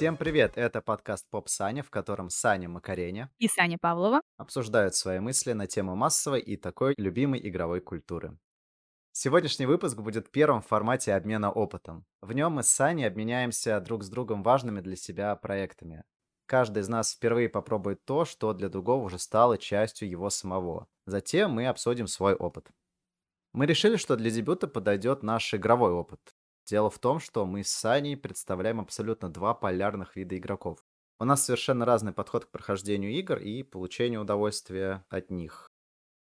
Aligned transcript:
Всем 0.00 0.16
привет! 0.16 0.56
Это 0.56 0.80
подкаст 0.80 1.28
Поп 1.28 1.50
Саня, 1.50 1.82
в 1.82 1.90
котором 1.90 2.30
Саня 2.30 2.70
Макареня 2.70 3.30
и 3.36 3.48
Саня 3.48 3.76
Павлова 3.78 4.22
обсуждают 4.38 4.94
свои 4.94 5.20
мысли 5.20 5.52
на 5.52 5.66
тему 5.66 5.94
массовой 5.94 6.40
и 6.40 6.56
такой 6.56 6.94
любимой 6.96 7.46
игровой 7.46 7.82
культуры. 7.82 8.38
Сегодняшний 9.12 9.66
выпуск 9.66 9.98
будет 9.98 10.30
первым 10.30 10.62
в 10.62 10.66
формате 10.66 11.12
обмена 11.12 11.52
опытом. 11.52 12.06
В 12.22 12.32
нем 12.32 12.52
мы 12.52 12.62
с 12.62 12.70
Саней 12.70 13.06
обменяемся 13.06 13.78
друг 13.78 14.02
с 14.02 14.08
другом 14.08 14.42
важными 14.42 14.80
для 14.80 14.96
себя 14.96 15.36
проектами. 15.36 16.02
Каждый 16.46 16.78
из 16.80 16.88
нас 16.88 17.12
впервые 17.12 17.50
попробует 17.50 18.02
то, 18.06 18.24
что 18.24 18.54
для 18.54 18.70
другого 18.70 19.04
уже 19.04 19.18
стало 19.18 19.58
частью 19.58 20.08
его 20.08 20.30
самого. 20.30 20.86
Затем 21.04 21.50
мы 21.50 21.66
обсудим 21.66 22.06
свой 22.06 22.32
опыт. 22.32 22.70
Мы 23.52 23.66
решили, 23.66 23.96
что 23.96 24.16
для 24.16 24.30
дебюта 24.30 24.66
подойдет 24.66 25.22
наш 25.22 25.52
игровой 25.52 25.92
опыт. 25.92 26.20
Дело 26.66 26.90
в 26.90 26.98
том, 26.98 27.20
что 27.20 27.46
мы 27.46 27.64
с 27.64 27.70
Саней 27.70 28.16
представляем 28.16 28.80
абсолютно 28.80 29.28
два 29.28 29.54
полярных 29.54 30.16
вида 30.16 30.36
игроков. 30.36 30.78
У 31.18 31.24
нас 31.24 31.44
совершенно 31.44 31.84
разный 31.84 32.12
подход 32.12 32.46
к 32.46 32.50
прохождению 32.50 33.12
игр 33.12 33.38
и 33.38 33.62
получению 33.62 34.22
удовольствия 34.22 35.04
от 35.10 35.30
них. 35.30 35.70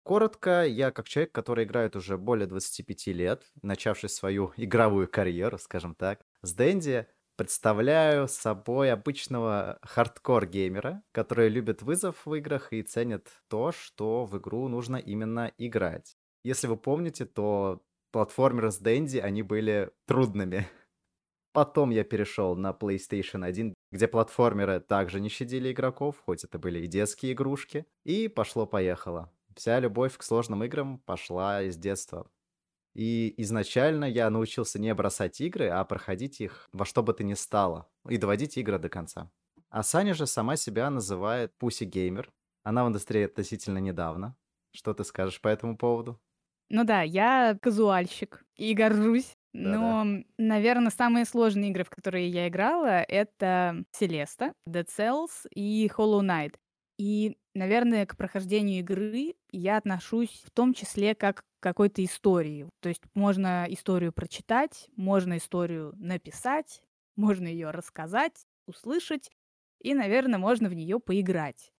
Коротко, 0.03 0.65
я 0.65 0.91
как 0.91 1.07
человек, 1.07 1.31
который 1.31 1.65
играет 1.65 1.95
уже 1.95 2.17
более 2.17 2.47
25 2.47 3.07
лет, 3.07 3.45
начавший 3.61 4.09
свою 4.09 4.53
игровую 4.57 5.07
карьеру, 5.07 5.57
скажем 5.59 5.93
так, 5.95 6.25
с 6.41 6.53
Дэнди, 6.53 7.07
представляю 7.35 8.27
собой 8.27 8.91
обычного 8.91 9.79
хардкор-геймера, 9.83 11.03
который 11.11 11.49
любит 11.49 11.81
вызов 11.81 12.25
в 12.25 12.33
играх 12.33 12.73
и 12.73 12.81
ценит 12.81 13.29
то, 13.47 13.71
что 13.71 14.25
в 14.25 14.37
игру 14.37 14.67
нужно 14.67 14.95
именно 14.97 15.51
играть. 15.57 16.17
Если 16.43 16.65
вы 16.65 16.77
помните, 16.77 17.25
то 17.25 17.83
платформеры 18.11 18.71
с 18.71 18.77
Дэнди, 18.77 19.17
они 19.17 19.43
были 19.43 19.91
трудными. 20.05 20.67
Потом 21.53 21.89
я 21.89 22.03
перешел 22.03 22.55
на 22.55 22.71
PlayStation 22.71 23.45
1, 23.45 23.73
где 23.91 24.07
платформеры 24.07 24.79
также 24.79 25.19
не 25.19 25.27
щадили 25.29 25.71
игроков, 25.71 26.21
хоть 26.25 26.43
это 26.43 26.57
были 26.57 26.79
и 26.79 26.87
детские 26.87 27.33
игрушки. 27.33 27.85
И 28.05 28.29
пошло-поехало. 28.29 29.31
Вся 29.55 29.79
любовь 29.79 30.17
к 30.17 30.23
сложным 30.23 30.63
играм 30.63 30.99
пошла 30.99 31.61
из 31.61 31.75
детства. 31.75 32.29
И 32.93 33.33
изначально 33.37 34.05
я 34.05 34.29
научился 34.29 34.79
не 34.79 34.93
бросать 34.93 35.39
игры, 35.41 35.67
а 35.67 35.83
проходить 35.83 36.41
их 36.41 36.69
во 36.73 36.85
что 36.85 37.03
бы 37.03 37.13
то 37.13 37.23
ни 37.23 37.33
стало. 37.33 37.89
И 38.07 38.17
доводить 38.17 38.57
игры 38.57 38.79
до 38.79 38.89
конца. 38.89 39.29
А 39.69 39.83
Саня 39.83 40.13
же 40.13 40.27
сама 40.27 40.55
себя 40.55 40.89
называет 40.89 41.57
Пуси 41.57 41.85
Геймер. 41.85 42.31
Она 42.63 42.85
в 42.85 42.89
индустрии 42.89 43.23
относительно 43.23 43.77
недавно. 43.79 44.35
Что 44.73 44.93
ты 44.93 45.03
скажешь 45.03 45.41
по 45.41 45.47
этому 45.47 45.77
поводу? 45.77 46.19
Ну 46.73 46.83
да, 46.85 47.01
я 47.01 47.57
казуальщик 47.61 48.45
и 48.55 48.73
горжусь. 48.73 49.33
Но, 49.53 50.05
наверное, 50.37 50.91
самые 50.91 51.25
сложные 51.25 51.71
игры, 51.71 51.83
в 51.83 51.89
которые 51.89 52.29
я 52.29 52.47
играла, 52.47 53.01
это 53.01 53.83
Celeste, 53.99 54.53
Dead 54.67 54.87
Cells 54.87 55.45
и 55.53 55.87
Hollow 55.93 56.21
Knight. 56.21 56.55
И, 56.97 57.35
наверное, 57.53 58.05
к 58.05 58.15
прохождению 58.15 58.79
игры 58.79 59.33
я 59.51 59.75
отношусь 59.77 60.43
в 60.45 60.51
том 60.51 60.73
числе 60.73 61.13
как 61.15 61.41
к 61.41 61.43
какой-то 61.59 62.03
истории. 62.05 62.69
То 62.79 62.87
есть 62.87 63.01
можно 63.13 63.65
историю 63.67 64.13
прочитать, 64.13 64.87
можно 64.95 65.37
историю 65.37 65.93
написать, 65.97 66.81
можно 67.17 67.47
ее 67.47 67.71
рассказать, 67.71 68.45
услышать, 68.67 69.29
и, 69.81 69.93
наверное, 69.93 70.39
можно 70.39 70.69
в 70.69 70.73
нее 70.73 70.99
поиграть. 71.01 71.71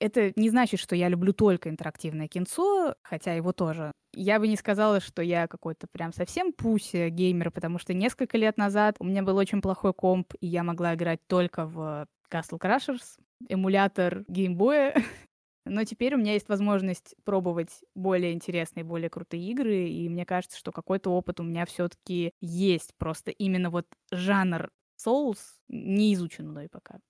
Это 0.00 0.32
не 0.34 0.48
значит, 0.48 0.80
что 0.80 0.96
я 0.96 1.08
люблю 1.08 1.34
только 1.34 1.68
интерактивное 1.68 2.26
кинцо, 2.26 2.94
хотя 3.02 3.34
его 3.34 3.52
тоже. 3.52 3.92
Я 4.14 4.40
бы 4.40 4.48
не 4.48 4.56
сказала, 4.56 4.98
что 4.98 5.22
я 5.22 5.46
какой-то 5.46 5.86
прям 5.92 6.14
совсем 6.14 6.54
пуся 6.54 7.10
геймер, 7.10 7.50
потому 7.50 7.78
что 7.78 7.92
несколько 7.92 8.38
лет 8.38 8.56
назад 8.56 8.96
у 8.98 9.04
меня 9.04 9.22
был 9.22 9.36
очень 9.36 9.60
плохой 9.60 9.92
комп, 9.92 10.32
и 10.40 10.46
я 10.46 10.64
могла 10.64 10.94
играть 10.94 11.20
только 11.26 11.66
в 11.66 12.06
Castle 12.32 12.58
Crashers, 12.58 13.18
эмулятор 13.48 14.24
геймбоя. 14.26 14.94
Но 15.66 15.84
теперь 15.84 16.14
у 16.14 16.18
меня 16.18 16.32
есть 16.32 16.48
возможность 16.48 17.14
пробовать 17.24 17.84
более 17.94 18.32
интересные, 18.32 18.84
более 18.84 19.10
крутые 19.10 19.42
игры, 19.50 19.86
и 19.86 20.08
мне 20.08 20.24
кажется, 20.24 20.58
что 20.58 20.72
какой-то 20.72 21.10
опыт 21.10 21.40
у 21.40 21.42
меня 21.42 21.66
все-таки 21.66 22.32
есть. 22.40 22.94
Просто 22.96 23.30
именно 23.32 23.68
вот 23.68 23.86
жанр 24.10 24.70
Souls 24.98 25.38
не 25.68 26.14
изучен 26.14 26.48
мной 26.48 26.68
пока. 26.70 27.00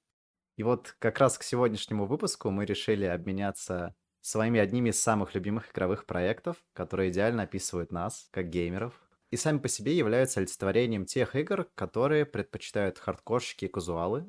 И 0.60 0.62
вот 0.62 0.94
как 0.98 1.18
раз 1.20 1.38
к 1.38 1.42
сегодняшнему 1.42 2.04
выпуску 2.04 2.50
мы 2.50 2.66
решили 2.66 3.06
обменяться 3.06 3.94
своими 4.20 4.60
одними 4.60 4.90
из 4.90 5.00
самых 5.00 5.34
любимых 5.34 5.72
игровых 5.72 6.04
проектов, 6.04 6.58
которые 6.74 7.10
идеально 7.10 7.44
описывают 7.44 7.92
нас, 7.92 8.28
как 8.30 8.50
геймеров, 8.50 8.92
и 9.30 9.38
сами 9.38 9.56
по 9.56 9.68
себе 9.68 9.96
являются 9.96 10.38
олицетворением 10.38 11.06
тех 11.06 11.34
игр, 11.34 11.66
которые 11.74 12.26
предпочитают 12.26 12.98
хардкорщики 12.98 13.64
и 13.64 13.68
казуалы. 13.68 14.26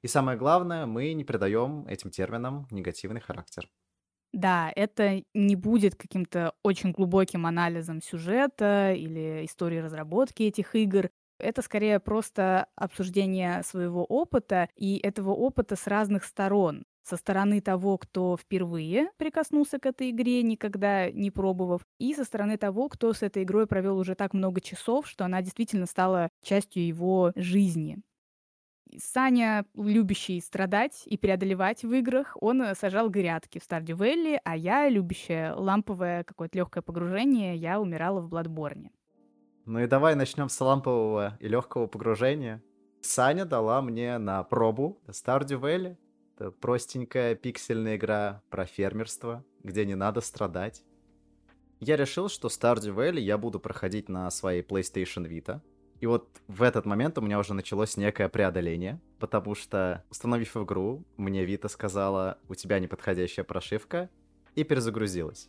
И 0.00 0.06
самое 0.06 0.38
главное, 0.38 0.86
мы 0.86 1.12
не 1.12 1.24
придаем 1.24 1.88
этим 1.88 2.10
терминам 2.12 2.68
негативный 2.70 3.20
характер. 3.20 3.68
Да, 4.32 4.72
это 4.76 5.24
не 5.34 5.56
будет 5.56 5.96
каким-то 5.96 6.54
очень 6.62 6.92
глубоким 6.92 7.46
анализом 7.46 8.00
сюжета 8.00 8.92
или 8.92 9.44
истории 9.44 9.78
разработки 9.78 10.44
этих 10.44 10.76
игр 10.76 11.10
это 11.38 11.62
скорее 11.62 12.00
просто 12.00 12.66
обсуждение 12.76 13.62
своего 13.62 14.04
опыта 14.04 14.68
и 14.76 14.98
этого 14.98 15.30
опыта 15.30 15.76
с 15.76 15.86
разных 15.86 16.24
сторон. 16.24 16.84
Со 17.02 17.16
стороны 17.16 17.60
того, 17.60 17.98
кто 17.98 18.36
впервые 18.36 19.10
прикоснулся 19.18 19.78
к 19.78 19.84
этой 19.84 20.10
игре, 20.10 20.42
никогда 20.42 21.10
не 21.10 21.30
пробовав, 21.30 21.82
и 21.98 22.14
со 22.14 22.24
стороны 22.24 22.56
того, 22.56 22.88
кто 22.88 23.12
с 23.12 23.22
этой 23.22 23.42
игрой 23.42 23.66
провел 23.66 23.98
уже 23.98 24.14
так 24.14 24.32
много 24.32 24.62
часов, 24.62 25.06
что 25.06 25.26
она 25.26 25.42
действительно 25.42 25.84
стала 25.84 26.30
частью 26.42 26.86
его 26.86 27.32
жизни. 27.36 27.98
Саня, 28.96 29.66
любящий 29.74 30.40
страдать 30.40 31.02
и 31.06 31.18
преодолевать 31.18 31.82
в 31.82 31.92
играх, 31.92 32.36
он 32.40 32.62
сажал 32.74 33.10
грядки 33.10 33.58
в 33.58 33.62
Stardew 33.68 33.96
Valley, 33.98 34.38
а 34.44 34.56
я, 34.56 34.88
любящая 34.88 35.54
ламповое 35.54 36.24
какое-то 36.24 36.56
легкое 36.58 36.82
погружение, 36.82 37.56
я 37.56 37.80
умирала 37.80 38.20
в 38.20 38.28
Бладборне. 38.28 38.90
Ну 39.66 39.80
и 39.80 39.86
давай 39.86 40.14
начнем 40.14 40.50
с 40.50 40.60
лампового 40.60 41.38
и 41.40 41.48
легкого 41.48 41.86
погружения. 41.86 42.62
Саня 43.00 43.46
дала 43.46 43.80
мне 43.80 44.18
на 44.18 44.42
пробу 44.42 45.00
Stardew 45.08 45.58
Valley. 45.58 45.96
Это 46.36 46.50
простенькая 46.50 47.34
пиксельная 47.34 47.96
игра 47.96 48.42
про 48.50 48.66
фермерство, 48.66 49.42
где 49.62 49.86
не 49.86 49.94
надо 49.94 50.20
страдать. 50.20 50.84
Я 51.80 51.96
решил, 51.96 52.28
что 52.28 52.48
Stardew 52.48 52.94
Valley 52.94 53.20
я 53.20 53.38
буду 53.38 53.58
проходить 53.58 54.10
на 54.10 54.30
своей 54.30 54.60
PlayStation 54.60 55.26
Vita. 55.26 55.62
И 56.00 56.06
вот 56.06 56.28
в 56.46 56.62
этот 56.62 56.84
момент 56.84 57.16
у 57.16 57.22
меня 57.22 57.38
уже 57.38 57.54
началось 57.54 57.96
некое 57.96 58.28
преодоление, 58.28 59.00
потому 59.18 59.54
что, 59.54 60.04
установив 60.10 60.58
игру, 60.58 61.06
мне 61.16 61.46
Vita 61.46 61.70
сказала, 61.70 62.36
у 62.50 62.54
тебя 62.54 62.80
неподходящая 62.80 63.44
прошивка, 63.44 64.10
и 64.54 64.62
перезагрузилась. 64.62 65.48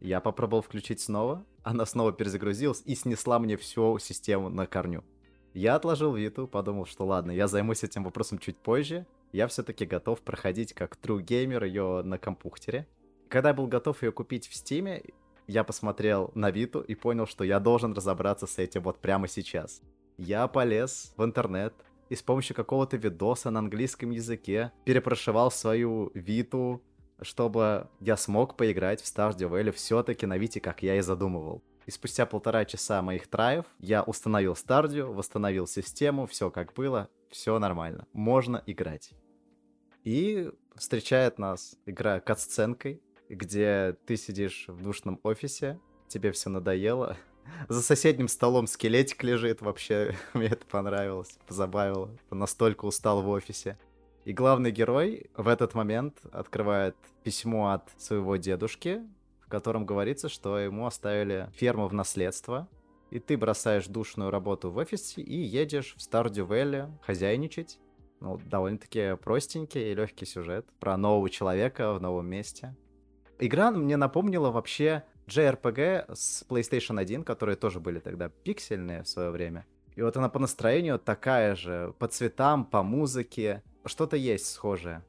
Я 0.00 0.20
попробовал 0.20 0.62
включить 0.62 1.00
снова, 1.00 1.44
она 1.62 1.84
снова 1.84 2.12
перезагрузилась 2.12 2.82
и 2.86 2.94
снесла 2.94 3.38
мне 3.38 3.56
всю 3.56 3.98
систему 3.98 4.48
на 4.48 4.66
корню. 4.66 5.04
Я 5.52 5.74
отложил 5.74 6.14
Виту, 6.14 6.46
подумал, 6.48 6.86
что 6.86 7.04
ладно, 7.04 7.32
я 7.32 7.48
займусь 7.48 7.82
этим 7.82 8.04
вопросом 8.04 8.38
чуть 8.38 8.56
позже. 8.56 9.06
Я 9.32 9.46
все-таки 9.46 9.84
готов 9.84 10.22
проходить 10.22 10.72
как 10.72 10.96
True 11.02 11.22
Gamer 11.22 11.66
ее 11.66 12.02
на 12.02 12.18
компьютере. 12.18 12.86
Когда 13.28 13.50
я 13.50 13.54
был 13.54 13.66
готов 13.66 14.02
ее 14.02 14.10
купить 14.12 14.48
в 14.48 14.54
Стиме, 14.54 15.02
я 15.46 15.64
посмотрел 15.64 16.30
на 16.34 16.50
Виту 16.50 16.80
и 16.80 16.94
понял, 16.94 17.26
что 17.26 17.44
я 17.44 17.60
должен 17.60 17.92
разобраться 17.92 18.46
с 18.46 18.58
этим 18.58 18.82
вот 18.82 19.00
прямо 19.00 19.28
сейчас. 19.28 19.82
Я 20.16 20.46
полез 20.48 21.12
в 21.16 21.24
интернет 21.24 21.74
и 22.08 22.16
с 22.16 22.22
помощью 22.22 22.56
какого-то 22.56 22.96
видоса 22.96 23.50
на 23.50 23.58
английском 23.58 24.10
языке 24.10 24.72
перепрошивал 24.84 25.50
свою 25.50 26.10
Виту 26.14 26.82
чтобы 27.22 27.88
я 28.00 28.16
смог 28.16 28.56
поиграть 28.56 29.00
в 29.00 29.04
Stardew 29.04 29.50
Valley 29.50 29.72
все-таки 29.72 30.26
на 30.26 30.38
Вите, 30.38 30.60
как 30.60 30.82
я 30.82 30.96
и 30.96 31.00
задумывал. 31.00 31.62
И 31.86 31.90
спустя 31.90 32.26
полтора 32.26 32.64
часа 32.64 33.02
моих 33.02 33.26
траев 33.26 33.66
я 33.78 34.02
установил 34.02 34.52
Stardew, 34.52 35.12
восстановил 35.12 35.66
систему, 35.66 36.26
все 36.26 36.50
как 36.50 36.72
было, 36.74 37.08
все 37.30 37.58
нормально. 37.58 38.06
Можно 38.12 38.62
играть. 38.66 39.12
И 40.04 40.50
встречает 40.76 41.38
нас 41.38 41.76
игра 41.86 42.20
катсценкой, 42.20 43.02
где 43.28 43.96
ты 44.06 44.16
сидишь 44.16 44.66
в 44.68 44.82
душном 44.82 45.20
офисе, 45.22 45.78
тебе 46.08 46.32
все 46.32 46.50
надоело, 46.50 47.16
за 47.68 47.82
соседним 47.82 48.28
столом 48.28 48.66
скелетик 48.66 49.22
лежит, 49.22 49.60
вообще 49.60 50.16
мне 50.34 50.48
это 50.48 50.66
понравилось, 50.66 51.38
позабавило, 51.46 52.10
настолько 52.30 52.84
устал 52.84 53.22
в 53.22 53.28
офисе. 53.28 53.78
И 54.24 54.32
главный 54.32 54.70
герой 54.70 55.30
в 55.34 55.48
этот 55.48 55.74
момент 55.74 56.20
открывает 56.30 56.96
письмо 57.24 57.70
от 57.70 57.88
своего 57.96 58.36
дедушки, 58.36 59.00
в 59.40 59.48
котором 59.48 59.86
говорится, 59.86 60.28
что 60.28 60.58
ему 60.58 60.86
оставили 60.86 61.48
ферму 61.54 61.88
в 61.88 61.94
наследство, 61.94 62.68
и 63.10 63.18
ты 63.18 63.36
бросаешь 63.36 63.86
душную 63.86 64.30
работу 64.30 64.70
в 64.70 64.76
офисе 64.76 65.22
и 65.22 65.36
едешь 65.36 65.94
в 65.96 66.02
Стардю 66.02 66.44
Вэлли 66.44 66.88
хозяйничать. 67.02 67.78
Ну, 68.20 68.38
довольно-таки 68.38 69.16
простенький 69.16 69.90
и 69.90 69.94
легкий 69.94 70.26
сюжет 70.26 70.66
про 70.78 70.96
нового 70.98 71.30
человека 71.30 71.94
в 71.94 72.00
новом 72.02 72.26
месте. 72.26 72.76
Игра 73.38 73.70
мне 73.70 73.96
напомнила 73.96 74.50
вообще 74.50 75.04
JRPG 75.26 76.14
с 76.14 76.44
PlayStation 76.46 77.00
1, 77.00 77.24
которые 77.24 77.56
тоже 77.56 77.80
были 77.80 77.98
тогда 77.98 78.28
пиксельные 78.28 79.02
в 79.02 79.08
свое 79.08 79.30
время. 79.30 79.64
И 79.96 80.02
вот 80.02 80.16
она 80.18 80.28
по 80.28 80.38
настроению 80.38 80.98
такая 80.98 81.54
же, 81.54 81.94
по 81.98 82.06
цветам, 82.06 82.66
по 82.66 82.82
музыке, 82.82 83.62
что-то 83.84 84.16
есть 84.16 84.46
схожее. 84.46 85.04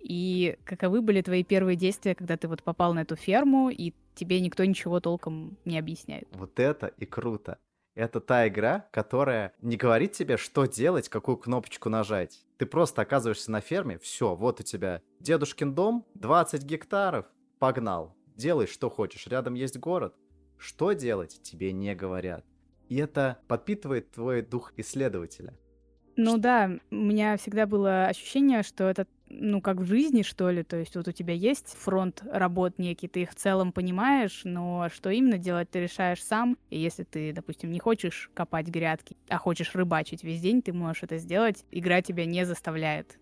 И 0.00 0.58
каковы 0.64 1.00
были 1.00 1.22
твои 1.22 1.42
первые 1.44 1.76
действия, 1.76 2.14
когда 2.14 2.36
ты 2.36 2.46
вот 2.46 2.62
попал 2.62 2.92
на 2.92 3.00
эту 3.00 3.16
ферму, 3.16 3.70
и 3.70 3.94
тебе 4.14 4.40
никто 4.40 4.64
ничего 4.64 5.00
толком 5.00 5.56
не 5.64 5.78
объясняет? 5.78 6.28
Вот 6.32 6.60
это 6.60 6.88
и 6.88 7.06
круто. 7.06 7.58
Это 7.94 8.20
та 8.20 8.48
игра, 8.48 8.88
которая 8.90 9.54
не 9.62 9.76
говорит 9.76 10.12
тебе, 10.12 10.36
что 10.36 10.66
делать, 10.66 11.08
какую 11.08 11.36
кнопочку 11.36 11.88
нажать. 11.88 12.44
Ты 12.58 12.66
просто 12.66 13.02
оказываешься 13.02 13.50
на 13.50 13.60
ферме, 13.60 13.98
все, 13.98 14.34
вот 14.34 14.60
у 14.60 14.62
тебя 14.62 15.00
дедушкин 15.20 15.74
дом, 15.74 16.04
20 16.14 16.64
гектаров, 16.64 17.26
погнал. 17.58 18.16
Делай, 18.36 18.66
что 18.66 18.90
хочешь, 18.90 19.26
рядом 19.28 19.54
есть 19.54 19.78
город. 19.78 20.14
Что 20.58 20.92
делать, 20.92 21.40
тебе 21.42 21.72
не 21.72 21.94
говорят. 21.94 22.44
И 22.88 22.96
это 22.96 23.38
подпитывает 23.48 24.10
твой 24.10 24.42
дух 24.42 24.72
исследователя. 24.76 25.56
Ну 26.16 26.38
да, 26.38 26.70
у 26.90 26.94
меня 26.94 27.36
всегда 27.36 27.66
было 27.66 28.06
ощущение, 28.06 28.62
что 28.62 28.84
это, 28.84 29.06
ну, 29.28 29.60
как 29.60 29.78
в 29.78 29.84
жизни, 29.84 30.22
что 30.22 30.48
ли, 30.50 30.62
то 30.62 30.76
есть 30.76 30.94
вот 30.94 31.08
у 31.08 31.12
тебя 31.12 31.34
есть 31.34 31.74
фронт 31.76 32.22
работ 32.30 32.78
некий, 32.78 33.08
ты 33.08 33.22
их 33.22 33.30
в 33.30 33.34
целом 33.34 33.72
понимаешь, 33.72 34.42
но 34.44 34.88
что 34.92 35.10
именно 35.10 35.38
делать, 35.38 35.70
ты 35.70 35.80
решаешь 35.80 36.22
сам, 36.22 36.56
и 36.70 36.78
если 36.78 37.02
ты, 37.02 37.32
допустим, 37.32 37.72
не 37.72 37.80
хочешь 37.80 38.30
копать 38.34 38.68
грядки, 38.68 39.16
а 39.28 39.38
хочешь 39.38 39.74
рыбачить 39.74 40.22
весь 40.22 40.40
день, 40.40 40.62
ты 40.62 40.72
можешь 40.72 41.02
это 41.02 41.18
сделать, 41.18 41.64
игра 41.72 42.00
тебя 42.00 42.26
не 42.26 42.46
заставляет. 42.46 43.18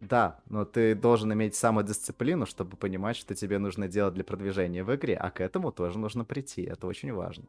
Да, 0.00 0.40
но 0.50 0.66
ты 0.66 0.94
должен 0.94 1.32
иметь 1.32 1.54
самодисциплину, 1.54 2.44
чтобы 2.44 2.76
понимать, 2.76 3.16
что 3.16 3.34
тебе 3.34 3.58
нужно 3.58 3.88
делать 3.88 4.12
для 4.12 4.24
продвижения 4.24 4.84
в 4.84 4.94
игре, 4.94 5.16
а 5.16 5.30
к 5.30 5.40
этому 5.40 5.72
тоже 5.72 5.98
нужно 5.98 6.26
прийти, 6.26 6.62
это 6.62 6.86
очень 6.86 7.10
важно. 7.10 7.46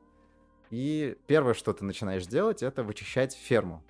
И 0.71 1.17
первое, 1.27 1.53
что 1.53 1.73
ты 1.73 1.83
начинаешь 1.83 2.25
делать, 2.25 2.63
это 2.63 2.83
вычищать 2.83 3.35
ферму 3.35 3.83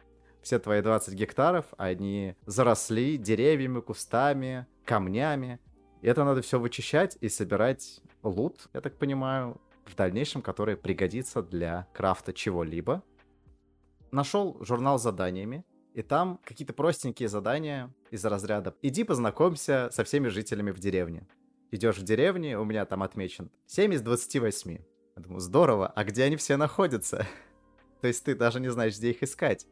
все 0.45 0.59
твои 0.59 0.81
20 0.81 1.15
гектаров, 1.15 1.65
они 1.75 2.36
заросли 2.45 3.18
деревьями, 3.18 3.81
кустами, 3.81 4.68
камнями. 4.86 5.59
И 6.03 6.07
это 6.07 6.24
надо 6.24 6.44
все 6.44 6.59
вычищать 6.59 7.18
и 7.19 7.30
собирать 7.30 8.00
лут, 8.21 8.68
я 8.75 8.81
так 8.81 8.95
понимаю, 8.95 9.59
в 9.86 9.95
дальнейшем, 9.95 10.44
который 10.44 10.77
пригодится 10.77 11.42
для 11.42 11.88
крафта 11.94 12.31
чего-либо. 12.31 13.01
Нашел 14.12 14.63
журнал 14.63 15.00
с 15.00 15.03
заданиями, 15.03 15.65
и 15.95 16.03
там 16.03 16.39
какие-то 16.45 16.74
простенькие 16.74 17.27
задания 17.27 17.91
из 18.12 18.24
разряда 18.24 18.75
«Иди 18.83 19.03
познакомься 19.03 19.89
со 19.91 20.03
всеми 20.03 20.27
жителями 20.27 20.69
в 20.69 20.77
деревне». 20.80 21.27
Идешь 21.71 21.98
в 21.98 22.03
деревне, 22.03 22.59
у 22.59 22.65
меня 22.65 22.86
там 22.86 23.01
отмечен 23.01 23.50
7 23.65 23.95
из 23.95 24.03
28. 24.03 24.77
Я 25.15 25.24
думаю, 25.24 25.39
здорово, 25.39 25.88
а 25.88 26.03
где 26.03 26.24
они 26.25 26.36
все 26.36 26.56
находятся? 26.56 27.25
То 28.01 28.07
есть 28.07 28.24
ты 28.24 28.36
даже 28.36 28.59
не 28.59 28.69
знаешь, 28.69 28.95
где 28.95 29.09
их 29.09 29.24
искать. 29.24 29.65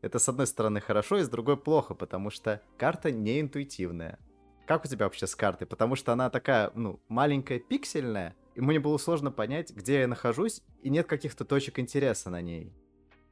Это, 0.00 0.18
с 0.18 0.28
одной 0.28 0.46
стороны, 0.46 0.80
хорошо, 0.80 1.18
и 1.18 1.22
с 1.22 1.28
другой 1.28 1.56
плохо, 1.56 1.94
потому 1.94 2.30
что 2.30 2.62
карта 2.76 3.10
не 3.10 3.40
интуитивная. 3.40 4.18
Как 4.66 4.84
у 4.84 4.88
тебя 4.88 5.06
вообще 5.06 5.26
с 5.26 5.34
картой? 5.34 5.66
Потому 5.66 5.96
что 5.96 6.12
она 6.12 6.30
такая, 6.30 6.70
ну, 6.74 7.00
маленькая, 7.08 7.58
пиксельная, 7.58 8.36
и 8.54 8.60
мне 8.60 8.78
было 8.78 8.98
сложно 8.98 9.30
понять, 9.30 9.72
где 9.72 10.00
я 10.00 10.08
нахожусь, 10.08 10.62
и 10.82 10.90
нет 10.90 11.06
каких-то 11.06 11.44
точек 11.44 11.78
интереса 11.78 12.30
на 12.30 12.40
ней. 12.42 12.72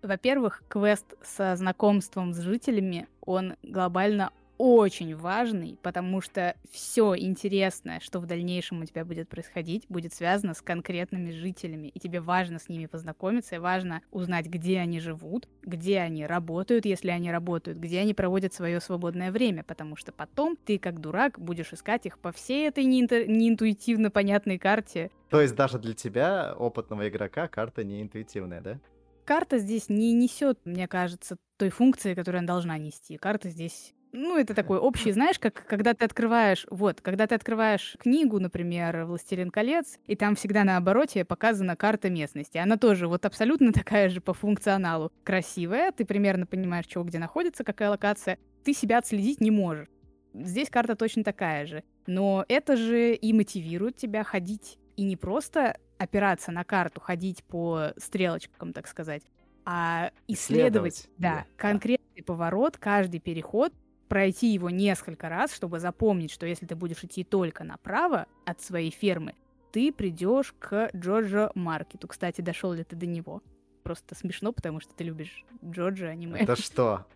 Во-первых, 0.03 0.63
квест 0.69 1.15
со 1.23 1.55
знакомством 1.57 2.33
с 2.33 2.41
жителями, 2.41 3.09
он 3.21 3.57
глобально 3.63 4.33
очень 4.59 5.15
важный, 5.15 5.79
потому 5.83 6.21
что 6.21 6.57
все 6.71 7.15
интересное, 7.17 8.01
что 8.01 8.21
в 8.21 8.27
дальнейшем 8.27 8.81
у 8.81 8.85
тебя 8.85 9.05
будет 9.05 9.29
происходить, 9.29 9.85
будет 9.89 10.15
связано 10.15 10.55
с 10.55 10.63
конкретными 10.63 11.31
жителями, 11.31 11.89
и 11.89 11.99
тебе 11.99 12.21
важно 12.21 12.59
с 12.59 12.69
ними 12.69 12.87
познакомиться, 12.87 13.57
и 13.57 13.59
важно 13.59 14.03
узнать, 14.11 14.47
где 14.47 14.79
они 14.79 15.01
живут, 15.01 15.49
где 15.63 16.01
они 16.01 16.27
работают, 16.27 16.87
если 16.87 17.11
они 17.11 17.31
работают, 17.31 17.79
где 17.79 18.01
они 18.01 18.15
проводят 18.15 18.55
свое 18.55 18.81
свободное 18.81 19.31
время, 19.33 19.63
потому 19.65 19.97
что 19.97 20.13
потом 20.13 20.57
ты, 20.57 20.79
как 20.79 21.01
дурак, 21.01 21.39
будешь 21.39 21.73
искать 21.73 22.07
их 22.07 22.19
по 22.19 22.33
всей 22.33 22.69
этой 22.69 22.85
неинтуитивно 22.85 24.11
понятной 24.11 24.59
карте. 24.59 25.11
То 25.31 25.41
есть 25.41 25.55
даже 25.55 25.79
для 25.79 25.95
тебя, 25.95 26.55
опытного 26.57 27.09
игрока, 27.09 27.49
карта 27.49 27.85
неинтуитивная, 27.85 28.61
да? 28.61 28.81
Карта 29.25 29.59
здесь 29.59 29.89
не 29.89 30.13
несет, 30.13 30.61
мне 30.65 30.87
кажется, 30.87 31.37
той 31.57 31.71
функции, 31.71 32.15
которую 32.15 32.39
она 32.39 32.47
должна 32.47 32.79
нести. 32.79 33.17
Карта 33.17 33.49
здесь 33.49 33.93
ну, 34.17 34.39
это 34.39 34.55
такой 34.55 34.79
общий, 34.79 35.13
знаешь, 35.13 35.39
как 35.39 35.67
когда 35.67 35.95
ты 35.95 36.05
открываешь, 36.05 36.67
вот, 36.71 37.01
когда 37.01 37.27
ты 37.27 37.35
открываешь 37.35 37.97
книгу, 37.99 38.41
например, 38.41 39.05
«Властелин 39.05 39.51
колец», 39.51 39.99
и 40.07 40.17
там 40.17 40.35
всегда 40.35 40.65
на 40.65 40.77
обороте 40.77 41.25
показана 41.25 41.77
карта 41.77 42.11
местности. 42.11 42.59
Она 42.59 42.77
тоже 42.77 43.09
вот 43.09 43.25
абсолютно 43.27 43.73
такая 43.75 44.09
же 44.09 44.21
по 44.21 44.33
функционалу. 44.35 45.13
Красивая, 45.23 45.93
ты 45.93 46.05
примерно 46.05 46.47
понимаешь, 46.47 46.87
чего 46.87 47.05
где 47.05 47.19
находится, 47.19 47.63
какая 47.65 47.91
локация. 47.91 48.39
Ты 48.65 48.73
себя 48.73 48.99
отследить 48.99 49.41
не 49.41 49.51
можешь. 49.51 49.89
Здесь 50.35 50.71
карта 50.71 50.97
точно 50.97 51.23
такая 51.23 51.67
же. 51.67 51.85
Но 52.07 52.45
это 52.49 52.77
же 52.77 53.15
и 53.15 53.33
мотивирует 53.33 53.97
тебя 53.97 54.25
ходить. 54.25 54.79
И 54.97 55.03
не 55.03 55.17
просто 55.17 55.79
опираться 55.99 56.53
на 56.53 56.65
карту, 56.65 57.01
ходить 57.01 57.45
по 57.45 57.93
стрелочкам, 57.97 58.73
так 58.73 58.87
сказать, 58.87 59.23
а 59.65 60.11
исследовать, 60.29 60.95
исследовать. 60.95 61.09
Да, 61.19 61.31
да, 61.31 61.47
конкретный 61.57 62.23
поворот, 62.23 62.77
каждый 62.77 63.21
переход, 63.21 63.73
пройти 64.09 64.53
его 64.53 64.71
несколько 64.71 65.29
раз, 65.29 65.55
чтобы 65.55 65.81
запомнить, 65.81 66.31
что 66.31 66.47
если 66.47 66.67
ты 66.67 66.77
будешь 66.77 67.03
идти 67.05 67.25
только 67.25 67.65
направо 67.65 68.27
от 68.45 68.61
своей 68.61 68.91
фермы, 68.91 69.35
ты 69.73 69.93
придешь 69.93 70.55
к 70.59 70.91
Джорджо 70.95 71.51
Маркету. 71.55 72.09
Кстати, 72.09 72.41
дошел 72.41 72.73
ли 72.73 72.85
ты 72.85 72.97
до 72.97 73.07
него? 73.07 73.43
Просто 73.83 74.15
смешно, 74.15 74.53
потому 74.53 74.81
что 74.81 74.95
ты 74.95 75.05
любишь 75.05 75.45
Джорджо 75.65 76.09
аниме. 76.09 76.41
Это 76.41 76.57
что? 76.61 77.07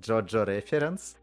Джорджо 0.00 0.44
референс? 0.44 1.16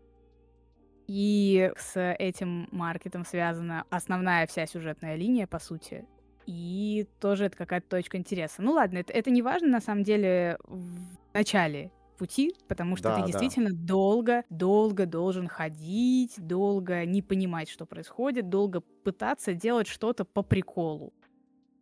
И 1.08 1.72
с 1.78 2.00
этим 2.00 2.68
маркетом 2.72 3.26
связана 3.26 3.86
основная 3.90 4.48
вся 4.48 4.66
сюжетная 4.66 5.16
линия, 5.16 5.46
по 5.46 5.60
сути. 5.60 6.06
И 6.48 7.08
тоже 7.20 7.46
это 7.46 7.58
какая-то 7.58 7.90
точка 7.90 8.18
интереса. 8.18 8.62
Ну 8.62 8.72
ладно, 8.72 9.00
это, 9.00 9.14
это 9.14 9.30
не 9.30 9.42
важно 9.42 9.68
на 9.68 9.82
самом 9.82 10.04
деле 10.04 10.58
в 10.64 11.18
начале 11.34 11.92
пути, 12.16 12.56
потому 12.68 12.96
что 12.96 13.10
да, 13.10 13.22
ты 13.22 13.28
действительно 13.28 13.70
да. 13.70 13.76
долго, 13.80 14.44
долго 14.50 15.06
должен 15.06 15.48
ходить, 15.48 16.34
долго 16.38 17.06
не 17.06 17.22
понимать, 17.22 17.70
что 17.70 17.86
происходит, 17.86 18.50
долго 18.50 18.82
пытаться 19.04 19.54
делать 19.54 19.88
что-то 19.88 20.26
по 20.26 20.42
приколу. 20.42 21.14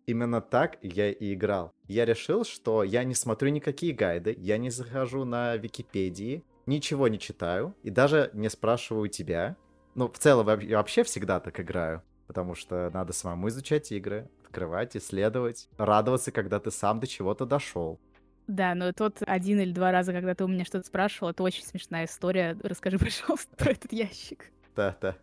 Именно 0.06 0.42
так 0.42 0.78
я 0.82 1.12
и 1.12 1.34
играл. 1.34 1.72
Я 1.88 2.06
решил, 2.06 2.44
что 2.44 2.84
я 2.84 3.04
не 3.06 3.16
смотрю 3.16 3.50
никакие 3.50 3.94
гайды, 3.94 4.36
я 4.38 4.58
не 4.58 4.70
захожу 4.70 5.24
на 5.24 5.56
Википедии, 5.56 6.44
ничего 6.66 7.08
не 7.08 7.20
читаю 7.20 7.76
и 7.84 7.90
даже 7.90 8.30
не 8.34 8.50
спрашиваю 8.50 9.08
тебя. 9.08 9.56
Ну, 9.96 10.10
в 10.10 10.18
целом, 10.18 10.60
я 10.60 10.78
вообще 10.78 11.04
всегда 11.04 11.40
так 11.40 11.60
играю, 11.60 12.02
потому 12.28 12.56
что 12.56 12.90
надо 12.94 13.14
самому 13.14 13.48
изучать 13.48 13.92
игры, 13.92 14.30
открывать, 14.44 14.98
исследовать, 14.98 15.70
радоваться, 15.78 16.32
когда 16.32 16.60
ты 16.60 16.70
сам 16.72 17.00
до 17.00 17.08
чего-то 17.08 17.46
дошел. 17.46 18.00
Да, 18.48 18.76
но 18.76 18.92
тот 18.92 19.20
один 19.26 19.60
или 19.60 19.72
два 19.72 19.92
раза, 19.92 20.12
когда 20.12 20.36
ты 20.36 20.44
у 20.44 20.48
меня 20.48 20.66
что-то 20.66 20.86
спрашивал, 20.86 21.30
это 21.30 21.44
очень 21.44 21.64
смешная 21.64 22.06
история. 22.06 22.58
Расскажи, 22.62 22.98
пожалуйста, 23.00 23.56
про 23.56 23.72
этот 23.72 23.92
ящик. 23.94 24.52
Да, 24.76 24.98
да. 25.02 25.18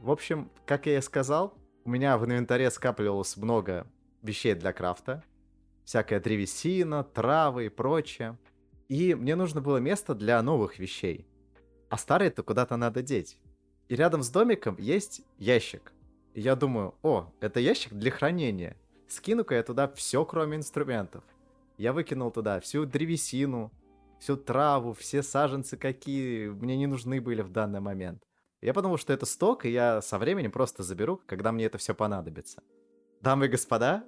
В 0.00 0.10
общем, 0.10 0.50
как 0.66 0.86
я 0.86 0.98
и 0.98 1.00
сказал, 1.00 1.54
у 1.84 1.90
меня 1.90 2.18
в 2.18 2.24
инвентаре 2.24 2.70
скапливалось 2.70 3.36
много 3.36 3.86
вещей 4.22 4.54
для 4.54 4.72
крафта. 4.72 5.24
Всякая 5.84 6.20
древесина, 6.20 7.04
травы 7.04 7.66
и 7.66 7.68
прочее. 7.68 8.38
И 8.88 9.14
мне 9.14 9.34
нужно 9.36 9.60
было 9.60 9.78
место 9.78 10.14
для 10.14 10.40
новых 10.42 10.78
вещей. 10.78 11.26
А 11.88 11.96
старые-то 11.96 12.42
куда-то 12.42 12.76
надо 12.76 13.02
деть. 13.02 13.38
И 13.88 13.96
рядом 13.96 14.22
с 14.22 14.30
домиком 14.30 14.76
есть 14.78 15.22
ящик. 15.38 15.92
И 16.34 16.40
я 16.40 16.56
думаю, 16.56 16.94
о, 17.02 17.30
это 17.40 17.60
ящик 17.60 17.92
для 17.94 18.10
хранения. 18.10 18.76
Скину-ка 19.08 19.54
я 19.54 19.62
туда 19.62 19.88
все, 19.88 20.24
кроме 20.24 20.56
инструментов. 20.56 21.24
Я 21.78 21.92
выкинул 21.92 22.30
туда 22.30 22.60
всю 22.60 22.84
древесину, 22.84 23.72
всю 24.20 24.36
траву, 24.36 24.92
все 24.92 25.22
саженцы, 25.22 25.76
какие 25.76 26.48
мне 26.48 26.76
не 26.76 26.86
нужны 26.86 27.20
были 27.20 27.42
в 27.42 27.50
данный 27.50 27.80
момент. 27.80 28.22
Я 28.60 28.72
подумал, 28.72 28.96
что 28.96 29.12
это 29.12 29.26
сток, 29.26 29.64
и 29.64 29.70
я 29.70 30.00
со 30.00 30.18
временем 30.18 30.52
просто 30.52 30.84
заберу, 30.84 31.20
когда 31.26 31.50
мне 31.50 31.64
это 31.64 31.78
все 31.78 31.94
понадобится. 31.94 32.62
Дамы 33.20 33.46
и 33.46 33.48
господа, 33.48 34.04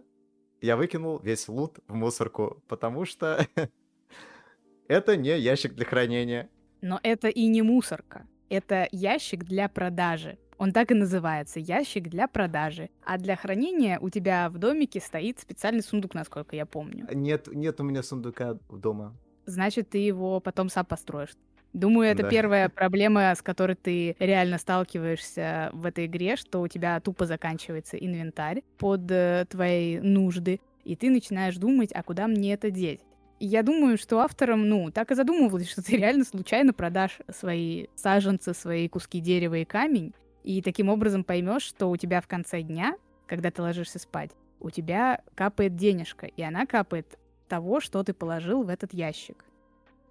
я 0.61 0.77
выкинул 0.77 1.19
весь 1.19 1.49
лут 1.49 1.79
в 1.89 1.95
мусорку, 1.95 2.63
потому 2.69 3.05
что 3.05 3.47
это 4.89 5.17
не 5.17 5.37
ящик 5.39 5.75
для 5.75 5.85
хранения. 5.85 6.49
Но 6.81 7.01
это 7.03 7.29
и 7.29 7.47
не 7.47 7.63
мусорка. 7.63 8.29
Это 8.49 8.89
ящик 8.93 9.45
для 9.45 9.69
продажи. 9.69 10.39
Он 10.65 10.73
так 10.73 10.91
и 10.91 10.95
называется— 10.95 11.61
ящик 11.61 12.09
для 12.09 12.27
продажи. 12.27 12.89
А 13.05 13.19
для 13.19 13.37
хранения 13.37 13.99
у 14.01 14.09
тебя 14.09 14.49
в 14.49 14.57
домике 14.57 14.99
стоит 14.99 15.39
специальный 15.39 15.83
сундук, 15.83 16.15
насколько 16.15 16.57
я 16.57 16.65
помню. 16.65 17.07
Нет, 17.13 17.49
нет 17.53 17.81
у 17.81 17.85
меня 17.85 18.03
сундука 18.03 18.57
дома. 18.71 19.15
Значит, 19.45 19.91
ты 19.91 19.99
его 19.99 20.41
потом 20.41 20.71
сам 20.71 20.87
построишь. 20.87 21.37
Думаю, 21.75 22.09
это 22.09 22.23
да. 22.23 22.31
первая 22.31 22.71
проблема, 22.71 23.35
с 23.35 23.43
которой 23.43 23.77
ты 23.77 24.17
реально 24.19 24.57
сталкиваешься 24.57 25.69
в 25.75 25.85
этой 25.85 26.07
игре, 26.07 26.37
что 26.37 26.63
у 26.63 26.69
тебя 26.69 26.99
тупо 27.01 27.27
заканчивается 27.27 27.99
инвентарь 27.99 28.63
под 28.79 29.03
э, 29.11 29.45
твои 29.51 29.99
нужды, 29.99 30.61
и 30.85 30.97
ты 30.97 31.11
начинаешь 31.11 31.57
думать, 31.57 31.91
а 31.93 32.03
куда 32.03 32.27
мне 32.27 32.55
это 32.55 32.71
деть? 32.71 33.01
Я 33.39 33.63
думаю, 33.63 33.99
что 33.99 34.21
автором, 34.21 34.67
ну, 34.67 34.91
так 34.91 35.11
и 35.11 35.15
задумывалось, 35.15 35.71
что 35.71 35.83
ты 35.85 35.99
реально 35.99 36.25
случайно 36.25 36.73
продашь 36.73 37.19
свои 37.31 37.89
саженцы, 37.97 38.55
свои 38.55 38.89
куски 38.89 39.21
дерева 39.21 39.57
и 39.57 39.67
камень, 39.67 40.15
и 40.45 40.63
таким 40.63 40.91
образом 40.91 41.25
поймешь, 41.25 41.63
что 41.63 41.91
у 41.91 41.97
тебя 41.97 42.21
в 42.21 42.29
конце 42.29 42.63
дня, 42.63 42.97
когда 43.27 43.51
ты 43.51 43.63
ложишься 43.63 43.99
спать, 43.99 44.31
у 44.61 44.71
тебя 44.71 45.23
капает 45.35 45.75
денежка, 45.75 46.27
и 46.27 46.43
она 46.43 46.67
капает 46.67 47.19
того, 47.49 47.81
что 47.81 48.05
ты 48.05 48.13
положил 48.13 48.63
в 48.63 48.69
этот 48.69 48.95
ящик. 48.95 49.45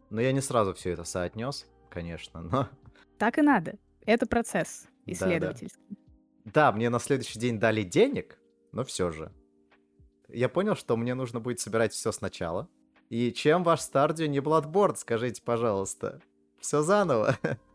Но 0.09 0.19
я 0.19 0.31
не 0.31 0.41
сразу 0.41 0.73
все 0.73 0.91
это 0.91 1.03
соотнес, 1.03 1.67
конечно, 1.89 2.41
но... 2.41 2.67
Так 3.17 3.37
и 3.37 3.41
надо. 3.41 3.75
Это 4.05 4.25
процесс 4.25 4.87
исследовательский. 5.05 5.81
Да, 5.89 5.95
да. 6.45 6.51
да, 6.51 6.71
мне 6.71 6.89
на 6.89 6.99
следующий 6.99 7.39
день 7.39 7.59
дали 7.59 7.83
денег, 7.83 8.39
но 8.71 8.83
все 8.83 9.11
же. 9.11 9.31
Я 10.27 10.49
понял, 10.49 10.75
что 10.75 10.97
мне 10.97 11.13
нужно 11.13 11.39
будет 11.39 11.59
собирать 11.59 11.93
все 11.93 12.11
сначала. 12.11 12.67
И 13.09 13.31
чем 13.31 13.63
ваш 13.63 13.81
Стардио 13.81 14.25
не 14.25 14.39
Bloodborne, 14.39 14.95
скажите, 14.95 15.43
пожалуйста? 15.43 16.21
Все 16.59 16.81
заново. 16.81 17.37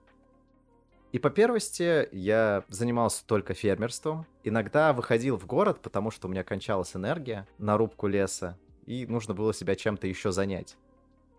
И 1.10 1.18
по 1.18 1.30
первости 1.30 2.08
я 2.12 2.64
занимался 2.68 3.24
только 3.26 3.54
фермерством. 3.54 4.26
Иногда 4.44 4.92
выходил 4.92 5.38
в 5.38 5.46
город, 5.46 5.80
потому 5.80 6.10
что 6.10 6.28
у 6.28 6.30
меня 6.30 6.44
кончалась 6.44 6.94
энергия 6.94 7.46
на 7.58 7.78
рубку 7.78 8.06
леса, 8.06 8.58
и 8.84 9.06
нужно 9.06 9.32
было 9.32 9.54
себя 9.54 9.74
чем-то 9.74 10.06
еще 10.06 10.32
занять. 10.32 10.76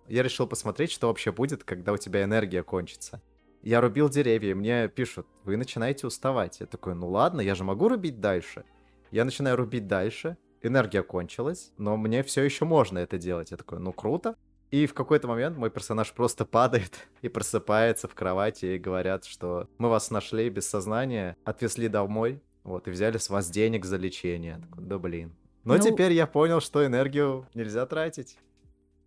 Я 0.07 0.23
решил 0.23 0.47
посмотреть, 0.47 0.91
что 0.91 1.07
вообще 1.07 1.31
будет, 1.31 1.63
когда 1.63 1.93
у 1.93 1.97
тебя 1.97 2.23
энергия 2.23 2.63
кончится. 2.63 3.21
Я 3.61 3.79
рубил 3.79 4.09
деревья, 4.09 4.51
и 4.51 4.55
мне 4.55 4.87
пишут, 4.87 5.27
вы 5.43 5.55
начинаете 5.55 6.07
уставать. 6.07 6.61
Я 6.61 6.65
такой, 6.65 6.95
ну 6.95 7.07
ладно, 7.09 7.41
я 7.41 7.53
же 7.53 7.63
могу 7.63 7.89
рубить 7.89 8.19
дальше. 8.19 8.65
Я 9.11 9.23
начинаю 9.23 9.55
рубить 9.57 9.85
дальше, 9.85 10.37
энергия 10.63 11.03
кончилась, 11.03 11.71
но 11.77 11.95
мне 11.95 12.23
все 12.23 12.41
еще 12.41 12.65
можно 12.65 12.97
это 12.99 13.19
делать. 13.19 13.51
Я 13.51 13.57
такой, 13.57 13.79
ну 13.79 13.93
круто. 13.93 14.35
И 14.71 14.85
в 14.85 14.93
какой-то 14.93 15.27
момент 15.27 15.57
мой 15.57 15.71
персонаж 15.71 16.13
просто 16.13 16.45
падает 16.45 17.07
и 17.21 17.29
просыпается 17.29 18.07
в 18.07 18.13
кровати 18.13 18.65
и 18.65 18.77
говорят, 18.77 19.25
что 19.25 19.67
мы 19.77 19.89
вас 19.89 20.11
нашли 20.11 20.49
без 20.49 20.67
сознания, 20.67 21.35
отвезли 21.43 21.87
домой, 21.87 22.41
вот, 22.63 22.87
и 22.87 22.91
взяли 22.91 23.17
с 23.17 23.29
вас 23.29 23.49
денег 23.49 23.85
за 23.85 23.97
лечение. 23.97 24.59
Такой, 24.69 24.83
да 24.83 24.99
блин. 24.99 25.35
Но 25.63 25.75
ну, 25.75 25.79
теперь 25.81 26.13
я 26.13 26.27
понял, 26.27 26.61
что 26.61 26.85
энергию 26.85 27.47
нельзя 27.53 27.85
тратить. 27.85 28.37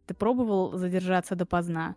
Ты 0.07 0.15
пробовал 0.15 0.77
задержаться 0.77 1.37
допоздна? 1.37 1.97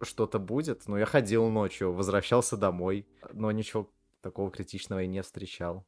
Что-то 0.00 0.38
будет, 0.38 0.88
но 0.88 0.98
я 0.98 1.04
ходил 1.04 1.48
ночью, 1.48 1.92
возвращался 1.92 2.56
домой, 2.56 3.06
но 3.32 3.52
ничего 3.52 3.88
такого 4.20 4.50
критичного 4.50 5.00
я 5.00 5.06
не 5.06 5.22
встречал. 5.22 5.84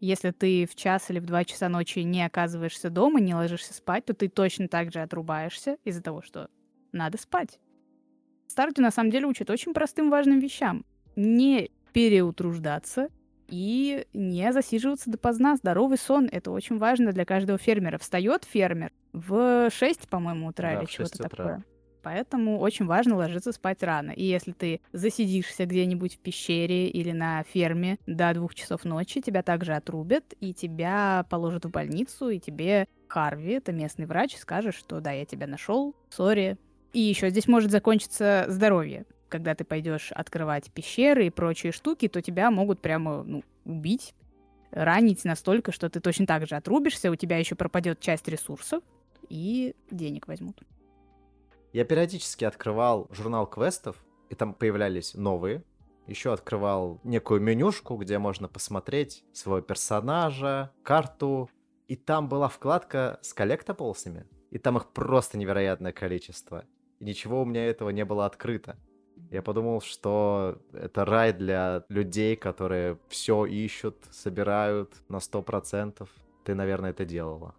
Если 0.00 0.30
ты 0.30 0.66
в 0.66 0.74
час 0.74 1.10
или 1.10 1.18
в 1.18 1.26
два 1.26 1.44
часа 1.44 1.68
ночи 1.68 1.98
не 2.00 2.24
оказываешься 2.24 2.88
дома, 2.88 3.20
не 3.20 3.34
ложишься 3.34 3.74
спать, 3.74 4.06
то 4.06 4.14
ты 4.14 4.28
точно 4.28 4.66
так 4.66 4.92
же 4.92 5.00
отрубаешься 5.00 5.76
из-за 5.84 6.02
того, 6.02 6.22
что 6.22 6.48
надо 6.92 7.18
спать. 7.18 7.60
Стартю 8.48 8.80
на 8.82 8.90
самом 8.90 9.10
деле 9.10 9.26
учат 9.26 9.50
очень 9.50 9.74
простым 9.74 10.10
важным 10.10 10.40
вещам. 10.40 10.86
Не 11.16 11.70
переутруждаться 11.92 13.08
и 13.46 14.06
не 14.14 14.52
засиживаться 14.52 15.10
допоздна. 15.10 15.56
Здоровый 15.56 15.98
сон— 15.98 16.28
это 16.32 16.50
очень 16.50 16.78
важно 16.78 17.12
для 17.12 17.26
каждого 17.26 17.58
фермера. 17.58 17.98
Встает 17.98 18.44
фермер 18.44 18.92
в 19.12 19.70
6, 19.70 20.08
по-моему, 20.08 20.48
утра 20.48 20.72
да, 20.72 20.80
или 20.80 20.86
чего-то 20.86 21.18
такое. 21.18 21.64
Поэтому 22.02 22.58
очень 22.58 22.86
важно 22.86 23.16
ложиться 23.16 23.52
спать 23.52 23.82
рано. 23.82 24.10
И 24.12 24.24
если 24.24 24.52
ты 24.52 24.80
засидишься 24.92 25.66
где-нибудь 25.66 26.16
в 26.16 26.18
пещере 26.18 26.88
или 26.88 27.12
на 27.12 27.42
ферме 27.42 27.98
до 28.06 28.32
двух 28.34 28.54
часов 28.54 28.84
ночи, 28.84 29.20
тебя 29.20 29.42
также 29.42 29.74
отрубят, 29.74 30.24
и 30.40 30.54
тебя 30.54 31.26
положат 31.28 31.64
в 31.64 31.70
больницу, 31.70 32.30
и 32.30 32.38
тебе 32.38 32.88
Харви, 33.08 33.52
это 33.54 33.72
местный 33.72 34.06
врач, 34.06 34.36
скажет, 34.36 34.74
что 34.74 35.00
да, 35.00 35.12
я 35.12 35.24
тебя 35.24 35.46
нашел, 35.46 35.94
сори. 36.10 36.56
И 36.92 37.00
еще 37.00 37.30
здесь 37.30 37.48
может 37.48 37.70
закончиться 37.70 38.46
здоровье. 38.48 39.04
Когда 39.28 39.54
ты 39.54 39.64
пойдешь 39.64 40.10
открывать 40.12 40.70
пещеры 40.72 41.26
и 41.26 41.30
прочие 41.30 41.72
штуки, 41.72 42.08
то 42.08 42.20
тебя 42.20 42.50
могут 42.50 42.80
прямо 42.80 43.22
ну, 43.22 43.44
убить, 43.64 44.14
ранить 44.72 45.24
настолько, 45.24 45.72
что 45.72 45.88
ты 45.88 46.00
точно 46.00 46.26
так 46.26 46.46
же 46.46 46.56
отрубишься, 46.56 47.10
у 47.10 47.16
тебя 47.16 47.36
еще 47.38 47.54
пропадет 47.54 48.00
часть 48.00 48.26
ресурсов, 48.28 48.82
и 49.28 49.74
денег 49.90 50.26
возьмут. 50.26 50.60
Я 51.72 51.84
периодически 51.84 52.44
открывал 52.44 53.08
журнал 53.12 53.46
квестов, 53.46 53.96
и 54.28 54.34
там 54.34 54.54
появлялись 54.54 55.14
новые. 55.14 55.64
Еще 56.06 56.32
открывал 56.32 57.00
некую 57.04 57.40
менюшку, 57.40 57.96
где 57.96 58.18
можно 58.18 58.48
посмотреть 58.48 59.24
своего 59.32 59.60
персонажа, 59.60 60.72
карту. 60.82 61.48
И 61.86 61.96
там 61.96 62.28
была 62.28 62.48
вкладка 62.48 63.18
с 63.22 63.32
коллектаблсами. 63.32 64.26
И 64.50 64.58
там 64.58 64.76
их 64.76 64.88
просто 64.88 65.38
невероятное 65.38 65.92
количество. 65.92 66.64
И 66.98 67.04
ничего 67.04 67.42
у 67.42 67.44
меня 67.44 67.66
этого 67.66 67.90
не 67.90 68.04
было 68.04 68.26
открыто. 68.26 68.76
Я 69.30 69.42
подумал, 69.42 69.80
что 69.80 70.58
это 70.72 71.04
рай 71.04 71.32
для 71.32 71.84
людей, 71.88 72.34
которые 72.34 72.98
все 73.08 73.44
ищут, 73.46 73.96
собирают 74.10 74.92
на 75.08 75.18
100%. 75.18 76.08
Ты, 76.44 76.54
наверное, 76.56 76.90
это 76.90 77.04
делала. 77.04 77.54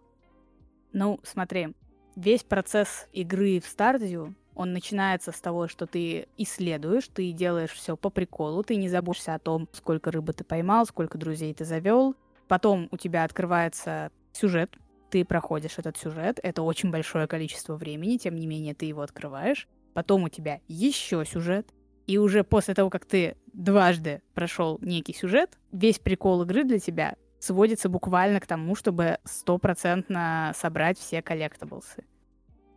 Ну, 0.91 1.20
смотри, 1.24 1.74
весь 2.15 2.44
процесс 2.44 3.08
игры 3.13 3.60
в 3.60 3.65
Стардию, 3.65 4.36
он 4.56 4.74
начинается 4.74 5.32
с 5.32 5.39
того, 5.39 5.68
что 5.68 5.88
ты 5.88 6.27
исследуешь, 6.38 7.08
ты 7.08 7.32
делаешь 7.32 7.72
все 7.72 7.96
по 7.96 8.10
приколу, 8.10 8.63
ты 8.63 8.75
не 8.75 8.89
заботишься 8.89 9.34
о 9.34 9.39
том, 9.39 9.68
сколько 9.72 10.12
рыбы 10.12 10.34
ты 10.34 10.44
поймал, 10.44 10.86
сколько 10.86 11.18
друзей 11.18 11.53
ты 11.53 11.65
завел. 11.65 12.15
Потом 12.48 12.89
у 12.91 12.98
тебя 12.98 13.24
открывается 13.24 14.12
сюжет, 14.34 14.77
ты 15.10 15.25
проходишь 15.25 15.77
этот 15.77 15.98
сюжет, 15.98 16.39
это 16.44 16.63
очень 16.63 16.91
большое 16.91 17.27
количество 17.27 17.75
времени, 17.75 18.18
тем 18.18 18.36
не 18.36 18.48
менее 18.48 18.74
ты 18.74 18.86
его 18.86 19.01
открываешь. 19.01 19.68
Потом 19.94 20.24
у 20.24 20.30
тебя 20.30 20.60
еще 20.68 21.25
сюжет, 21.25 21.68
и 22.08 22.18
уже 22.18 22.44
после 22.44 22.74
того, 22.74 22.89
как 22.89 23.06
ты 23.06 23.38
дважды 23.53 24.22
прошел 24.34 24.80
некий 24.82 25.13
сюжет, 25.13 25.58
весь 25.72 26.00
прикол 26.00 26.44
игры 26.44 26.63
для 26.63 26.80
тебя 26.80 27.15
сводится 27.42 27.90
буквально 27.90 28.40
к 28.40 28.48
тому, 28.48 28.76
чтобы 28.76 29.18
стопроцентно 29.26 30.54
собрать 30.56 30.98
все 31.00 31.22
коллектаблсы. 31.22 32.06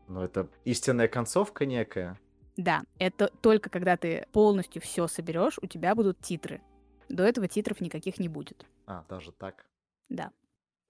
Ну, 0.09 0.23
это 0.23 0.49
истинная 0.65 1.07
концовка 1.07 1.67
некая. 1.67 2.19
Да, 2.57 2.83
это 2.99 3.29
только 3.41 3.69
когда 3.69 3.97
ты 3.97 4.27
полностью 4.33 4.81
все 4.81 5.07
соберешь, 5.07 5.59
у 5.61 5.67
тебя 5.67 5.95
будут 5.95 6.21
титры. 6.21 6.63
До 7.09 7.25
этого 7.25 7.47
титров 7.47 7.81
никаких 7.81 8.19
не 8.19 8.29
будет. 8.29 8.67
А, 8.87 9.05
даже 9.09 9.33
так. 9.33 9.67
Да. 10.09 10.31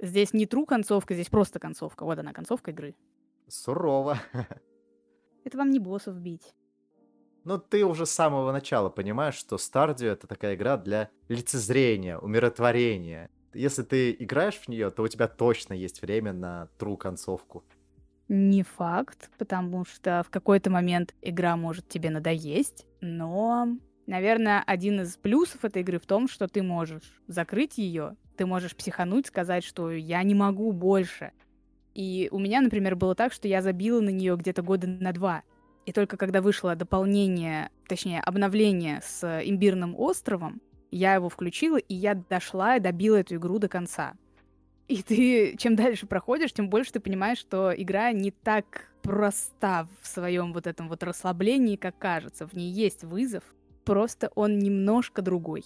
Здесь 0.00 0.32
не 0.32 0.46
true 0.46 0.66
концовка, 0.66 1.14
здесь 1.14 1.28
просто 1.28 1.58
концовка. 1.58 2.04
Вот 2.04 2.18
она, 2.18 2.32
концовка 2.32 2.70
игры. 2.70 2.94
Сурово. 3.48 4.18
Это 5.44 5.58
вам 5.58 5.70
не 5.70 5.80
боссов 5.80 6.16
бить. 6.16 6.54
Ну, 7.44 7.58
ты 7.58 7.84
уже 7.84 8.06
с 8.06 8.10
самого 8.10 8.52
начала 8.52 8.88
понимаешь, 8.88 9.34
что 9.34 9.56
Stardew 9.56 10.06
это 10.06 10.26
такая 10.26 10.54
игра 10.54 10.78
для 10.78 11.10
лицезрения, 11.28 12.16
умиротворения 12.16 13.30
если 13.54 13.82
ты 13.82 14.16
играешь 14.18 14.56
в 14.56 14.68
нее, 14.68 14.90
то 14.90 15.02
у 15.02 15.08
тебя 15.08 15.28
точно 15.28 15.74
есть 15.74 16.02
время 16.02 16.32
на 16.32 16.68
true 16.78 16.96
концовку. 16.96 17.64
Не 18.28 18.62
факт, 18.62 19.30
потому 19.38 19.84
что 19.84 20.24
в 20.26 20.30
какой-то 20.30 20.70
момент 20.70 21.14
игра 21.20 21.56
может 21.56 21.88
тебе 21.88 22.08
надоесть, 22.10 22.86
но, 23.00 23.68
наверное, 24.06 24.62
один 24.66 25.02
из 25.02 25.16
плюсов 25.16 25.64
этой 25.64 25.82
игры 25.82 25.98
в 25.98 26.06
том, 26.06 26.26
что 26.26 26.48
ты 26.48 26.62
можешь 26.62 27.20
закрыть 27.26 27.76
ее, 27.76 28.16
ты 28.36 28.46
можешь 28.46 28.74
психануть, 28.74 29.26
сказать, 29.26 29.62
что 29.62 29.90
я 29.90 30.22
не 30.22 30.34
могу 30.34 30.72
больше. 30.72 31.32
И 31.94 32.28
у 32.32 32.38
меня, 32.38 32.60
например, 32.60 32.96
было 32.96 33.14
так, 33.14 33.32
что 33.32 33.46
я 33.46 33.62
забила 33.62 34.00
на 34.00 34.08
нее 34.10 34.36
где-то 34.36 34.62
года 34.62 34.86
на 34.86 35.12
два. 35.12 35.42
И 35.86 35.92
только 35.92 36.16
когда 36.16 36.40
вышло 36.40 36.74
дополнение, 36.74 37.70
точнее, 37.86 38.20
обновление 38.20 39.00
с 39.04 39.42
имбирным 39.44 39.94
островом, 39.98 40.60
я 40.90 41.14
его 41.14 41.28
включила, 41.28 41.76
и 41.76 41.94
я 41.94 42.14
дошла 42.14 42.76
и 42.76 42.80
добила 42.80 43.16
эту 43.16 43.36
игру 43.36 43.58
до 43.58 43.68
конца. 43.68 44.14
И 44.86 45.02
ты, 45.02 45.56
чем 45.56 45.76
дальше 45.76 46.06
проходишь, 46.06 46.52
тем 46.52 46.68
больше 46.68 46.92
ты 46.92 47.00
понимаешь, 47.00 47.38
что 47.38 47.72
игра 47.74 48.12
не 48.12 48.30
так 48.30 48.92
проста 49.02 49.88
в 50.02 50.06
своем 50.06 50.52
вот 50.52 50.66
этом 50.66 50.88
вот 50.88 51.02
расслаблении, 51.02 51.76
как 51.76 51.98
кажется. 51.98 52.46
В 52.46 52.52
ней 52.52 52.70
есть 52.70 53.02
вызов, 53.02 53.44
просто 53.84 54.30
он 54.34 54.58
немножко 54.58 55.22
другой. 55.22 55.64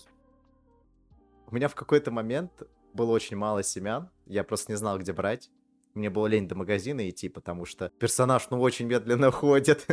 У 1.50 1.54
меня 1.54 1.68
в 1.68 1.75
какой-то 1.75 2.10
момент 2.10 2.62
было 2.94 3.10
очень 3.10 3.37
мало 3.37 3.62
семян, 3.62 4.10
я 4.26 4.44
просто 4.44 4.72
не 4.72 4.76
знал, 4.76 4.98
где 4.98 5.12
брать. 5.12 5.50
Мне 5.94 6.10
было 6.10 6.26
лень 6.26 6.46
до 6.46 6.54
магазина 6.54 7.08
идти, 7.08 7.28
потому 7.28 7.64
что 7.64 7.90
персонаж, 7.98 8.48
ну, 8.50 8.60
очень 8.60 8.87
медленно 8.87 9.30
ходит. 9.32 9.87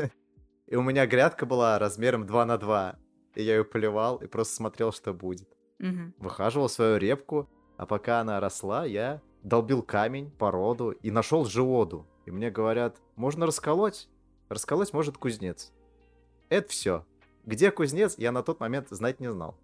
И 0.67 0.75
у 0.75 0.81
меня 0.81 1.07
грядка 1.07 1.45
была 1.45 1.79
размером 1.79 2.27
2 2.27 2.45
на 2.45 2.57
2 2.57 2.99
и 3.35 3.43
я 3.43 3.57
ее 3.57 3.65
поливал 3.65 4.17
и 4.17 4.27
просто 4.27 4.55
смотрел, 4.55 4.91
что 4.91 5.13
будет. 5.13 5.49
Угу. 5.79 6.13
Выхаживал 6.19 6.69
свою 6.69 6.97
репку, 6.97 7.49
а 7.77 7.85
пока 7.85 8.21
она 8.21 8.39
росла, 8.39 8.85
я 8.85 9.21
долбил 9.43 9.83
камень, 9.83 10.31
породу 10.31 10.91
и 10.91 11.11
нашел 11.11 11.45
живоду. 11.45 12.07
И 12.25 12.31
мне 12.31 12.49
говорят, 12.49 12.97
можно 13.15 13.45
расколоть? 13.45 14.09
Расколоть 14.49 14.93
может 14.93 15.17
кузнец. 15.17 15.71
Это 16.49 16.69
все. 16.69 17.05
Где 17.45 17.71
кузнец, 17.71 18.15
я 18.17 18.31
на 18.31 18.41
тот 18.41 18.59
момент 18.59 18.89
знать 18.89 19.19
не 19.19 19.31
знал. 19.31 19.55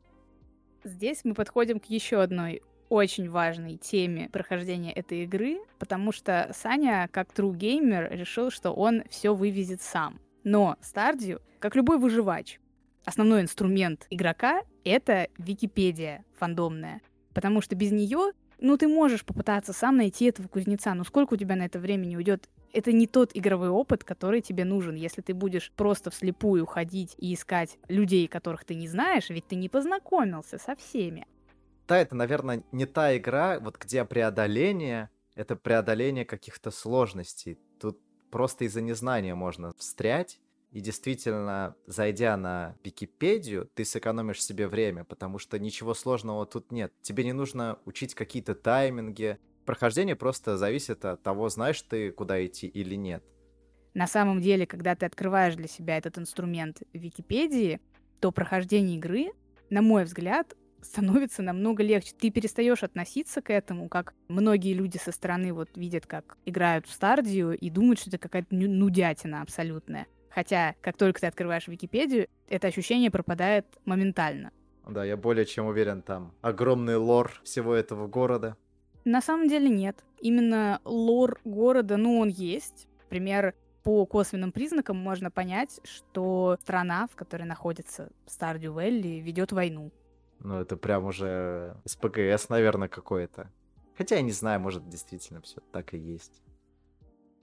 Здесь 0.83 1.21
мы 1.23 1.33
подходим 1.33 1.79
к 1.79 1.85
еще 1.85 2.21
одной 2.21 2.61
очень 2.89 3.29
важной 3.29 3.77
теме 3.77 4.29
прохождения 4.29 4.91
этой 4.91 5.23
игры, 5.23 5.59
потому 5.79 6.11
что 6.11 6.51
Саня, 6.53 7.09
как 7.11 7.31
true 7.31 7.55
геймер, 7.55 8.11
решил, 8.11 8.51
что 8.51 8.71
он 8.71 9.03
все 9.09 9.33
вывезет 9.33 9.81
сам. 9.81 10.19
Но 10.43 10.75
Стардию, 10.81 11.41
как 11.59 11.75
любой 11.75 11.97
выживач, 11.97 12.59
основной 13.05 13.41
инструмент 13.41 14.08
игрока— 14.10 14.63
это 14.84 15.27
Википедия 15.38 16.25
фандомная. 16.38 17.01
Потому 17.34 17.62
что 17.62 17.75
без 17.75 17.91
нее, 17.91 18.34
ну, 18.60 18.77
ты 18.77 18.88
можешь 18.88 19.25
попытаться 19.25 19.74
сам 19.74 19.98
найти 19.98 20.25
этого 20.25 20.48
кузнеца, 20.48 20.93
но 20.93 21.03
сколько 21.03 21.34
у 21.36 21.38
тебя 21.38 21.55
на 21.55 21.65
это 21.65 21.79
времени 21.79 22.15
уйдет? 22.15 22.50
Это 22.74 22.91
не 22.91 23.05
тот 23.05 23.31
игровой 23.34 23.70
опыт, 23.70 24.03
который 24.03 24.41
тебе 24.41 24.63
нужен. 24.63 24.96
Если 24.96 25.22
ты 25.22 25.34
будешь 25.34 25.72
просто 25.75 26.10
вслепую 26.10 26.65
ходить 26.65 27.15
и 27.17 27.34
искать 27.34 27.77
людей, 27.89 28.27
которых 28.27 28.63
ты 28.63 28.75
не 28.75 28.88
знаешь, 28.88 29.29
ведь 29.29 29.48
ты 29.48 29.55
не 29.55 29.67
познакомился 29.67 30.58
со 30.58 30.75
всеми. 30.75 31.27
Да, 31.88 31.98
это, 31.98 32.15
наверное, 32.15 32.63
не 32.72 32.86
та 32.86 33.17
игра, 33.17 33.60
вот 33.60 33.77
где 33.77 34.05
преодоление— 34.05 35.10
это 35.36 35.58
преодоление 35.58 36.24
каких-то 36.24 36.72
сложностей. 36.72 37.60
Тут 37.79 38.00
просто 38.29 38.63
из-за 38.65 38.81
незнания 38.81 39.36
можно 39.36 39.74
встрять, 39.77 40.39
и 40.71 40.79
действительно, 40.79 41.75
зайдя 41.85 42.37
на 42.37 42.75
Википедию, 42.83 43.69
ты 43.73 43.83
сэкономишь 43.83 44.43
себе 44.43 44.67
время, 44.67 45.03
потому 45.03 45.37
что 45.37 45.59
ничего 45.59 45.93
сложного 45.93 46.45
тут 46.45 46.71
нет. 46.71 46.93
Тебе 47.01 47.25
не 47.25 47.33
нужно 47.33 47.79
учить 47.85 48.15
какие-то 48.15 48.55
тайминги. 48.55 49.37
Прохождение 49.65 50.15
просто 50.15 50.57
зависит 50.57 51.03
от 51.03 51.21
того, 51.21 51.49
знаешь 51.49 51.81
ты, 51.81 52.11
куда 52.11 52.43
идти 52.45 52.67
или 52.67 52.95
нет. 52.95 53.23
На 53.93 54.07
самом 54.07 54.39
деле, 54.41 54.65
когда 54.65 54.95
ты 54.95 55.05
открываешь 55.05 55.55
для 55.55 55.67
себя 55.67 55.97
этот 55.97 56.17
инструмент 56.17 56.81
Википедии, 56.93 57.81
то 58.21 58.31
прохождение 58.31 58.97
игры, 58.97 59.33
на 59.69 59.81
мой 59.81 60.05
взгляд, 60.05 60.55
становится 60.81 61.41
намного 61.43 61.83
легче. 61.83 62.13
Ты 62.17 62.31
перестаешь 62.31 62.83
относиться 62.83 63.41
к 63.41 63.51
этому, 63.51 63.89
как 63.89 64.13
многие 64.29 64.73
люди 64.73 64.97
со 64.97 65.11
стороны 65.11 65.53
вот 65.53 65.69
видят, 65.75 66.05
как 66.07 66.37
играют 66.45 66.87
в 66.87 66.93
Стардию 66.93 67.57
и 67.57 67.69
думают, 67.69 67.99
что 67.99 68.09
это 68.09 68.17
какая-то 68.17 68.55
нудятина 68.55 69.41
абсолютная. 69.41 70.07
Хотя, 70.33 70.75
как 70.81 70.97
только 70.97 71.21
ты 71.21 71.27
открываешь 71.27 71.67
Википедию, 71.67 72.27
это 72.47 72.67
ощущение 72.67 73.11
пропадает 73.11 73.65
моментально. 73.85 74.51
Да, 74.88 75.03
я 75.03 75.17
более 75.17 75.45
чем 75.45 75.67
уверен, 75.67 76.01
там 76.01 76.33
огромный 76.41 76.95
лор 76.95 77.31
всего 77.43 77.73
этого 77.75 78.07
города. 78.07 78.57
На 79.05 79.21
самом 79.21 79.47
деле 79.47 79.69
нет. 79.69 80.03
Именно 80.19 80.79
лор 80.85 81.39
города, 81.43 81.97
ну, 81.97 82.19
он 82.19 82.29
есть. 82.29 82.88
Например, 83.03 83.53
по 83.83 84.05
косвенным 84.05 84.51
признакам 84.51 84.97
можно 84.97 85.31
понять, 85.31 85.79
что 85.83 86.57
страна, 86.61 87.07
в 87.11 87.15
которой 87.15 87.43
находится 87.43 88.09
Стардю 88.27 88.73
Вэлли, 88.73 89.19
ведет 89.19 89.51
войну. 89.51 89.91
Ну, 90.39 90.59
это 90.59 90.77
прям 90.77 91.05
уже 91.05 91.75
СПГС, 91.85 92.50
наверное, 92.50 92.88
какой-то. 92.88 93.51
Хотя 93.97 94.15
я 94.15 94.21
не 94.21 94.31
знаю, 94.31 94.59
может, 94.59 94.88
действительно 94.88 95.41
все 95.41 95.61
так 95.71 95.93
и 95.93 95.97
есть. 95.97 96.41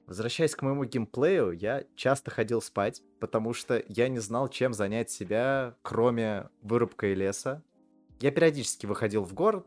Возвращаясь 0.09 0.57
к 0.57 0.63
моему 0.63 0.85
геймплею, 0.85 1.51
я 1.53 1.85
часто 1.95 2.31
ходил 2.31 2.63
спать, 2.63 3.03
потому 3.21 3.53
что 3.53 3.85
я 3.89 4.09
не 4.09 4.21
знал, 4.21 4.49
чем 4.49 4.73
занять 4.73 5.11
себя, 5.11 5.77
кроме 5.83 6.49
вырубкой 6.63 7.13
леса. 7.13 7.63
Я 8.19 8.31
периодически 8.31 8.87
выходил 8.87 9.23
в 9.23 9.35
город, 9.35 9.67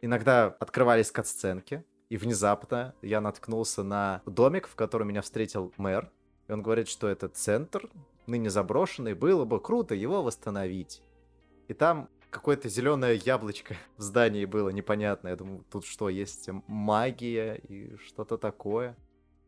иногда 0.00 0.46
открывались 0.46 1.10
катсценки, 1.10 1.84
и 2.08 2.16
внезапно 2.16 2.94
я 3.02 3.20
наткнулся 3.20 3.82
на 3.82 4.22
домик, 4.24 4.66
в 4.66 4.76
котором 4.76 5.08
меня 5.08 5.20
встретил 5.20 5.74
мэр. 5.76 6.10
И 6.48 6.52
он 6.52 6.62
говорит, 6.62 6.88
что 6.88 7.06
это 7.06 7.28
центр, 7.28 7.90
ныне 8.26 8.48
заброшенный, 8.48 9.12
было 9.12 9.44
бы 9.44 9.60
круто 9.60 9.94
его 9.94 10.22
восстановить. 10.22 11.02
И 11.68 11.74
там 11.74 12.08
какое-то 12.30 12.70
зеленое 12.70 13.20
яблочко 13.22 13.76
в 13.98 14.02
здании 14.02 14.46
было 14.46 14.70
непонятно. 14.70 15.28
Я 15.28 15.36
думаю, 15.36 15.66
тут 15.70 15.84
что, 15.84 16.08
есть 16.08 16.48
магия 16.66 17.56
и 17.56 17.94
что-то 17.96 18.38
такое. 18.38 18.96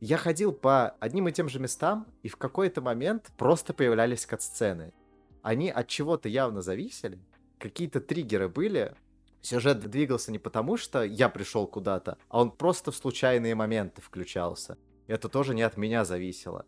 Я 0.07 0.19
ходил 0.19 0.53
по 0.53 0.91
одним 1.01 1.29
и 1.29 1.33
тем 1.33 1.49
же 1.49 1.59
местам, 1.59 2.07
и 2.23 2.29
в 2.29 2.37
какой-то 2.37 2.83
момент 2.83 3.33
просто 3.39 3.73
появлялись 3.73 4.27
кат-сцены. 4.27 4.93
Они 5.41 5.71
от 5.71 5.89
чего-то 5.89 6.29
явно 6.29 6.61
зависели, 6.61 7.19
какие-то 7.59 8.03
триггеры 8.03 8.51
были. 8.51 8.95
Сюжет 9.41 9.81
двигался 9.81 10.31
не 10.31 10.39
потому, 10.39 10.77
что 10.77 11.05
я 11.05 11.31
пришел 11.31 11.67
куда-то, 11.67 12.19
а 12.29 12.43
он 12.43 12.51
просто 12.51 12.93
в 12.93 12.97
случайные 12.97 13.55
моменты 13.55 14.03
включался. 14.03 14.77
Это 15.07 15.31
тоже 15.31 15.55
не 15.55 15.63
от 15.63 15.79
меня 15.79 16.05
зависело. 16.05 16.67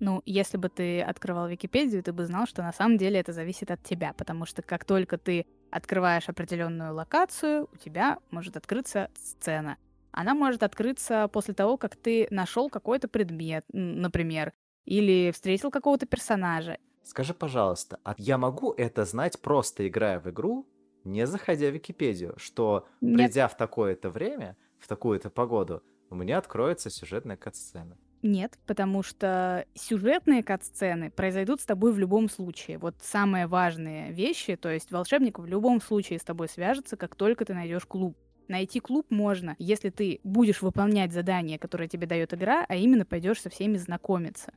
Ну, 0.00 0.20
если 0.26 0.56
бы 0.56 0.68
ты 0.68 1.02
открывал 1.02 1.46
Википедию, 1.46 2.02
ты 2.02 2.12
бы 2.12 2.26
знал, 2.26 2.48
что 2.48 2.62
на 2.62 2.72
самом 2.72 2.98
деле 2.98 3.20
это 3.20 3.32
зависит 3.32 3.70
от 3.70 3.84
тебя, 3.84 4.12
потому 4.12 4.44
что 4.44 4.60
как 4.60 4.84
только 4.84 5.18
ты 5.18 5.46
открываешь 5.70 6.28
определенную 6.28 6.94
локацию, 6.94 7.68
у 7.72 7.76
тебя 7.76 8.18
может 8.32 8.56
открыться 8.56 9.08
сцена. 9.14 9.76
Она 10.12 10.34
может 10.34 10.62
открыться 10.62 11.28
после 11.32 11.54
того, 11.54 11.76
как 11.76 11.96
ты 11.96 12.28
нашел 12.30 12.70
какой-то 12.70 13.08
предмет, 13.08 13.64
например, 13.72 14.52
или 14.84 15.30
встретил 15.32 15.70
какого-то 15.70 16.06
персонажа. 16.06 16.78
Скажи, 17.02 17.34
пожалуйста, 17.34 17.98
а 18.04 18.14
я 18.18 18.38
могу 18.38 18.72
это 18.72 19.04
знать 19.04 19.40
просто 19.40 19.88
играя 19.88 20.20
в 20.20 20.30
игру, 20.30 20.68
не 21.04 21.26
заходя 21.26 21.68
в 21.68 21.74
Википедию, 21.74 22.34
что 22.36 22.86
Нет. 23.00 23.16
придя 23.16 23.48
в 23.48 23.56
такое-то 23.56 24.10
время, 24.10 24.56
в 24.78 24.86
такую-то 24.86 25.30
погоду, 25.30 25.82
у 26.10 26.14
меня 26.14 26.38
откроется 26.38 26.90
сюжетная 26.90 27.36
катсцена? 27.36 27.96
Нет, 28.22 28.56
потому 28.66 29.02
что 29.02 29.66
сюжетные 29.74 30.44
кат-сцены 30.44 31.10
произойдут 31.10 31.60
с 31.60 31.64
тобой 31.64 31.92
в 31.92 31.98
любом 31.98 32.28
случае. 32.28 32.78
Вот 32.78 32.94
самые 33.02 33.48
важные 33.48 34.12
вещи, 34.12 34.54
то 34.54 34.68
есть 34.68 34.92
волшебник 34.92 35.40
в 35.40 35.46
любом 35.46 35.80
случае 35.80 36.20
с 36.20 36.22
тобой 36.22 36.48
свяжется, 36.48 36.96
как 36.96 37.16
только 37.16 37.44
ты 37.44 37.52
найдешь 37.52 37.84
клуб. 37.84 38.16
Найти 38.52 38.80
клуб 38.80 39.06
можно, 39.08 39.56
если 39.58 39.88
ты 39.88 40.20
будешь 40.24 40.60
выполнять 40.60 41.10
задания, 41.10 41.56
которые 41.56 41.88
тебе 41.88 42.06
дает 42.06 42.34
игра, 42.34 42.66
а 42.68 42.76
именно 42.76 43.06
пойдешь 43.06 43.40
со 43.40 43.48
всеми 43.48 43.78
знакомиться. 43.78 44.52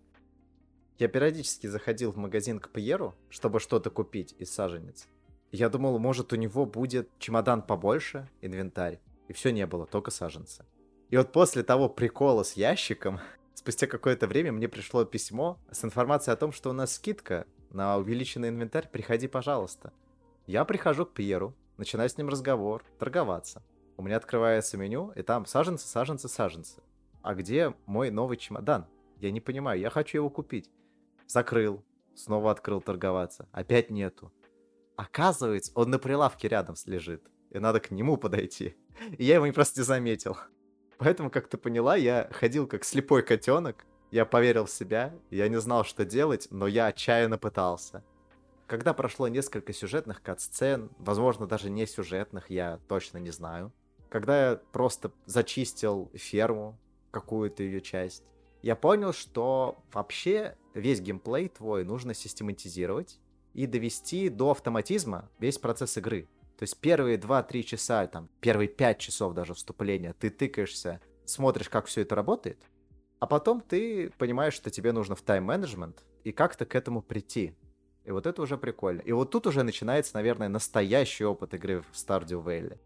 Я 0.99 1.07
периодически 1.07 1.67
заходил 1.67 2.11
в 2.11 2.17
магазин 2.17 2.59
к 2.59 2.71
Пьеру, 2.71 3.15
чтобы 3.29 3.61
что-то 3.61 3.89
купить 3.89 4.35
из 4.37 4.53
саженец. 4.53 5.07
Я 5.53 5.69
думал, 5.69 5.97
может, 5.97 6.33
у 6.33 6.35
него 6.35 6.65
будет 6.65 7.09
чемодан 7.19 7.61
побольше, 7.61 8.29
инвентарь. 8.41 8.99
И 9.29 9.33
все 9.33 9.53
не 9.53 9.65
было, 9.65 9.85
только 9.85 10.11
саженцы. 10.11 10.65
И 11.09 11.15
вот 11.15 11.31
после 11.31 11.63
того 11.63 11.87
прикола 11.87 12.43
с 12.43 12.57
ящиком, 12.57 13.21
спустя 13.53 13.87
какое-то 13.87 14.27
время 14.27 14.51
мне 14.51 14.67
пришло 14.67 15.05
письмо 15.05 15.57
с 15.71 15.85
информацией 15.85 16.33
о 16.33 16.37
том, 16.37 16.51
что 16.51 16.69
у 16.69 16.73
нас 16.73 16.95
скидка 16.95 17.47
на 17.71 17.95
увеличенный 17.95 18.49
инвентарь, 18.49 18.89
приходи, 18.91 19.29
пожалуйста. 19.29 19.93
Я 20.47 20.65
прихожу 20.65 21.05
к 21.05 21.13
Пьеру, 21.13 21.55
начинаю 21.77 22.09
с 22.09 22.17
ним 22.17 22.27
разговор, 22.27 22.83
торговаться. 22.99 23.63
У 23.97 24.03
меня 24.03 24.17
открывается 24.17 24.77
меню, 24.77 25.11
и 25.15 25.21
там 25.21 25.45
саженцы, 25.45 25.87
саженцы, 25.87 26.27
саженцы. 26.27 26.81
А 27.21 27.33
где 27.33 27.73
мой 27.85 28.11
новый 28.11 28.37
чемодан? 28.37 28.87
Я 29.17 29.31
не 29.31 29.39
понимаю, 29.41 29.79
я 29.79 29.89
хочу 29.89 30.17
его 30.17 30.29
купить. 30.29 30.69
Закрыл, 31.27 31.83
снова 32.13 32.51
открыл 32.51 32.81
торговаться, 32.81 33.47
опять 33.51 33.89
нету. 33.89 34.31
Оказывается, 34.95 35.71
он 35.75 35.89
на 35.89 35.99
прилавке 35.99 36.47
рядом 36.47 36.75
лежит, 36.85 37.23
и 37.51 37.59
надо 37.59 37.79
к 37.79 37.91
нему 37.91 38.17
подойти. 38.17 38.75
И 39.17 39.23
я 39.23 39.35
его 39.35 39.51
просто 39.53 39.79
не 39.79 39.85
заметил. 39.85 40.37
Поэтому, 40.97 41.29
как 41.29 41.47
ты 41.47 41.57
поняла, 41.57 41.95
я 41.95 42.29
ходил 42.31 42.67
как 42.67 42.83
слепой 42.83 43.23
котенок. 43.23 43.85
Я 44.11 44.25
поверил 44.25 44.65
в 44.65 44.71
себя, 44.71 45.13
я 45.29 45.49
не 45.49 45.59
знал, 45.59 45.83
что 45.83 46.05
делать, 46.05 46.47
но 46.51 46.67
я 46.67 46.87
отчаянно 46.87 47.37
пытался. 47.37 48.03
Когда 48.67 48.93
прошло 48.93 49.27
несколько 49.27 49.73
сюжетных 49.73 50.21
кат-сцен, 50.21 50.89
возможно, 50.99 51.47
даже 51.47 51.69
не 51.69 51.85
сюжетных, 51.85 52.49
я 52.49 52.79
точно 52.87 53.17
не 53.17 53.31
знаю. 53.31 53.73
Когда 54.09 54.51
я 54.51 54.55
просто 54.71 55.11
зачистил 55.25 56.11
ферму, 56.13 56.77
какую-то 57.11 57.63
ее 57.63 57.81
часть, 57.81 58.23
я 58.61 58.75
понял, 58.75 59.13
что 59.13 59.77
вообще 59.93 60.57
весь 60.73 60.99
геймплей 60.99 61.49
твой 61.49 61.83
нужно 61.83 62.13
систематизировать 62.13 63.19
и 63.53 63.67
довести 63.67 64.29
до 64.29 64.51
автоматизма 64.51 65.29
весь 65.39 65.57
процесс 65.57 65.97
игры. 65.97 66.27
То 66.57 66.63
есть 66.63 66.77
первые 66.79 67.17
2-3 67.17 67.63
часа, 67.63 68.07
там, 68.07 68.29
первые 68.41 68.67
5 68.67 68.99
часов 68.99 69.33
даже 69.33 69.53
вступления 69.53 70.13
ты 70.13 70.29
тыкаешься, 70.29 71.01
смотришь, 71.25 71.69
как 71.69 71.85
все 71.85 72.01
это 72.01 72.15
работает, 72.15 72.63
а 73.19 73.27
потом 73.27 73.61
ты 73.61 74.11
понимаешь, 74.17 74.53
что 74.53 74.69
тебе 74.69 74.91
нужно 74.91 75.15
в 75.15 75.21
тайм-менеджмент 75.21 76.03
и 76.23 76.31
как-то 76.31 76.65
к 76.65 76.75
этому 76.75 77.01
прийти. 77.01 77.55
И 78.03 78.11
вот 78.11 78.27
это 78.27 78.41
уже 78.41 78.57
прикольно. 78.57 79.01
И 79.01 79.11
вот 79.11 79.31
тут 79.31 79.47
уже 79.47 79.63
начинается, 79.63 80.15
наверное, 80.15 80.47
настоящий 80.47 81.25
опыт 81.25 81.53
игры 81.53 81.81
в 81.81 81.91
Stardew 81.93 82.43
Valley. 82.43 82.77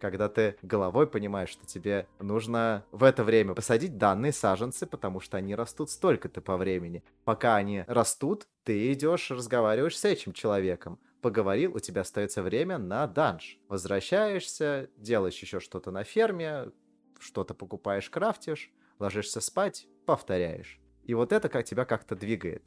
Когда 0.00 0.28
ты 0.28 0.56
головой 0.62 1.06
понимаешь, 1.06 1.50
что 1.50 1.66
тебе 1.66 2.06
нужно 2.18 2.84
в 2.90 3.04
это 3.04 3.24
время 3.24 3.54
посадить 3.54 3.98
данные 3.98 4.32
саженцы, 4.32 4.86
потому 4.86 5.20
что 5.20 5.36
они 5.36 5.54
растут 5.54 5.90
столько-то 5.90 6.40
по 6.40 6.56
времени. 6.56 7.02
Пока 7.24 7.56
они 7.56 7.84
растут, 7.86 8.46
ты 8.64 8.92
идешь, 8.92 9.30
разговариваешь 9.30 9.98
с 9.98 10.04
этим 10.04 10.32
человеком 10.32 10.98
поговорил, 11.20 11.74
у 11.74 11.80
тебя 11.80 12.02
остается 12.02 12.42
время 12.42 12.78
на 12.78 13.06
данж. 13.06 13.58
Возвращаешься, 13.68 14.88
делаешь 14.96 15.38
еще 15.38 15.60
что-то 15.60 15.90
на 15.90 16.04
ферме, 16.04 16.70
что-то 17.18 17.54
покупаешь, 17.54 18.10
крафтишь, 18.10 18.70
ложишься 18.98 19.40
спать, 19.40 19.86
повторяешь. 20.06 20.80
И 21.04 21.14
вот 21.14 21.32
это 21.32 21.48
как 21.48 21.64
тебя 21.64 21.84
как-то 21.84 22.14
двигает. 22.14 22.62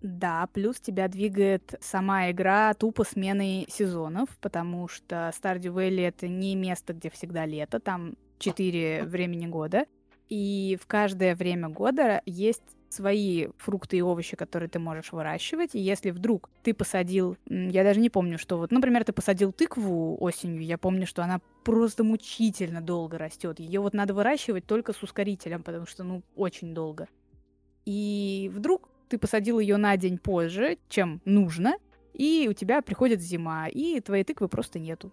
Да, 0.00 0.48
плюс 0.52 0.78
тебя 0.78 1.08
двигает 1.08 1.74
сама 1.80 2.30
игра 2.30 2.72
тупо 2.74 3.04
сменой 3.04 3.66
сезонов, 3.68 4.28
потому 4.40 4.86
что 4.86 5.32
Stardew 5.34 5.74
Valley— 5.74 6.02
это 6.08 6.28
не 6.28 6.54
место, 6.54 6.92
где 6.92 7.10
всегда 7.10 7.46
лето, 7.46 7.80
там 7.80 8.14
четыре 8.38 9.02
времени 9.04 9.46
года, 9.46 9.86
и 10.28 10.78
в 10.80 10.86
каждое 10.86 11.34
время 11.34 11.68
года 11.68 12.22
есть 12.26 12.62
свои 12.90 13.48
фрукты 13.58 13.98
и 13.98 14.02
овощи, 14.02 14.36
которые 14.36 14.68
ты 14.68 14.78
можешь 14.78 15.12
выращивать. 15.12 15.74
И 15.74 15.78
если 15.78 16.10
вдруг 16.10 16.48
ты 16.62 16.72
посадил, 16.74 17.36
я 17.46 17.84
даже 17.84 18.00
не 18.00 18.08
помню, 18.08 18.38
что 18.38 18.56
вот, 18.56 18.70
например, 18.70 19.04
ты 19.04 19.12
посадил 19.12 19.52
тыкву 19.52 20.16
осенью, 20.20 20.62
я 20.62 20.78
помню, 20.78 21.06
что 21.06 21.22
она 21.22 21.40
просто 21.64 22.04
мучительно 22.04 22.80
долго 22.80 23.18
растет. 23.18 23.60
Ее 23.60 23.80
вот 23.80 23.94
надо 23.94 24.14
выращивать 24.14 24.66
только 24.66 24.92
с 24.92 25.02
ускорителем, 25.02 25.62
потому 25.62 25.86
что, 25.86 26.04
ну, 26.04 26.22
очень 26.34 26.72
долго. 26.72 27.08
И 27.84 28.50
вдруг 28.54 28.88
ты 29.08 29.18
посадил 29.18 29.58
ее 29.58 29.76
на 29.76 29.96
день 29.96 30.18
позже, 30.18 30.78
чем 30.88 31.20
нужно, 31.24 31.76
и 32.14 32.46
у 32.50 32.52
тебя 32.52 32.82
приходит 32.82 33.20
зима, 33.20 33.68
и 33.68 34.00
твоей 34.00 34.24
тыквы 34.24 34.48
просто 34.48 34.78
нету. 34.78 35.12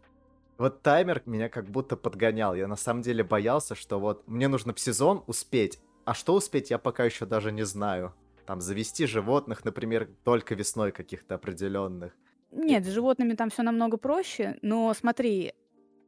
Вот 0.58 0.82
таймер 0.82 1.22
меня 1.26 1.50
как 1.50 1.66
будто 1.66 1.98
подгонял. 1.98 2.56
Я 2.56 2.68
на 2.68 2.78
самом 2.78 3.02
деле 3.02 3.24
боялся, 3.24 3.76
что 3.76 4.00
вот 4.00 4.28
мне 4.28 4.48
нужно 4.48 4.74
в 4.74 4.80
сезон 4.80 5.24
успеть, 5.28 5.80
а 6.06 6.14
что 6.14 6.34
успеть, 6.34 6.70
я 6.70 6.78
пока 6.78 7.04
еще 7.04 7.26
даже 7.26 7.52
не 7.52 7.66
знаю. 7.66 8.14
Там 8.46 8.62
завести 8.62 9.06
животных, 9.06 9.66
например, 9.66 10.08
только 10.24 10.56
весной 10.56 10.92
каких-то 10.92 11.36
определенных. 11.36 12.14
Нет, 12.52 12.86
с 12.86 12.90
животными 12.90 13.34
там 13.34 13.50
все 13.50 13.64
намного 13.64 13.98
проще, 13.98 14.58
но 14.62 14.94
смотри, 14.94 15.54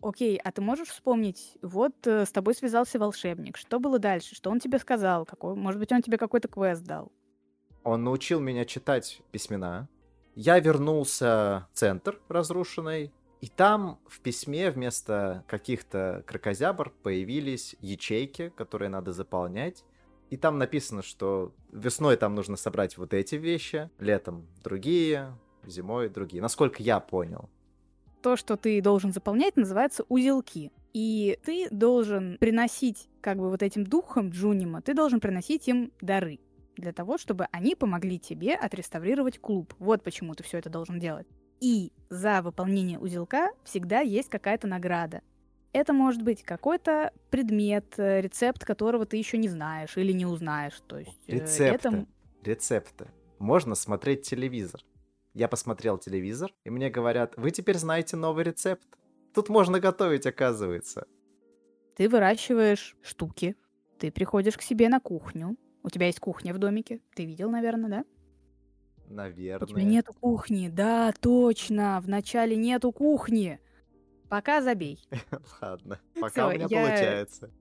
окей, 0.01 0.37
а 0.37 0.51
ты 0.51 0.61
можешь 0.61 0.89
вспомнить, 0.89 1.57
вот 1.61 1.95
э, 2.05 2.25
с 2.25 2.31
тобой 2.31 2.53
связался 2.53 2.99
волшебник, 2.99 3.57
что 3.57 3.79
было 3.79 3.99
дальше, 3.99 4.35
что 4.35 4.49
он 4.49 4.59
тебе 4.59 4.79
сказал, 4.79 5.25
какой, 5.25 5.55
может 5.55 5.79
быть, 5.79 5.91
он 5.91 6.01
тебе 6.01 6.17
какой-то 6.17 6.47
квест 6.47 6.83
дал? 6.83 7.11
Он 7.87 8.03
научил 8.03 8.41
меня 8.41 8.65
читать 8.65 9.21
письмена. 9.31 9.87
Я 10.35 10.59
вернулся 10.59 11.69
в 11.71 11.77
центр 11.77 12.19
разрушенный, 12.27 13.13
и 13.39 13.47
там 13.47 13.97
в 14.09 14.19
письме 14.19 14.71
вместо 14.71 15.45
каких-то 15.47 16.21
крокозябр 16.27 16.91
появились 17.01 17.77
ячейки, 17.79 18.51
которые 18.57 18.89
надо 18.89 19.13
заполнять. 19.13 19.85
И 20.29 20.35
там 20.35 20.57
написано, 20.57 21.01
что 21.01 21.53
весной 21.71 22.17
там 22.17 22.35
нужно 22.35 22.57
собрать 22.57 22.97
вот 22.97 23.13
эти 23.13 23.35
вещи, 23.35 23.89
летом 23.99 24.45
другие, 24.65 25.33
зимой 25.65 26.09
другие. 26.09 26.41
Насколько 26.41 26.83
я 26.83 26.99
понял. 26.99 27.49
То, 28.21 28.35
что 28.35 28.57
ты 28.57 28.81
должен 28.81 29.13
заполнять, 29.13 29.55
называется 29.55 30.03
узелки. 30.09 30.73
И 30.91 31.39
ты 31.45 31.69
должен 31.71 32.37
приносить, 32.37 33.07
как 33.21 33.37
бы 33.37 33.49
вот 33.49 33.63
этим 33.63 33.85
духом 33.85 34.31
Джунима, 34.31 34.81
ты 34.81 34.93
должен 34.93 35.21
приносить 35.21 35.69
им 35.69 35.93
дары 36.01 36.39
для 36.81 36.93
того, 36.93 37.17
чтобы 37.17 37.47
они 37.51 37.75
помогли 37.75 38.19
тебе 38.19 38.55
отреставрировать 38.55 39.39
клуб. 39.39 39.73
Вот 39.79 40.03
почему 40.03 40.35
ты 40.35 40.43
все 40.43 40.57
это 40.57 40.69
должен 40.69 40.99
делать. 40.99 41.27
И 41.59 41.91
за 42.09 42.41
выполнение 42.41 42.99
узелка 42.99 43.51
всегда 43.63 43.99
есть 44.01 44.29
какая-то 44.29 44.67
награда. 44.67 45.21
Это 45.73 45.93
может 45.93 46.21
быть 46.21 46.43
какой-то 46.43 47.11
предмет, 47.29 47.95
э, 47.97 48.21
рецепт 48.21 48.63
которого 48.63 49.05
ты 49.05 49.17
еще 49.17 49.37
не 49.37 49.47
знаешь 49.47 49.97
или 49.97 50.11
не 50.11 50.25
узнаешь. 50.25 50.81
То 50.87 50.99
есть 50.99 51.19
э, 51.27 51.33
рецепты. 51.33 51.87
Это... 51.87 52.05
Рецепты. 52.43 53.07
Можно 53.39 53.75
смотреть 53.75 54.23
телевизор. 54.23 54.81
Я 55.33 55.47
посмотрел 55.47 55.97
телевизор, 55.97 56.51
и 56.63 56.69
мне 56.69 56.89
говорят, 56.89 57.33
вы 57.37 57.51
теперь 57.51 57.77
знаете 57.77 58.15
новый 58.15 58.43
рецепт. 58.43 58.87
Тут 59.33 59.49
можно 59.49 59.79
готовить, 59.79 60.25
оказывается. 60.25 61.05
Ты 61.95 62.09
выращиваешь 62.09 62.95
штуки, 63.01 63.55
ты 63.99 64.11
приходишь 64.11 64.57
к 64.57 64.61
себе 64.61 64.89
на 64.89 64.99
кухню. 64.99 65.57
У 65.87 65.89
тебя 65.89 66.07
есть 66.07 66.19
кухня 66.19 66.53
в 66.53 66.57
домике, 66.57 66.99
ты 67.15 67.23
видел, 67.23 67.49
наверное, 67.49 67.89
да? 67.89 68.05
Наверное. 69.07 69.65
У 69.65 69.69
тебя 69.69 69.83
нету 69.83 70.13
кухни. 70.13 70.67
Да, 70.67 71.13
точно. 71.21 72.01
Вначале 72.03 72.57
нету 72.57 72.91
кухни. 72.91 73.61
Пока 74.27 74.61
забей. 74.61 74.99
Ладно. 75.61 76.01
Пока 76.19 76.49
у 76.49 76.51
меня 76.51 76.67
получается. 76.67 77.51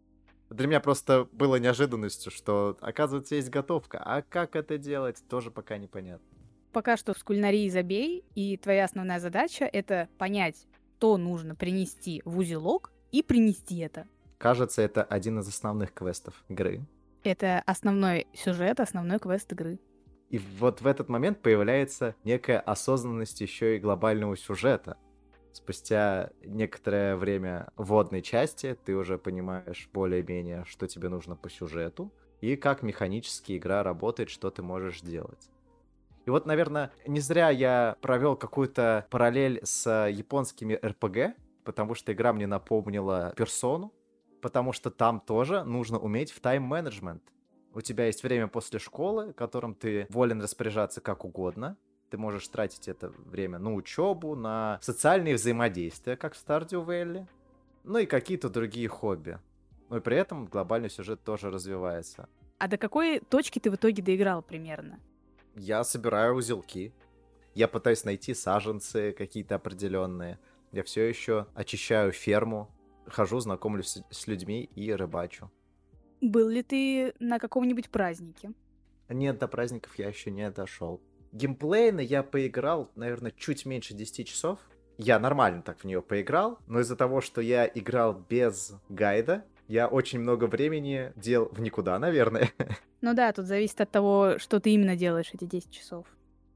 Для 0.51 0.67
меня 0.67 0.81
просто 0.81 1.29
было 1.31 1.55
неожиданностью, 1.55 2.33
что, 2.33 2.77
оказывается, 2.81 3.37
есть 3.37 3.49
готовка. 3.49 4.03
А 4.05 4.23
как 4.23 4.57
это 4.57 4.77
делать, 4.77 5.23
тоже 5.29 5.53
пока 5.53 5.79
непонятно. 5.79 6.27
Пока 6.73 6.97
что 6.97 7.15
в 7.15 7.23
кулинарии 7.23 7.69
забей, 7.69 8.25
и 8.35 8.57
твоя 8.57 8.87
основная 8.87 9.21
задача— 9.21 9.65
это 9.73 10.09
понять, 10.19 10.67
что 10.99 11.17
нужно 11.17 11.55
принести 11.55 12.23
в 12.25 12.39
узелок 12.39 12.91
и 13.13 13.23
принести 13.23 13.79
это. 13.79 14.09
Кажется, 14.37 14.83
это 14.83 15.05
один 15.05 15.39
из 15.39 15.47
основных 15.47 15.95
квестов 15.95 16.45
игры. 16.49 16.85
Это 17.27 17.61
основной 17.67 18.29
сюжет, 18.35 18.79
основной 18.79 19.19
квест 19.19 19.51
игры. 19.51 19.81
И 20.31 20.39
вот 20.39 20.81
в 20.81 20.87
этот 20.87 21.09
момент 21.09 21.43
появляется 21.43 22.15
некая 22.23 22.61
осознанность 22.61 23.41
еще 23.41 23.75
и 23.75 23.81
глобального 23.81 24.37
сюжета. 24.37 24.97
Спустя 25.53 26.31
некоторое 26.45 27.17
время 27.17 27.73
вводной 27.77 28.23
части 28.23 28.79
ты 28.85 28.95
уже 28.95 29.19
понимаешь 29.19 29.89
более-менее, 29.93 30.65
что 30.69 30.87
тебе 30.87 31.09
нужно 31.09 31.35
по 31.35 31.51
сюжету, 31.51 32.13
и 32.41 32.55
как 32.55 32.85
механически 32.85 33.57
игра 33.57 33.83
работает, 33.83 34.31
что 34.31 34.53
ты 34.53 34.63
можешь 34.63 35.01
делать. 35.01 35.51
И 36.27 36.31
вот, 36.31 36.47
наверное, 36.47 36.93
не 37.09 37.19
зря 37.19 37.51
я 37.51 37.97
провел 38.03 38.37
какую-то 38.37 39.05
параллель 39.11 39.59
с 39.65 40.09
японскими 40.09 40.79
РПГ, 40.81 41.37
потому 41.65 41.97
что 41.97 42.13
игра 42.13 42.33
мне 42.33 42.47
напомнила 42.47 43.35
персону, 43.37 43.93
потому 44.47 44.73
что 44.73 44.93
там 44.93 45.19
тоже 45.19 45.65
нужно 45.65 45.99
уметь 45.99 46.31
в 46.31 46.39
тайм-менеджмент. 46.39 47.21
У 47.75 47.81
тебя 47.81 48.07
есть 48.07 48.23
время 48.23 48.47
после 48.47 48.79
школы, 48.79 49.33
которым 49.33 49.75
ты 49.75 50.07
волен 50.09 50.41
распоряжаться 50.41 51.01
как 51.01 51.25
угодно. 51.25 51.77
Ты 52.11 52.17
можешь 52.17 52.47
тратить 52.47 52.87
это 52.87 53.09
время 53.09 53.59
на 53.59 53.75
учебу, 53.75 54.37
на 54.37 54.79
социальные 54.83 55.35
взаимодействия, 55.35 56.17
как 56.17 56.37
в 56.37 56.47
Stardew 56.47 56.87
Valley, 56.87 57.27
ну 57.83 57.99
и 57.99 58.07
какие-то 58.07 58.49
другие 58.49 58.87
хобби. 58.87 59.41
Ну 59.89 59.97
и 59.97 60.01
при 60.01 60.17
этом 60.17 60.47
глобальный 60.47 60.91
сюжет 60.91 61.25
тоже 61.25 61.51
развивается. 61.51 62.29
А 62.59 62.69
до 62.69 62.77
какой 62.77 63.19
точки 63.19 63.59
ты 63.59 63.69
в 63.69 63.75
итоге 63.75 64.01
доиграл 64.01 64.43
примерно? 64.43 65.01
Я 65.57 65.83
собираю 65.83 66.35
узелки. 66.35 66.95
Я 67.53 67.67
пытаюсь 67.67 68.05
найти 68.05 68.33
саженцы 68.33 69.11
какие-то 69.11 69.57
определенные. 69.57 70.39
Я 70.71 70.85
все 70.85 71.03
еще 71.03 71.49
очищаю 71.57 72.13
ферму, 72.13 72.71
хожу, 73.09 73.41
знакомлюсь 73.41 73.99
с 74.11 74.27
людьми 74.27 74.65
и 74.75 74.93
рыбачу. 74.93 75.51
Был 76.21 76.49
ли 76.49 76.63
ты 76.63 77.15
на 77.19 77.39
каком-нибудь 77.39 77.91
празднике? 77.91 78.53
Нет, 79.09 79.39
до 79.39 79.49
праздников 79.49 79.99
я 79.99 80.09
еще 80.09 80.31
не 80.31 80.51
дошел. 80.51 81.01
Геймплейно 81.33 82.01
я 82.01 82.23
поиграл, 82.23 82.91
наверное, 82.97 83.33
чуть 83.37 83.67
меньше 83.67 83.95
10 83.95 84.27
часов. 84.27 84.59
Я 84.99 85.19
нормально 85.19 85.63
так 85.63 85.81
в 85.81 85.85
нее 85.85 86.01
поиграл, 86.01 86.59
но 86.67 86.81
из-за 86.81 86.97
того, 86.97 87.21
что 87.21 87.41
я 87.41 87.67
играл 87.67 88.25
без 88.29 88.73
гайда, 88.89 89.45
я 89.69 89.89
очень 89.89 90.21
много 90.21 90.47
времени 90.47 91.13
дел 91.17 91.49
в 91.53 91.61
никуда, 91.61 91.99
наверное. 91.99 92.51
Ну 93.03 93.15
да, 93.15 93.31
тут 93.31 93.47
зависит 93.47 93.81
от 93.81 93.91
того, 93.91 94.39
что 94.39 94.59
ты 94.59 94.71
именно 94.71 94.97
делаешь 94.97 95.31
эти 95.33 95.45
10 95.45 95.71
часов. 95.71 96.07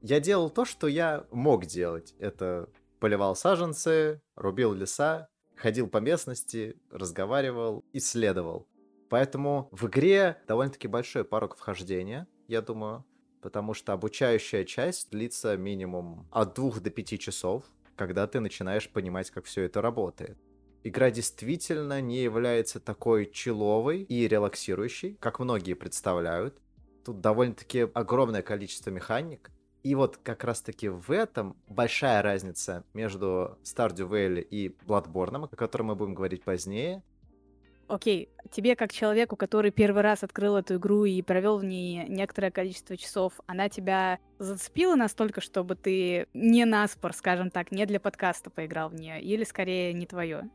Я 0.01 0.19
делал 0.19 0.49
то, 0.49 0.65
что 0.65 0.87
я 0.87 1.23
мог 1.31 1.65
делать. 1.65 2.15
Это 2.19 2.67
поливал 2.99 3.35
саженцы, 3.35 4.21
рубил 4.35 4.73
леса, 4.73 5.29
ходил 5.61 5.87
по 5.87 5.97
местности, 5.97 6.75
разговаривал, 6.89 7.85
исследовал. 7.93 8.67
Поэтому 9.09 9.69
в 9.71 9.87
игре 9.87 10.41
довольно-таки 10.47 10.87
большой 10.87 11.23
порог 11.23 11.55
вхождения, 11.55 12.27
я 12.47 12.61
думаю, 12.61 13.05
потому 13.41 13.73
что 13.73 13.93
обучающая 13.93 14.63
часть 14.63 15.11
длится 15.11 15.57
минимум 15.57 16.27
от 16.31 16.55
двух 16.55 16.79
до 16.81 16.89
пяти 16.89 17.19
часов, 17.19 17.63
когда 17.95 18.25
ты 18.25 18.39
начинаешь 18.39 18.89
понимать, 18.89 19.29
как 19.29 19.45
все 19.45 19.63
это 19.63 19.81
работает. 19.81 20.37
Игра 20.83 21.11
действительно 21.11 22.01
не 22.01 22.23
является 22.23 22.79
такой 22.79 23.29
человой 23.29 24.01
и 24.01 24.27
релаксирующей, 24.27 25.15
как 25.19 25.39
многие 25.39 25.75
представляют. 25.75 26.59
Тут 27.05 27.21
довольно-таки 27.21 27.87
огромное 27.93 28.41
количество 28.41 28.89
механик. 28.89 29.51
И 29.83 29.95
вот 29.95 30.17
как 30.17 30.43
раз-таки 30.43 30.89
в 30.89 31.11
этом 31.11 31.55
большая 31.67 32.21
разница 32.21 32.83
между 32.93 33.57
Stardew 33.63 34.07
Valley 34.09 34.41
и 34.41 34.69
Bloodborne, 34.85 35.49
о 35.51 35.55
котором 35.55 35.87
мы 35.87 35.95
будем 35.95 36.13
говорить 36.13 36.43
позднее, 36.43 37.03
окей, 37.91 38.29
тебе 38.51 38.75
как 38.75 38.93
человеку, 38.93 39.35
который 39.35 39.71
первый 39.71 40.01
раз 40.01 40.23
открыл 40.23 40.55
эту 40.55 40.75
игру 40.75 41.03
и 41.05 41.21
провел 41.21 41.57
в 41.57 41.65
ней 41.65 42.07
некоторое 42.07 42.51
количество 42.51 42.95
часов, 42.95 43.33
она 43.47 43.69
тебя 43.69 44.19
зацепила 44.39 44.95
настолько, 44.95 45.41
чтобы 45.41 45.75
ты 45.75 46.27
не 46.33 46.65
наспор, 46.65 47.13
скажем 47.13 47.49
так, 47.51 47.71
не 47.71 47.85
для 47.85 47.99
подкаста 47.99 48.49
поиграл 48.49 48.89
в 48.89 48.95
нее, 48.95 49.21
или 49.21 49.43
скорее 49.43 49.93
не 49.93 50.05
твое? 50.05 50.49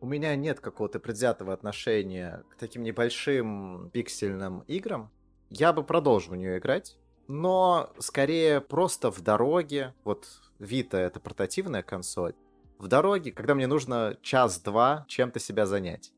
У 0.00 0.06
меня 0.06 0.34
нет 0.36 0.60
какого-то 0.60 0.98
предвзятого 0.98 1.52
отношения 1.52 2.42
к 2.50 2.56
таким 2.56 2.82
небольшим 2.82 3.90
пиксельным 3.92 4.60
играм. 4.66 5.10
Я 5.50 5.72
бы 5.72 5.84
продолжил 5.84 6.32
в 6.32 6.36
нее 6.36 6.58
играть, 6.58 6.98
но 7.28 7.92
скорее 7.98 8.60
просто 8.60 9.10
в 9.10 9.20
дороге. 9.20 9.94
Вот 10.04 10.26
Vita— 10.58 10.96
это 10.98 11.20
портативная 11.20 11.82
консоль. 11.82 12.34
В 12.78 12.88
дороге, 12.88 13.32
когда 13.32 13.54
мне 13.54 13.66
нужно 13.66 14.16
час-два 14.22 15.04
чем-то 15.08 15.38
себя 15.38 15.66
занять. 15.66 16.12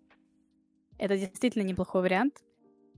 Это 0.99 1.17
действительно 1.17 1.63
неплохой 1.63 2.03
вариант. 2.03 2.43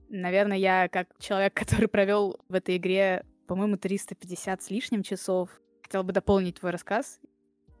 Наверное, 0.09 0.57
я 0.57 0.87
как 0.87 1.07
человек, 1.19 1.53
который 1.55 1.87
провел 1.87 2.39
в 2.47 2.53
этой 2.53 2.77
игре 2.77 3.25
по-моему, 3.49 3.77
350 3.77 4.61
с 4.61 4.69
лишним 4.69 5.01
часов. 5.01 5.49
Хотела 5.81 6.03
бы 6.03 6.13
дополнить 6.13 6.59
твой 6.59 6.71
рассказ. 6.71 7.19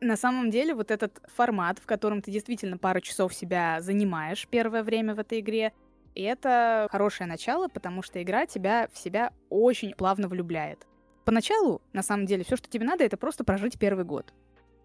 На 0.01 0.17
самом 0.17 0.49
деле, 0.49 0.73
вот 0.73 0.89
этот 0.89 1.21
формат, 1.27 1.77
в 1.77 1.85
котором 1.85 2.23
ты 2.23 2.31
действительно 2.31 2.79
пару 2.79 3.01
часов 3.01 3.35
себя 3.35 3.79
занимаешь 3.79 4.47
первое 4.49 4.81
время 4.81 5.13
в 5.13 5.19
этой 5.19 5.41
игре, 5.41 5.71
и 6.15 6.23
это 6.23 6.87
хорошее 6.91 7.27
начало, 7.27 7.67
потому 7.67 8.01
что 8.01 8.21
игра 8.21 8.45
тебя 8.45 8.89
в 8.93 8.97
себя 8.97 9.31
очень 9.49 9.93
плавно 9.93 10.27
влюбляет. 10.27 10.85
Поначалу, 11.25 11.81
на 11.93 12.01
самом 12.01 12.25
деле, 12.25 12.43
все, 12.43 12.55
что 12.55 12.69
тебе 12.69 12.85
надо, 12.85 13.03
это 13.03 13.17
просто 13.17 13.43
прожить 13.43 13.77
первый 13.77 14.05
год. 14.05 14.33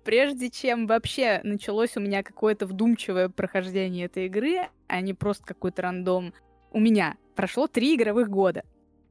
Прежде 0.04 0.50
чем 0.50 0.87
вообще 0.87 1.40
началось 1.42 1.96
у 1.96 2.00
меня 2.00 2.22
какое-то 2.22 2.66
вдумчивое 2.66 3.30
прохождение 3.30 4.06
этой 4.06 4.26
игры, 4.26 4.68
а 4.87 5.00
не 5.00 5.14
просто 5.14 5.44
какой-то 5.46 5.82
рандом, 5.82 6.34
у 6.70 6.80
меня 6.80 7.16
прошло 7.34 7.66
три 7.66 7.94
игровых 7.94 8.28
года. 8.28 8.64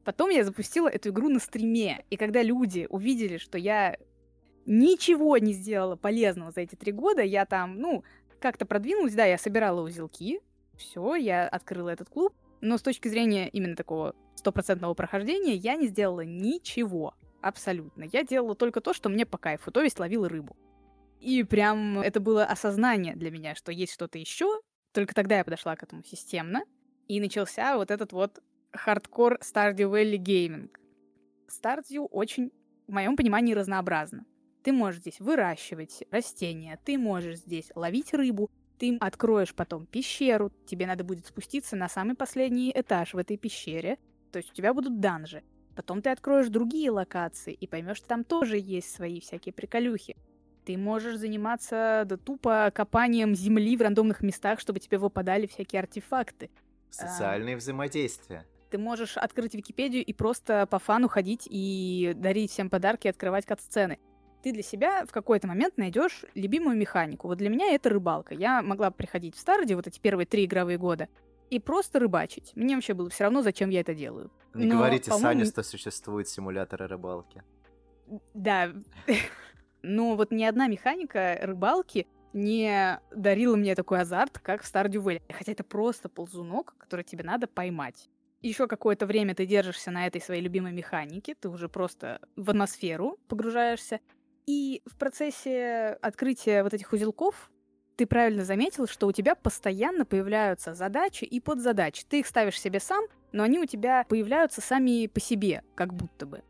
Потом 0.04 0.30
я 0.30 0.44
запустила 0.44 0.88
эту 0.88 1.10
игру 1.10 1.30
на 1.30 1.40
стриме, 1.40 2.06
и 2.10 2.18
когда 2.18 2.44
люди 2.44 2.86
увидели, 2.90 3.38
что 3.38 3.58
я 3.58 3.98
ничего 4.66 5.38
не 5.38 5.54
сделала 5.54 5.96
полезного 5.96 6.52
за 6.52 6.62
эти 6.62 6.76
три 6.76 6.92
года, 6.92 7.22
я 7.22 7.46
там, 7.46 7.80
ну, 7.80 8.04
как-то 8.40 8.66
продвинулась, 8.66 9.14
да, 9.14 9.26
я 9.26 9.38
собирала 9.38 9.82
узелки, 9.82 10.42
все, 10.84 11.16
я 11.16 11.48
открыла 11.48 11.90
этот 11.90 12.10
клуб, 12.10 12.34
но 12.62 12.78
с 12.78 12.82
точки 12.82 13.08
зрения 13.08 13.50
именно 13.50 13.76
такого 13.76 14.16
стопроцентного 14.36 14.94
прохождения 14.94 15.56
я 15.56 15.76
не 15.76 15.88
сделала 15.88 16.22
ничего. 16.22 17.16
Абсолютно. 17.42 18.04
Я 18.04 18.24
делала 18.24 18.56
только 18.56 18.80
то, 18.80 18.94
что 18.94 19.10
мне 19.10 19.26
по 19.26 19.38
кайфу, 19.38 19.72
то 19.72 19.82
есть 19.82 20.00
ловила 20.00 20.30
рыбу. 20.30 20.56
И 21.20 21.44
прям 21.44 22.00
это 22.00 22.20
было 22.20 22.46
осознание 22.46 23.16
для 23.16 23.32
меня, 23.32 23.56
что 23.56 23.72
есть 23.72 23.94
что-то 23.94 24.18
еще. 24.18 24.62
Только 24.94 25.14
тогда 25.16 25.38
я 25.38 25.44
подошла 25.44 25.76
к 25.76 25.84
этому 25.84 26.04
системно. 26.04 26.64
И 27.08 27.20
начался 27.20 27.76
вот 27.78 27.92
этот 27.92 28.14
вот 28.14 28.42
хардкор 28.72 29.40
Stardew 29.42 29.92
Valley 29.92 30.18
Gaming. 30.18 30.70
Stardew 31.50 32.08
очень, 32.12 32.52
в 32.88 32.94
моем 32.94 33.16
понимании, 33.16 33.54
разнообразно. 33.54 34.26
Ты 34.64 34.72
можешь 34.72 35.02
здесь 35.02 35.20
выращивать 35.20 36.04
растения, 36.12 36.80
ты 36.86 36.98
можешь 36.98 37.40
здесь 37.40 37.72
ловить 37.76 38.14
рыбу, 38.14 38.50
ты 38.84 38.98
откроешь 39.00 39.56
потом 39.56 39.86
пещеру, 39.86 40.52
тебе 40.66 40.86
надо 40.86 41.06
будет 41.06 41.26
спуститься 41.26 41.78
на 41.78 41.88
самый 41.88 42.16
последний 42.16 42.70
этаж 42.76 43.14
в 43.14 43.18
этой 43.18 43.38
пещере, 43.38 43.98
то 44.34 44.40
есть 44.40 44.52
у 44.52 44.54
тебя 44.54 44.74
будут 44.74 45.00
данжи. 45.00 45.42
Потом 45.74 46.02
ты 46.02 46.10
откроешь 46.10 46.50
другие 46.50 46.92
локации 46.92 47.54
и 47.54 47.66
поймешь, 47.66 47.96
что 47.96 48.10
там 48.10 48.26
тоже 48.26 48.58
есть 48.58 48.94
свои 48.94 49.22
всякие 49.22 49.54
приколюхи. 49.54 50.18
Ты 50.66 50.78
можешь 50.78 51.16
заниматься 51.16 52.04
да 52.06 52.18
тупо 52.18 52.74
копанием 52.76 53.36
земли 53.36 53.78
в 53.78 53.82
рандомных 53.82 54.22
местах, 54.22 54.60
чтобы 54.60 54.82
тебе 54.82 54.98
выпадали 54.98 55.48
всякие 55.48 55.80
артефакты. 55.80 56.50
Социальные 56.90 57.56
а, 57.56 57.60
взаимодействия. 57.60 58.46
Ты 58.70 58.80
можешь 58.80 59.16
открыть 59.16 59.56
Википедию 59.56 60.04
и 60.04 60.12
просто 60.12 60.68
по 60.70 60.80
фану 60.80 61.08
ходить 61.08 61.48
и 61.50 62.12
дарить 62.18 62.52
всем 62.52 62.70
подарки, 62.70 63.08
открывать 63.08 63.46
кат-сцены 63.46 63.98
ты 64.44 64.52
для 64.52 64.62
себя 64.62 65.06
в 65.06 65.12
какой-то 65.12 65.48
момент 65.48 65.78
найдешь 65.78 66.26
любимую 66.36 66.78
механику. 66.78 67.28
Вот 67.28 67.38
для 67.38 67.50
меня 67.50 67.74
это 67.74 67.90
рыбалка. 67.90 68.36
Я 68.36 68.62
могла 68.62 68.92
приходить 68.92 69.36
в 69.36 69.40
Старде 69.40 69.76
вот 69.76 69.88
эти 69.88 70.00
первые 70.00 70.28
три 70.28 70.46
игровые 70.46 70.78
года 70.78 71.08
и 71.50 71.60
просто 71.60 72.00
рыбачить. 72.00 72.52
Мне 72.56 72.76
вообще 72.76 72.94
было 72.94 73.10
все 73.10 73.24
равно, 73.24 73.42
зачем 73.42 73.70
я 73.70 73.80
это 73.80 73.96
делаю. 73.96 74.32
Не 74.54 74.66
Но, 74.66 74.78
говорите 74.78 75.12
Сане, 75.12 75.46
что 75.46 75.64
существуют 75.64 76.28
симуляторы 76.28 76.88
рыбалки. 76.88 77.42
Да. 78.34 78.74
Но 79.82 80.16
вот 80.16 80.32
ни 80.32 80.44
одна 80.44 80.68
механика 80.68 81.40
рыбалки 81.42 82.06
не 82.34 83.00
дарила 83.16 83.56
мне 83.56 83.76
такой 83.76 84.02
азарт, 84.02 84.40
как 84.40 84.64
в 84.64 84.74
Stardew 84.74 85.02
Valley. 85.04 85.22
Хотя 85.32 85.54
это 85.54 85.64
просто 85.64 86.10
ползунок, 86.10 86.76
который 86.78 87.06
тебе 87.06 87.24
надо 87.24 87.48
поймать. 87.48 88.10
Еще 88.42 88.68
какое-то 88.68 89.06
время 89.06 89.36
ты 89.36 89.46
держишься 89.46 89.90
на 89.90 90.06
этой 90.06 90.20
своей 90.20 90.42
любимой 90.42 90.74
механике, 90.74 91.34
ты 91.34 91.48
уже 91.48 91.70
просто 91.70 92.20
в 92.36 92.50
атмосферу 92.50 93.18
погружаешься, 93.30 94.02
и 94.46 94.82
в 94.86 94.98
процессе 94.98 95.98
открытия 96.02 96.64
вот 96.64 96.74
этих 96.74 96.92
узелков 96.92 97.52
ты 97.96 98.06
правильно 98.06 98.44
заметил, 98.44 98.88
что 98.88 99.08
у 99.08 99.12
тебя 99.12 99.36
постоянно 99.36 100.06
появляются 100.06 100.74
задачи 100.74 101.26
и 101.26 101.40
подзадачи. 101.40 102.06
Ты 102.08 102.20
их 102.20 102.28
ставишь 102.28 102.60
себе 102.60 102.80
сам, 102.80 103.06
но 103.32 103.44
они 103.44 103.60
у 103.60 103.66
тебя 103.66 104.06
появляются 104.10 104.62
сами 104.62 105.08
по 105.08 105.20
себе, 105.20 105.64
как 105.76 105.94
будто 105.94 106.26
бы. 106.26 106.44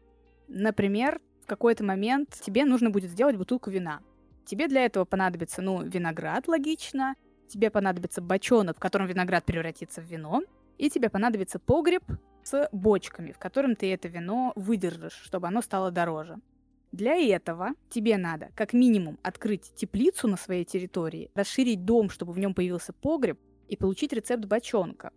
Например, 0.48 1.20
в 1.44 1.48
какой-то 1.48 1.84
момент 1.84 2.40
тебе 2.42 2.64
нужно 2.64 2.90
будет 2.90 3.12
сделать 3.12 3.36
бутылку 3.36 3.70
вина. 3.70 4.02
Тебе 4.46 4.68
для 4.68 4.86
этого 4.86 5.06
понадобится, 5.06 5.62
ну, 5.62 5.84
виноград, 5.84 6.48
логично, 6.48 7.16
тебе 7.48 7.70
понадобится 7.70 8.22
бочонок, 8.22 8.78
в 8.78 8.80
котором 8.80 9.08
виноград 9.08 9.46
превратится 9.46 10.02
в 10.02 10.06
вино, 10.06 10.44
и 10.78 10.90
тебе 10.90 11.10
понадобится 11.10 11.60
погреб 11.60 12.04
с 12.44 12.70
бочками, 12.72 13.32
в 13.32 13.40
котором 13.40 13.76
ты 13.76 13.94
это 13.94 14.08
вино 14.08 14.54
выдержишь, 14.56 15.14
чтобы 15.24 15.48
оно 15.48 15.62
стало 15.62 15.92
дороже. 15.92 16.40
Для 16.94 17.16
этого 17.16 17.72
тебе 17.90 18.18
надо 18.18 18.52
как 18.56 18.72
минимум 18.72 19.18
открыть 19.24 19.74
теплицу 19.76 20.28
на 20.28 20.38
своей 20.38 20.64
территории, 20.64 21.32
расширить 21.34 21.86
дом, 21.86 22.12
чтобы 22.12 22.34
в 22.34 22.40
нем 22.40 22.54
появился 22.54 22.94
погреб, 22.94 23.40
и 23.68 23.76
получить 23.76 24.14
рецепт 24.14 24.46
бочонка. 24.46 25.12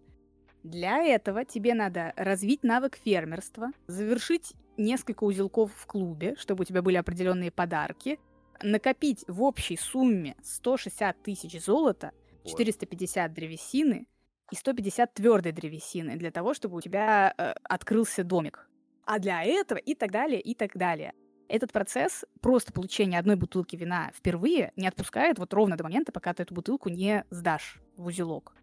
Для 0.62 1.02
этого 1.02 1.44
тебе 1.44 1.74
надо 1.74 2.14
развить 2.16 2.62
навык 2.62 2.96
фермерства, 2.96 3.72
завершить 3.88 4.54
несколько 4.78 5.24
узелков 5.24 5.70
в 5.74 5.86
клубе, 5.86 6.34
чтобы 6.38 6.62
у 6.62 6.64
тебя 6.64 6.80
были 6.80 6.96
определенные 6.96 7.50
подарки, 7.50 8.18
накопить 8.62 9.24
в 9.28 9.42
общей 9.42 9.76
сумме 9.76 10.34
160 10.42 11.22
тысяч 11.22 11.62
золота, 11.62 12.12
450 12.46 13.30
древесины 13.34 14.06
и 14.50 14.56
150 14.56 15.12
твердой 15.12 15.52
древесины 15.52 16.16
для 16.16 16.30
того, 16.30 16.54
чтобы 16.54 16.78
у 16.78 16.80
тебя 16.80 17.34
э, 17.36 17.52
открылся 17.64 18.24
домик. 18.24 18.66
А 19.04 19.18
для 19.18 19.44
этого 19.44 19.78
и 19.78 19.94
так 19.94 20.10
далее, 20.10 20.40
и 20.40 20.54
так 20.54 20.74
далее. 20.74 21.12
Этот 21.48 21.72
процесс 21.72 22.24
просто 22.40 22.72
получения 22.72 23.18
одной 23.18 23.37
бутылки 23.37 23.76
вина 23.76 24.11
впервые 24.14 24.72
не 24.76 24.88
отпускает 24.88 25.38
вот 25.38 25.54
ровно 25.54 25.76
до 25.76 25.85
момента, 25.85 26.12
пока 26.12 26.35
ты 26.35 26.42
эту 26.42 26.54
бутылку 26.54 26.88
не 26.88 27.24
сдашь 27.30 27.80
в 27.96 28.06
узелок. 28.06 28.54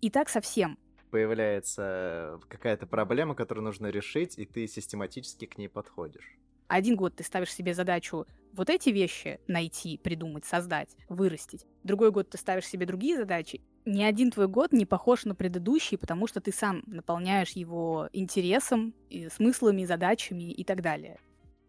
И 0.00 0.10
так 0.10 0.28
совсем. 0.28 0.78
Появляется 1.10 2.40
какая-то 2.48 2.86
проблема, 2.86 3.34
которую 3.34 3.64
нужно 3.64 3.86
решить, 3.86 4.38
и 4.38 4.44
ты 4.44 4.66
систематически 4.66 5.46
к 5.46 5.56
ней 5.56 5.68
подходишь. 5.68 6.36
Один 6.68 6.96
год 6.96 7.14
ты 7.14 7.22
ставишь 7.22 7.54
себе 7.54 7.74
задачу 7.74 8.26
вот 8.52 8.70
эти 8.70 8.90
вещи 8.90 9.38
найти, 9.46 9.98
придумать, 9.98 10.44
создать, 10.44 10.96
вырастить. 11.08 11.64
Другой 11.84 12.10
год 12.10 12.30
ты 12.30 12.38
ставишь 12.38 12.66
себе 12.66 12.86
другие 12.86 13.16
задачи. 13.16 13.60
Ни 13.84 14.02
один 14.02 14.32
твой 14.32 14.48
год 14.48 14.72
не 14.72 14.84
похож 14.84 15.24
на 15.26 15.36
предыдущий, 15.36 15.96
потому 15.96 16.26
что 16.26 16.40
ты 16.40 16.52
сам 16.52 16.82
наполняешь 16.86 17.52
его 17.52 18.08
интересом, 18.12 18.94
и 19.10 19.28
смыслами, 19.28 19.84
задачами 19.84 20.50
и 20.50 20.64
так 20.64 20.82
далее. 20.82 21.20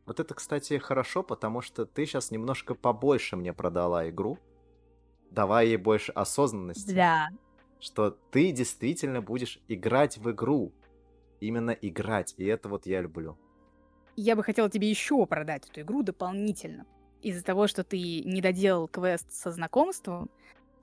Вот 0.07 0.21
это, 0.21 0.33
кстати, 0.33 0.77
хорошо, 0.77 1.21
потому 1.21 1.61
что 1.61 1.85
ты 1.85 2.05
сейчас 2.05 2.31
немножко 2.31 2.75
побольше 2.75 3.35
мне 3.35 3.51
продала 3.53 4.09
игру, 4.09 4.39
давая 5.31 5.65
ей 5.65 5.75
больше 5.75 6.13
осознанности. 6.13 6.93
Да. 6.93 7.27
Что 7.81 8.11
ты 8.31 8.53
действительно 8.53 9.21
будешь 9.21 9.59
играть 9.67 10.17
в 10.17 10.31
игру. 10.31 10.71
Именно 11.41 11.71
играть. 11.71 12.33
И 12.37 12.45
это 12.45 12.69
вот 12.69 12.87
я 12.87 13.01
люблю. 13.01 13.37
Я 14.15 14.35
бы 14.37 14.43
хотела 14.43 14.69
тебе 14.69 14.89
еще 14.89 15.25
продать 15.27 15.69
эту 15.69 15.81
игру 15.81 16.01
дополнительно. 16.03 16.85
Из-за 17.21 17.43
того, 17.43 17.67
что 17.67 17.83
ты 17.83 18.23
не 18.23 18.41
доделал 18.41 18.87
квест 18.87 19.31
со 19.31 19.51
знакомством, 19.51 20.31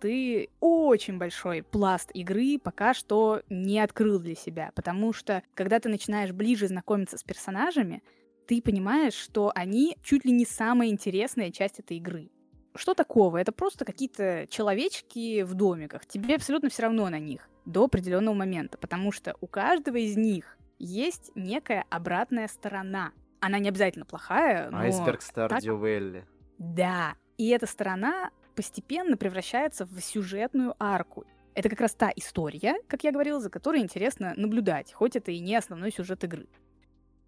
ты 0.01 0.51
очень 0.61 1.17
большой 1.17 1.63
пласт 1.63 2.11
игры 2.13 2.59
пока 2.63 2.93
что 2.93 3.41
не 3.49 3.81
открыл 3.81 4.19
для 4.19 4.35
себя. 4.35 4.71
Потому 4.75 5.15
что, 5.15 5.43
когда 5.55 5.81
ты 5.81 5.89
начинаешь 5.89 6.33
ближе 6.33 6.69
знакомиться 6.69 7.17
с 7.17 7.23
персонажами, 7.23 8.03
ты 8.47 8.61
понимаешь, 8.63 9.15
что 9.15 9.53
они 9.55 9.97
чуть 10.03 10.25
ли 10.25 10.33
не 10.33 10.45
самая 10.45 10.89
интересная 10.89 11.51
часть 11.51 11.81
этой 11.81 11.97
игры. 11.97 12.31
Что 12.75 12.95
такого? 12.95 13.39
Это 13.39 13.53
просто 13.53 13.85
какие-то 13.85 14.47
человечки 14.49 15.43
в 15.43 15.55
домиках. 15.55 16.07
Тебе 16.07 16.35
абсолютно 16.35 16.69
все 16.69 16.83
равно 16.83 17.09
на 17.09 17.19
них 17.19 17.49
до 17.65 17.85
определенного 17.85 18.35
момента, 18.35 18.79
потому 18.79 19.13
что 19.13 19.37
у 19.41 19.47
каждого 19.47 19.97
из 19.97 20.17
них 20.17 20.59
есть 20.79 21.31
некая 21.35 21.85
обратная 21.89 22.49
сторона. 22.49 23.13
Она 23.41 23.59
не 23.59 23.69
обязательно 23.69 24.05
плохая, 24.05 24.71
но... 24.71 24.79
Айсберг 24.79 25.23
Стардью 25.23 25.77
Вэлли. 25.79 26.27
Да. 26.59 27.15
И 27.39 27.49
эта 27.49 27.67
сторона 27.67 28.31
постепенно 28.55 29.17
превращается 29.17 29.87
в 29.87 30.01
сюжетную 30.01 30.75
арку. 30.79 31.25
Это 31.55 31.69
как 31.69 31.81
раз 31.81 31.95
та 31.95 32.13
история, 32.17 32.77
как 32.89 33.05
я 33.05 33.13
говорила, 33.13 33.41
за 33.41 33.51
которой 33.51 33.81
интересно 33.81 34.35
наблюдать, 34.37 34.93
хоть 34.93 35.15
это 35.15 35.31
и 35.31 35.39
не 35.39 35.55
основной 35.55 35.93
сюжет 35.93 36.25
игры. 36.25 36.49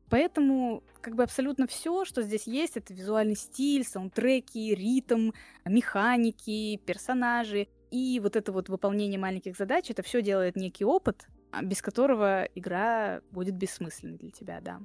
Поэтому 0.09 0.83
как 1.01 1.14
бы 1.14 1.23
абсолютно 1.23 1.66
все, 1.66 2.05
что 2.05 2.23
здесь 2.23 2.47
есть, 2.47 2.77
это 2.77 2.95
визуальный 2.95 3.37
стиль, 3.37 3.85
саундтреки, 3.85 4.75
ритм, 4.75 5.33
механики, 5.64 6.81
персонажи 6.85 7.69
и 7.90 8.21
вот 8.21 8.37
это 8.37 8.53
вот 8.53 8.69
выполнение 8.69 9.19
маленьких 9.19 9.57
задач, 9.57 9.90
это 9.90 10.03
все 10.03 10.23
делает 10.23 10.57
некий 10.57 10.85
опыт, 10.85 11.27
а, 11.53 11.62
без 11.62 11.83
которого 11.83 12.45
игра 12.55 13.21
будет 13.31 13.55
бессмысленной 13.55 14.19
для 14.19 14.31
тебя, 14.31 14.61
да. 14.61 14.81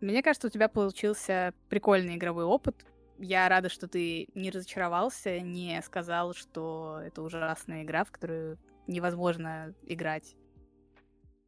Мне 0.00 0.22
кажется, 0.22 0.48
у 0.48 0.50
тебя 0.50 0.68
получился 0.68 1.54
прикольный 1.68 2.16
игровой 2.16 2.44
опыт. 2.44 2.84
Я 3.18 3.48
рада, 3.48 3.68
что 3.68 3.88
ты 3.88 4.28
не 4.34 4.50
разочаровался, 4.50 5.40
не 5.40 5.80
сказал, 5.82 6.34
что 6.34 7.00
это 7.02 7.22
ужасная 7.22 7.84
игра, 7.84 8.04
в 8.04 8.10
которую 8.10 8.58
невозможно 8.86 9.74
играть. 9.86 10.36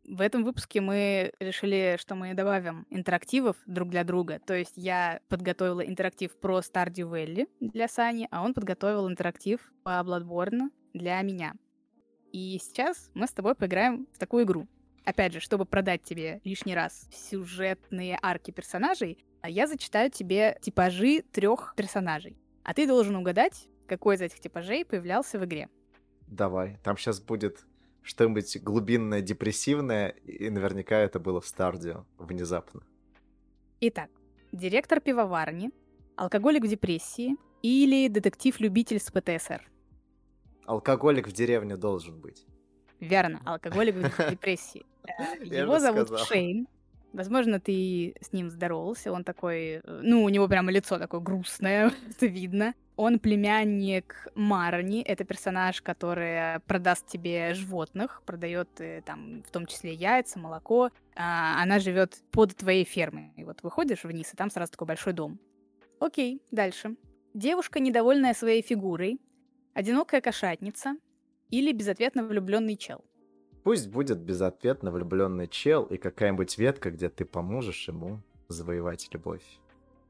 В 0.08 0.20
этом 0.20 0.44
выпуске 0.44 0.80
мы 0.80 1.32
решили, 1.40 1.96
что 1.98 2.14
мы 2.14 2.32
добавим 2.34 2.86
интерактивов 2.90 3.56
друг 3.66 3.88
для 3.90 4.04
друга. 4.04 4.38
То 4.38 4.54
есть 4.54 4.74
я 4.76 5.20
подготовила 5.28 5.80
интерактив 5.80 6.36
про 6.38 6.60
Stardew 6.60 7.10
Valley 7.10 7.48
для 7.58 7.88
Сани, 7.88 8.28
а 8.30 8.44
он 8.44 8.54
подготовил 8.54 9.08
интерактив 9.08 9.60
по 9.82 10.00
Bloodborne 10.04 10.70
для 10.94 11.20
меня. 11.22 11.54
И 12.32 12.60
сейчас 12.62 13.10
мы 13.14 13.26
с 13.26 13.32
тобой 13.32 13.56
поиграем 13.56 14.06
в 14.12 14.18
такую 14.18 14.44
игру. 14.44 14.68
Опять 15.04 15.32
же, 15.32 15.40
чтобы 15.40 15.66
продать 15.66 16.02
тебе 16.04 16.40
лишний 16.44 16.76
раз 16.76 17.08
сюжетные 17.12 18.16
арки 18.22 18.52
персонажей, 18.52 19.24
я 19.44 19.66
зачитаю 19.66 20.10
тебе 20.10 20.56
типажи 20.62 21.22
трех 21.32 21.74
персонажей. 21.76 22.36
А 22.62 22.74
ты 22.74 22.86
должен 22.86 23.16
угадать, 23.16 23.68
какой 23.88 24.14
из 24.14 24.20
этих 24.20 24.38
типажей 24.38 24.84
появлялся 24.84 25.38
в 25.40 25.44
игре. 25.44 25.68
Давай. 26.28 26.78
Там 26.84 26.96
сейчас 26.96 27.20
будет 27.20 27.66
что-нибудь 28.06 28.62
глубинное, 28.62 29.20
депрессивное, 29.20 30.10
и 30.24 30.48
наверняка 30.48 30.96
это 30.96 31.18
было 31.18 31.40
в 31.40 31.46
Стардио 31.46 32.06
внезапно. 32.18 32.82
Итак, 33.80 34.10
директор 34.52 35.00
пивоварни, 35.00 35.70
алкоголик 36.14 36.64
в 36.64 36.68
депрессии 36.68 37.36
или 37.62 38.08
детектив-любитель 38.08 39.00
с 39.00 39.10
ПТСР? 39.10 39.60
Алкоголик 40.66 41.26
в 41.26 41.32
деревне 41.32 41.76
должен 41.76 42.20
быть. 42.20 42.46
Верно, 43.00 43.42
алкоголик 43.44 43.96
в 43.96 44.30
депрессии. 44.30 44.86
Э, 45.08 45.44
его 45.44 45.78
зовут 45.78 46.18
Шейн. 46.26 46.66
Возможно, 47.12 47.60
ты 47.60 48.16
с 48.20 48.32
ним 48.32 48.50
здоровался. 48.50 49.12
Он 49.12 49.22
такой, 49.22 49.74
э, 49.74 49.80
ну, 49.84 50.24
у 50.24 50.28
него 50.28 50.48
прямо 50.48 50.72
лицо 50.72 50.98
такое 50.98 51.20
грустное, 51.20 51.92
это 52.10 52.26
видно. 52.26 52.74
Он 52.96 53.18
племянник 53.18 54.26
Марни, 54.34 55.02
это 55.02 55.24
персонаж, 55.24 55.82
который 55.82 56.60
продаст 56.60 57.06
тебе 57.06 57.52
животных, 57.52 58.22
продает 58.24 58.68
э, 58.80 59.02
там 59.04 59.42
в 59.46 59.50
том 59.50 59.66
числе 59.66 59.92
яйца, 59.92 60.38
молоко. 60.38 60.90
А 61.14 61.62
она 61.62 61.78
живет 61.78 62.22
под 62.30 62.56
твоей 62.56 62.84
фермой. 62.84 63.32
И 63.36 63.44
вот 63.44 63.62
выходишь 63.62 64.04
вниз, 64.04 64.32
и 64.32 64.36
там 64.36 64.50
сразу 64.50 64.72
такой 64.72 64.86
большой 64.86 65.12
дом. 65.12 65.38
Окей, 66.00 66.40
дальше. 66.50 66.96
Девушка, 67.34 67.80
недовольная 67.80 68.32
своей 68.32 68.62
фигурой, 68.62 69.20
одинокая 69.74 70.22
кошатница 70.22 70.96
или 71.50 71.72
безответно 71.72 72.24
влюбленный 72.24 72.76
чел. 72.76 73.04
Пусть 73.62 73.88
будет 73.88 74.20
безответно 74.20 74.90
влюбленный 74.90 75.48
чел 75.48 75.84
и 75.84 75.98
какая-нибудь 75.98 76.56
ветка, 76.56 76.90
где 76.90 77.10
ты 77.10 77.26
поможешь 77.26 77.88
ему 77.88 78.22
завоевать 78.48 79.08
любовь. 79.12 79.44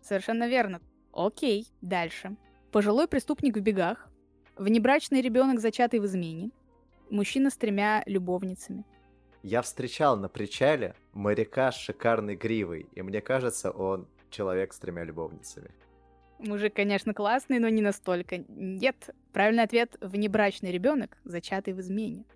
Совершенно 0.02 0.46
верно. 0.46 0.80
Окей, 1.12 1.66
дальше. 1.80 2.36
Пожилой 2.76 3.08
преступник 3.08 3.56
в 3.56 3.60
бегах, 3.62 4.06
внебрачный 4.58 5.22
ребенок, 5.22 5.60
зачатый 5.60 5.98
в 5.98 6.04
измене, 6.04 6.50
мужчина 7.08 7.48
с 7.48 7.56
тремя 7.56 8.02
любовницами. 8.04 8.84
Я 9.42 9.62
встречал 9.62 10.18
на 10.18 10.28
причале 10.28 10.94
моряка 11.14 11.72
с 11.72 11.76
шикарной 11.78 12.36
гривой, 12.36 12.86
и 12.92 13.00
мне 13.00 13.22
кажется, 13.22 13.70
он 13.70 14.06
человек 14.28 14.74
с 14.74 14.78
тремя 14.78 15.04
любовницами. 15.04 15.70
Мужик, 16.38 16.74
конечно, 16.74 17.14
классный, 17.14 17.60
но 17.60 17.70
не 17.70 17.80
настолько. 17.80 18.44
Нет, 18.46 19.08
правильный 19.32 19.62
ответ— 19.62 19.96
внебрачный 20.02 20.70
ребенок, 20.70 21.16
зачатый 21.24 21.72
в 21.72 21.80
измене. 21.80 22.26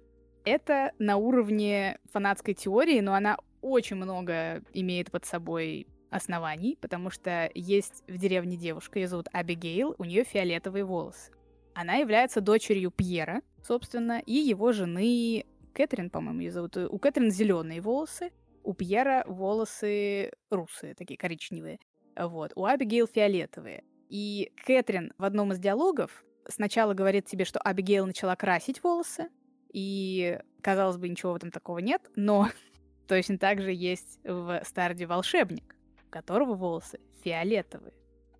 Это 0.46 0.92
на 0.98 1.18
уровне 1.18 1.98
фанатской 2.11 2.55
теории, 2.55 3.00
но 3.00 3.12
она 3.12 3.37
очень 3.61 3.96
много 3.96 4.62
имеет 4.72 5.11
под 5.11 5.26
собой 5.26 5.87
оснований, 6.10 6.76
потому 6.80 7.10
что 7.10 7.50
есть 7.54 8.02
в 8.06 8.16
деревне 8.16 8.56
девушка, 8.56 8.98
ее 8.98 9.08
зовут 9.08 9.28
Абигейл, 9.32 9.94
у 9.98 10.04
нее 10.04 10.24
фиолетовые 10.24 10.84
волосы. 10.84 11.32
Она 11.74 11.96
является 11.96 12.40
дочерью 12.40 12.90
Пьера, 12.90 13.42
собственно, 13.62 14.20
и 14.20 14.34
его 14.34 14.72
жены 14.72 15.44
Кэтрин, 15.72 16.10
по-моему, 16.10 16.40
ее 16.40 16.50
зовут. 16.50 16.76
У 16.76 16.98
Кэтрин 16.98 17.30
зеленые 17.30 17.80
волосы, 17.80 18.32
у 18.62 18.74
Пьера 18.74 19.24
волосы 19.26 20.32
русые, 20.50 20.94
такие 20.94 21.16
коричневые. 21.16 21.78
Вот. 22.16 22.52
У 22.56 22.64
Абигейл 22.64 23.06
фиолетовые. 23.06 23.84
И 24.08 24.52
Кэтрин 24.66 25.12
в 25.16 25.24
одном 25.24 25.52
из 25.52 25.58
диалогов 25.58 26.24
сначала 26.48 26.94
говорит 26.94 27.26
тебе, 27.26 27.44
что 27.44 27.60
Абигейл 27.60 28.06
начала 28.06 28.34
красить 28.36 28.82
волосы, 28.82 29.28
и, 29.72 30.40
казалось 30.62 30.96
бы, 30.96 31.08
ничего 31.08 31.32
в 31.32 31.36
этом 31.36 31.50
такого 31.50 31.78
нет, 31.78 32.02
но 32.16 32.48
точно 33.08 33.38
так 33.38 33.62
же 33.62 33.72
есть 33.72 34.18
в 34.24 34.62
Старде 34.64 35.06
волшебник, 35.06 35.76
у 36.10 36.12
которого 36.12 36.54
волосы 36.54 36.98
фиолетовые. 37.22 37.94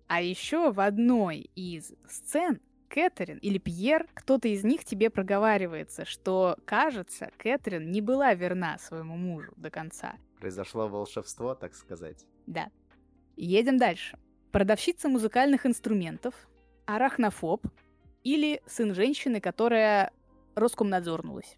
А 0.07 0.21
еще 0.21 0.71
в 0.71 0.81
одной 0.81 1.49
из 1.55 1.93
сцен 2.05 2.59
Кэтрин 2.89 3.37
или 3.37 3.57
Пьер, 3.57 4.07
кто-то 4.13 4.49
из 4.49 4.65
них 4.65 4.83
тебе 4.83 5.09
проговаривается, 5.09 6.03
что, 6.03 6.57
кажется, 6.65 7.31
Кэтрин 7.37 7.89
не 7.89 8.01
была 8.01 8.33
верна 8.33 8.77
своему 8.77 9.15
мужу 9.15 9.53
до 9.55 9.69
конца. 9.69 10.15
Произошло 10.39 10.89
волшебство, 10.89 11.55
так 11.55 11.73
сказать. 11.73 12.25
Да. 12.45 12.69
Едем 13.37 13.77
дальше. 13.77 14.19
Продавщица 14.51 15.07
музыкальных 15.07 15.65
инструментов, 15.65 16.35
арахнофоб 16.85 17.65
или 18.23 18.61
сын 18.67 18.93
женщины, 18.93 19.39
которая 19.39 20.11
Роскомнадзорнулась. 20.55 21.57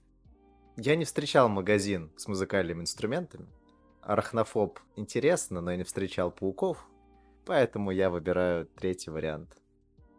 Я 0.77 0.95
не 0.95 1.05
встречал 1.05 1.49
магазин 1.49 2.11
с 2.17 2.27
музыкальными 2.27 2.81
инструментами. 2.81 3.47
Арахнофоб 4.05 4.79
интересно, 4.95 5.61
но 5.61 5.71
я 5.71 5.77
не 5.77 5.83
встречал 5.83 6.31
пауков, 6.31 6.85
поэтому 7.45 7.91
я 7.91 8.09
выбираю 8.09 8.65
третий 8.65 9.09
вариант. 9.09 9.57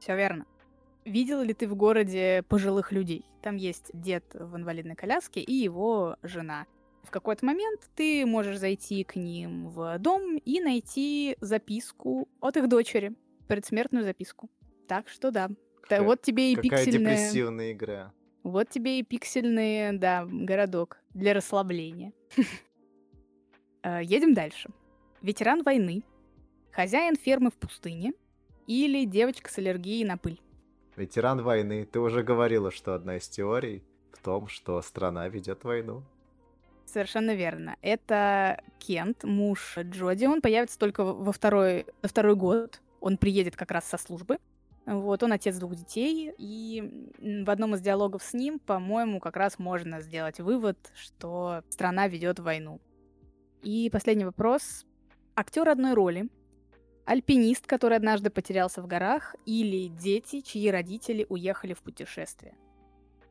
Все 0.01 0.17
верно. 0.17 0.47
Видел 1.05 1.43
ли 1.43 1.53
ты 1.53 1.69
в 1.69 1.75
городе 1.75 2.45
пожилых 2.49 2.93
людей? 2.93 3.27
Там 3.43 3.57
есть 3.57 3.91
дед 3.93 4.25
в 4.33 4.57
инвалидной 4.57 4.95
коляске 4.95 5.41
и 5.41 5.53
его 5.53 6.17
жена. 6.23 6.67
В 7.03 7.11
какой-то 7.11 7.45
момент 7.45 7.83
ты 7.95 8.25
можешь 8.25 8.59
зайти 8.59 9.05
к 9.05 9.17
ним 9.17 9.69
в 9.69 9.99
дом 9.99 10.39
и 10.39 10.61
найти 10.61 11.37
записку 11.41 12.27
от 12.41 12.57
их 12.57 12.69
дочери, 12.69 13.15
предсмертную 13.49 14.05
записку. 14.05 14.49
Так 14.89 15.09
что 15.09 15.31
да. 15.31 15.51
Какая, 15.83 16.01
вот 16.01 16.23
тебе 16.23 16.53
и 16.53 16.57
какая 16.57 16.87
пиксельная... 16.87 17.17
депрессивная 17.17 17.73
игра. 17.73 18.13
Вот 18.43 18.71
тебе 18.71 18.99
и 18.99 19.03
пиксельный, 19.03 19.99
да, 19.99 20.25
городок 20.27 20.99
для 21.13 21.35
расслабления. 21.35 22.15
Э, 23.85 24.01
едем 24.03 24.35
дальше. 24.35 24.71
Ветеран 25.21 25.63
войны, 25.63 26.03
хозяин 26.73 27.17
фермы 27.17 27.51
в 27.51 27.55
пустыне 27.55 28.15
или 28.67 29.05
девочка 29.05 29.53
с 29.53 29.59
аллергией 29.59 30.05
на 30.05 30.17
пыль. 30.17 30.41
Ветеран 30.97 31.43
войны. 31.43 31.85
Ты 31.85 32.01
уже 32.01 32.23
говорила, 32.23 32.71
что 32.71 32.95
одна 32.95 33.19
из 33.19 33.29
теорий 33.29 33.85
в 34.13 34.23
том, 34.23 34.49
что 34.49 34.81
страна 34.81 35.29
ведет 35.29 35.65
войну. 35.65 36.03
Совершенно 36.87 37.35
верно. 37.35 37.77
Это 37.83 38.63
Кент, 38.79 39.25
муж 39.25 39.77
Джоди. 39.79 40.27
Он 40.27 40.41
появится 40.41 40.79
только 40.79 41.05
во 41.05 41.33
второй, 41.33 41.87
во 42.03 42.09
второй 42.09 42.37
год. 42.37 42.81
Он 43.01 43.19
приедет 43.19 43.55
как 43.55 43.71
раз 43.71 43.85
со 43.85 43.99
службы. 43.99 44.39
Вот, 44.87 45.23
он 45.23 45.33
отец 45.33 45.57
двух 45.57 45.75
детей, 45.75 46.35
и 46.37 47.11
в 47.19 47.49
одном 47.49 47.75
из 47.75 47.81
диалогов 47.81 48.23
с 48.23 48.35
ним, 48.35 48.59
по-моему, 48.59 49.19
как 49.19 49.37
раз 49.37 49.59
можно 49.59 50.03
сделать 50.03 50.41
вывод, 50.41 50.77
что 50.95 51.63
страна 51.71 52.07
ведет 52.07 52.39
войну. 52.39 52.81
И 53.65 53.89
последний 53.91 54.27
вопрос. 54.27 54.85
Актер 55.35 55.69
одной 55.71 55.95
роли, 55.95 56.29
альпинист, 57.07 57.67
который 57.67 57.97
однажды 57.97 58.29
потерялся 58.29 58.83
в 58.83 58.87
горах, 58.87 59.35
или 59.47 59.89
дети, 59.89 60.43
чьи 60.43 60.71
родители 60.71 61.27
уехали 61.31 61.73
в 61.73 61.83
путешествие? 61.83 62.57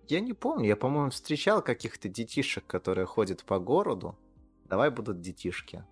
Я 0.09 0.19
не 0.19 0.33
помню, 0.33 0.65
я, 0.65 0.75
по-моему, 0.75 1.11
встречал 1.11 1.61
каких-то 1.61 2.09
детишек, 2.09 2.65
которые 2.65 3.05
ходят 3.05 3.45
по 3.45 3.59
городу. 3.59 4.17
Давай 4.65 4.89
будут 4.89 5.21
детишки. 5.21 5.85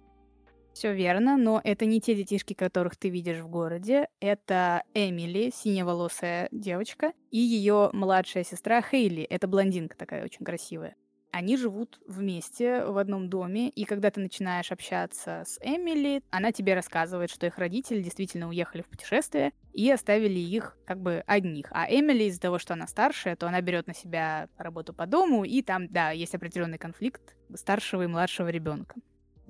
Все 0.74 0.94
верно, 0.94 1.38
но 1.38 1.62
это 1.64 1.86
не 1.86 2.02
те 2.02 2.16
детишки, 2.16 2.54
которых 2.54 2.96
ты 2.96 3.10
видишь 3.10 3.40
в 3.40 3.48
городе. 3.48 4.08
Это 4.20 4.84
Эмили, 4.96 5.52
синеволосая 5.54 6.50
девочка, 6.52 7.14
и 7.30 7.38
ее 7.38 7.90
младшая 7.94 8.44
сестра 8.44 8.82
Хейли. 8.82 9.22
Это 9.24 9.48
блондинка 9.48 9.96
такая 9.96 10.24
очень 10.24 10.44
красивая. 10.44 10.96
Они 11.32 11.58
живут 11.58 12.00
вместе 12.06 12.84
в 12.84 12.98
одном 12.98 13.30
доме, 13.30 13.70
и 13.70 13.86
когда 13.86 14.12
ты 14.12 14.20
начинаешь 14.20 14.72
общаться 14.72 15.44
с 15.46 15.58
Эмили, 15.62 16.22
она 16.30 16.52
тебе 16.52 16.74
рассказывает, 16.74 17.30
что 17.30 17.46
их 17.48 17.58
родители 17.58 18.02
действительно 18.02 18.50
уехали 18.50 18.82
в 18.82 18.88
путешествие 18.88 19.54
и 19.74 19.90
оставили 19.90 20.40
их 20.40 20.78
как 20.86 21.00
бы 21.02 21.24
одних. 21.26 21.68
А 21.72 21.88
Эмили 21.90 22.26
из-за 22.26 22.42
того, 22.42 22.60
что 22.60 22.74
она 22.74 22.86
старшая, 22.88 23.36
то 23.36 23.48
она 23.48 23.62
берет 23.62 23.88
на 23.88 23.94
себя 23.94 24.50
работу 24.58 24.94
по 24.94 25.06
дому, 25.06 25.46
и 25.46 25.62
там, 25.62 25.88
да, 25.88 26.12
есть 26.12 26.36
определенный 26.36 26.78
конфликт 26.78 27.36
старшего 27.56 28.04
и 28.04 28.08
младшего 28.08 28.50
ребенка 28.50 28.96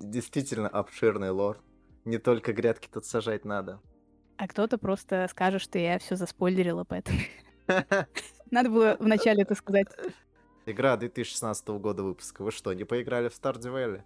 действительно 0.02 0.68
обширный 0.68 1.30
лор. 1.30 1.62
Не 2.04 2.18
только 2.18 2.52
грядки 2.52 2.88
тут 2.92 3.04
сажать 3.06 3.44
надо. 3.44 3.80
А 4.36 4.48
кто-то 4.48 4.78
просто 4.78 5.26
скажет, 5.30 5.62
что 5.62 5.78
я 5.78 5.98
все 5.98 6.16
заспойлерила, 6.16 6.84
поэтому... 6.84 7.18
Надо 8.50 8.70
было 8.70 8.96
вначале 8.98 9.42
это 9.42 9.54
сказать. 9.54 9.86
Игра 10.64 10.96
2016 10.96 11.68
года 11.68 12.04
выпуска. 12.04 12.42
Вы 12.42 12.52
что, 12.52 12.72
не 12.72 12.84
поиграли 12.84 13.28
в 13.28 13.32
Stardew 13.32 13.74
Valley? 13.74 14.02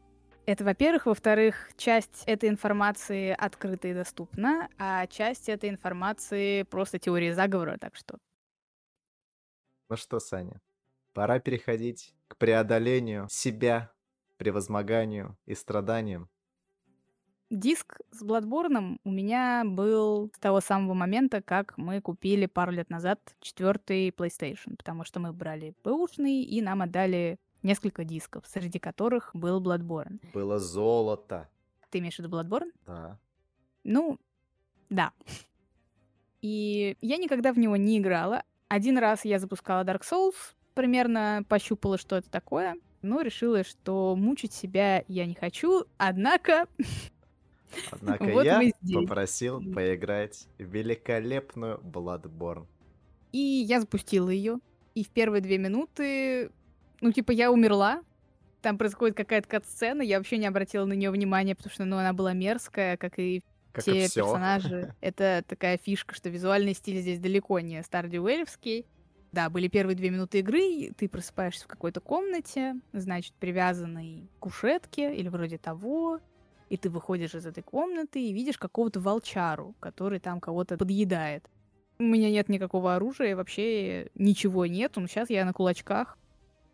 Это, 0.47 0.65
во-первых. 0.65 1.07
Во-вторых, 1.07 1.71
часть 1.77 2.23
этой 2.27 2.49
информации 2.49 3.35
открыта 3.37 3.89
и 3.89 3.95
доступна, 3.95 4.69
а 4.79 5.07
часть 5.07 5.49
этой 5.49 5.69
информации 5.69 6.63
просто 6.63 6.99
теория 6.99 7.35
заговора, 7.35 7.77
так 7.79 7.95
что... 7.97 8.17
Ну 9.89 9.97
что, 9.97 10.19
Саня, 10.19 10.61
пора 11.13 11.41
переходить 11.41 12.15
к 12.29 12.37
преодолению 12.39 13.29
себя 13.29 13.93
превозмоганию 14.39 15.37
и 15.45 15.55
страданиям. 15.55 16.31
Диск 17.51 18.01
с 18.11 18.25
Bloodborne 18.25 18.99
у 19.05 19.11
меня 19.11 19.63
был 19.65 20.31
с 20.35 20.39
того 20.41 20.61
самого 20.61 20.95
момента, 20.95 21.41
как 21.41 21.79
мы 21.79 22.01
купили 22.01 22.47
пару 22.47 22.73
лет 22.73 22.91
назад 22.91 23.21
четвертый 23.41 24.09
PlayStation, 24.09 24.77
потому 24.77 25.05
что 25.05 25.21
мы 25.21 25.33
брали 25.33 25.73
бэушный, 25.85 26.43
и 26.43 26.61
нам 26.61 26.83
отдали 26.83 27.39
несколько 27.63 28.05
дисков, 28.05 28.45
среди 28.49 28.81
которых 28.81 29.31
был 29.33 29.63
Bloodborne. 29.63 30.19
Было 30.35 30.59
золото. 30.59 31.49
Ты 31.91 31.99
имеешь 31.99 32.17
в 32.17 32.19
виду 32.19 32.31
Bloodborne? 32.37 32.73
Да. 32.85 33.19
Ну, 33.85 34.19
да. 34.91 35.13
И 36.43 36.97
я 37.01 37.17
никогда 37.17 37.53
в 37.53 37.59
него 37.59 37.77
не 37.77 37.99
играла. 37.99 38.43
Один 38.69 38.99
раз 38.99 39.25
я 39.25 39.39
запускала 39.39 39.85
Dark 39.85 40.03
Souls, 40.03 40.35
примерно 40.75 41.45
пощупала, 41.49 41.97
что 41.97 42.17
это 42.17 42.29
такое, 42.29 42.77
но 43.03 43.21
решила, 43.21 43.63
что 43.63 44.17
мучить 44.17 44.53
себя 44.53 45.05
я 45.07 45.27
не 45.27 45.35
хочу, 45.35 45.85
однако 45.97 46.67
Однако 47.91 48.25
Вот 48.25 48.45
я 48.45 48.61
попросил 48.93 49.61
поиграть 49.61 50.49
в 50.59 50.63
великолепную 50.63 51.79
Bloodborne. 51.81 52.67
И 53.33 53.39
я 53.39 53.81
запустила 53.81 54.31
ее. 54.31 54.59
И 54.95 55.05
в 55.05 55.11
первые 55.11 55.43
две 55.43 55.59
минуты, 55.59 56.51
ну, 57.01 57.13
типа, 57.13 57.33
я 57.33 57.51
умерла. 57.53 58.03
Там 58.63 58.79
происходит 58.79 59.17
какая-то 59.17 59.49
кат-сцена, 59.49 60.03
я 60.03 60.19
вообще 60.19 60.39
не 60.39 60.47
обратила 60.47 60.85
на 60.87 60.95
нее 60.95 61.11
внимания, 61.11 61.55
потому 61.55 61.73
что, 61.73 61.85
ну, 61.85 61.97
она 61.99 62.13
была 62.13 62.33
мерзкая, 62.33 62.97
как 62.97 63.19
и 63.19 63.45
Как 63.73 63.87
и 63.89 63.93
все 63.93 64.09
все. 64.09 64.23
персонажи. 64.23 64.95
Это 65.01 65.45
такая 65.47 65.79
фишка, 65.79 66.15
что 66.15 66.31
визуальный 66.31 66.75
стиль 66.75 67.01
здесь 67.01 67.19
далеко 67.21 67.61
не 67.61 67.83
стардюэлевский. 67.83 68.87
Да, 69.33 69.51
были 69.51 69.69
первые 69.69 69.97
две 69.97 70.11
минуты 70.11 70.39
игры, 70.39 70.93
ты 70.97 71.09
просыпаешься 71.09 71.65
в 71.65 71.69
какой-то 71.69 72.01
комнате, 72.01 72.77
значит, 72.93 73.35
привязанной 73.35 74.31
к 74.39 74.41
кушетке 74.41 75.15
или 75.15 75.29
вроде 75.29 75.59
того, 75.59 76.21
и 76.69 76.77
ты 76.77 76.91
выходишь 76.91 77.35
из 77.35 77.47
этой 77.47 77.63
комнаты 77.63 78.21
и 78.21 78.33
видишь 78.33 78.59
какого-то 78.59 79.01
волчару, 79.01 79.75
который 79.81 80.19
там 80.19 80.41
кого-то 80.41 80.77
подъедает. 80.77 81.49
У 81.99 82.03
меня 82.03 82.31
нет 82.31 82.49
никакого 82.49 82.95
оружия, 82.95 83.37
вообще 83.37 84.11
ничего 84.15 84.67
нет, 84.67 84.93
ну 84.97 85.07
сейчас 85.07 85.31
я 85.31 85.45
на 85.45 85.53
кулачках. 85.53 86.19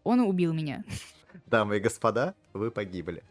Он 0.05 0.21
убил 0.21 0.53
меня. 0.53 0.85
Дамы 1.47 1.77
и 1.77 1.81
господа, 1.81 2.35
вы 2.53 2.71
погибли. 2.71 3.23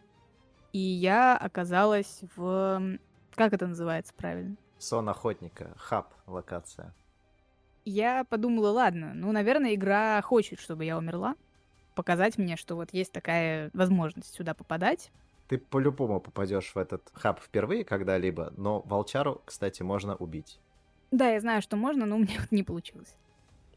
И 0.73 0.79
я 0.79 1.35
оказалась 1.35 2.21
в... 2.35 2.97
Как 3.35 3.53
это 3.53 3.67
называется 3.67 4.13
правильно? 4.15 4.55
Сон 4.77 5.09
охотника, 5.09 5.73
хаб, 5.77 6.13
локация. 6.27 6.93
Я 7.83 8.23
подумала, 8.23 8.69
ладно, 8.69 9.13
ну, 9.13 9.31
наверное, 9.31 9.73
игра 9.73 10.21
хочет, 10.21 10.59
чтобы 10.59 10.85
я 10.85 10.97
умерла. 10.97 11.35
Показать 11.95 12.37
мне, 12.37 12.55
что 12.55 12.75
вот 12.75 12.93
есть 12.93 13.11
такая 13.11 13.69
возможность 13.73 14.33
сюда 14.33 14.53
попадать. 14.53 15.11
Ты 15.51 15.57
по-любому 15.57 16.21
попадешь 16.21 16.71
в 16.73 16.77
этот 16.77 17.11
хаб 17.13 17.41
впервые 17.41 17.83
когда-либо, 17.83 18.53
но 18.55 18.79
волчару, 18.83 19.41
кстати, 19.43 19.83
можно 19.83 20.15
убить. 20.15 20.61
Да, 21.11 21.27
я 21.27 21.41
знаю, 21.41 21.61
что 21.61 21.75
можно, 21.75 22.05
но 22.05 22.15
у 22.15 22.19
меня 22.19 22.35
вот 22.39 22.53
не 22.53 22.63
получилось. 22.63 23.17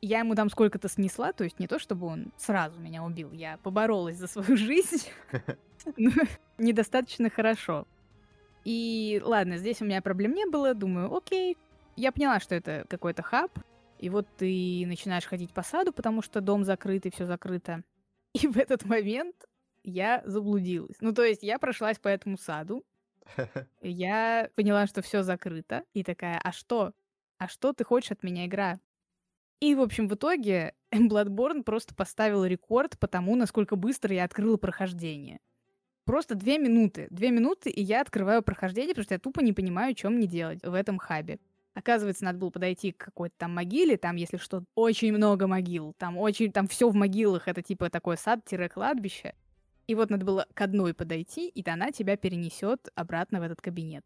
Я 0.00 0.20
ему 0.20 0.36
там 0.36 0.50
сколько-то 0.50 0.88
снесла, 0.88 1.32
то 1.32 1.42
есть 1.42 1.58
не 1.58 1.66
то, 1.66 1.80
чтобы 1.80 2.06
он 2.06 2.32
сразу 2.36 2.78
меня 2.78 3.02
убил, 3.02 3.32
я 3.32 3.56
поборолась 3.56 4.18
за 4.18 4.28
свою 4.28 4.56
жизнь. 4.56 5.08
но 5.96 6.12
Недостаточно 6.58 7.28
хорошо. 7.28 7.88
И 8.64 9.20
ладно, 9.24 9.56
здесь 9.56 9.82
у 9.82 9.84
меня 9.84 10.00
проблем 10.00 10.32
не 10.32 10.46
было, 10.46 10.74
думаю, 10.74 11.12
окей. 11.12 11.56
Я 11.96 12.12
поняла, 12.12 12.38
что 12.38 12.54
это 12.54 12.84
какой-то 12.88 13.24
хаб, 13.24 13.50
и 13.98 14.10
вот 14.10 14.28
ты 14.36 14.84
начинаешь 14.86 15.26
ходить 15.26 15.52
по 15.52 15.64
саду, 15.64 15.92
потому 15.92 16.22
что 16.22 16.40
дом 16.40 16.62
закрыт 16.62 17.04
и 17.04 17.10
все 17.10 17.26
закрыто. 17.26 17.82
И 18.32 18.46
в 18.46 18.58
этот 18.58 18.84
момент 18.84 19.34
я 19.84 20.22
заблудилась. 20.24 20.96
Ну, 21.00 21.12
то 21.12 21.22
есть 21.22 21.42
я 21.42 21.58
прошлась 21.58 21.98
по 21.98 22.08
этому 22.08 22.36
саду, 22.36 22.84
я 23.82 24.50
поняла, 24.56 24.86
что 24.86 25.02
все 25.02 25.22
закрыто, 25.22 25.84
и 25.92 26.02
такая, 26.02 26.40
а 26.42 26.52
что? 26.52 26.92
А 27.38 27.48
что 27.48 27.72
ты 27.72 27.84
хочешь 27.84 28.12
от 28.12 28.22
меня, 28.22 28.46
игра? 28.46 28.80
И, 29.60 29.74
в 29.74 29.80
общем, 29.80 30.08
в 30.08 30.14
итоге 30.14 30.74
Bloodborne 30.92 31.62
просто 31.62 31.94
поставил 31.94 32.44
рекорд 32.44 32.98
по 32.98 33.06
тому, 33.06 33.36
насколько 33.36 33.76
быстро 33.76 34.14
я 34.14 34.24
открыла 34.24 34.56
прохождение. 34.56 35.40
Просто 36.04 36.34
две 36.34 36.58
минуты. 36.58 37.06
Две 37.10 37.30
минуты, 37.30 37.70
и 37.70 37.82
я 37.82 38.02
открываю 38.02 38.42
прохождение, 38.42 38.90
потому 38.90 39.04
что 39.04 39.14
я 39.14 39.18
тупо 39.18 39.40
не 39.40 39.52
понимаю, 39.52 39.96
что 39.96 40.10
мне 40.10 40.26
делать 40.26 40.62
в 40.62 40.74
этом 40.74 40.98
хабе. 40.98 41.38
Оказывается, 41.72 42.24
надо 42.24 42.38
было 42.38 42.50
подойти 42.50 42.92
к 42.92 42.98
какой-то 42.98 43.34
там 43.38 43.54
могиле, 43.54 43.96
там, 43.96 44.16
если 44.16 44.36
что, 44.36 44.64
очень 44.74 45.12
много 45.12 45.46
могил, 45.46 45.94
там 45.98 46.18
очень, 46.18 46.52
там 46.52 46.68
все 46.68 46.88
в 46.88 46.94
могилах, 46.94 47.48
это 47.48 47.62
типа 47.62 47.90
такой 47.90 48.16
сад-кладбище. 48.16 49.34
И 49.86 49.94
вот 49.94 50.10
надо 50.10 50.24
было 50.24 50.46
к 50.54 50.60
одной 50.60 50.94
подойти, 50.94 51.48
и 51.48 51.68
она 51.68 51.92
тебя 51.92 52.16
перенесет 52.16 52.88
обратно 52.94 53.40
в 53.40 53.42
этот 53.42 53.60
кабинет. 53.60 54.04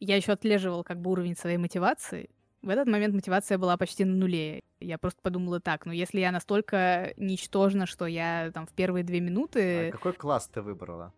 Я 0.00 0.16
еще 0.16 0.32
отслеживал 0.32 0.84
как 0.84 1.00
бы 1.00 1.10
уровень 1.10 1.36
своей 1.36 1.56
мотивации. 1.56 2.30
В 2.62 2.68
этот 2.68 2.88
момент 2.88 3.14
мотивация 3.14 3.56
была 3.56 3.76
почти 3.76 4.04
на 4.04 4.14
нуле. 4.14 4.62
Я 4.80 4.98
просто 4.98 5.20
подумала 5.22 5.60
так, 5.60 5.86
ну 5.86 5.92
если 5.92 6.20
я 6.20 6.32
настолько 6.32 7.12
ничтожна, 7.16 7.86
что 7.86 8.06
я 8.06 8.50
там 8.52 8.66
в 8.66 8.72
первые 8.72 9.04
две 9.04 9.18
А 9.18 9.20
минуты... 9.20 9.90
какой 9.92 10.12
класс 10.12 10.48
ты 10.52 10.60
выбрала? 10.60 11.12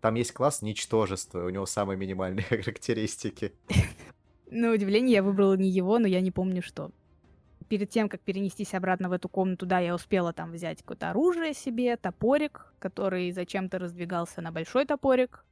Там 0.00 0.14
есть 0.14 0.32
класс 0.32 0.62
ничтожество, 0.62 1.44
у 1.44 1.50
него 1.50 1.66
самые 1.66 1.96
минимальные 1.96 2.44
характеристики. 2.48 3.52
На 4.50 4.72
удивление, 4.72 5.16
я 5.16 5.22
выбрала 5.22 5.54
не 5.54 5.68
его, 5.68 5.98
но 5.98 6.06
я 6.06 6.20
не 6.20 6.30
помню 6.30 6.62
что. 6.62 6.90
Перед 7.68 7.90
тем, 7.90 8.08
как 8.08 8.20
перенестись 8.20 8.74
обратно 8.74 9.08
в 9.08 9.12
эту 9.12 9.28
комнату, 9.28 9.66
да, 9.66 9.78
я 9.78 9.94
успела 9.94 10.32
там 10.32 10.52
взять 10.52 10.78
какое-то 10.78 11.10
оружие 11.10 11.52
себе, 11.52 11.96
топорик, 11.96 12.72
который 12.78 13.30
зачем-то 13.30 13.78
раздвигался 13.78 14.40
на 14.40 14.52
большой 14.52 14.86
топорик. 14.86 15.44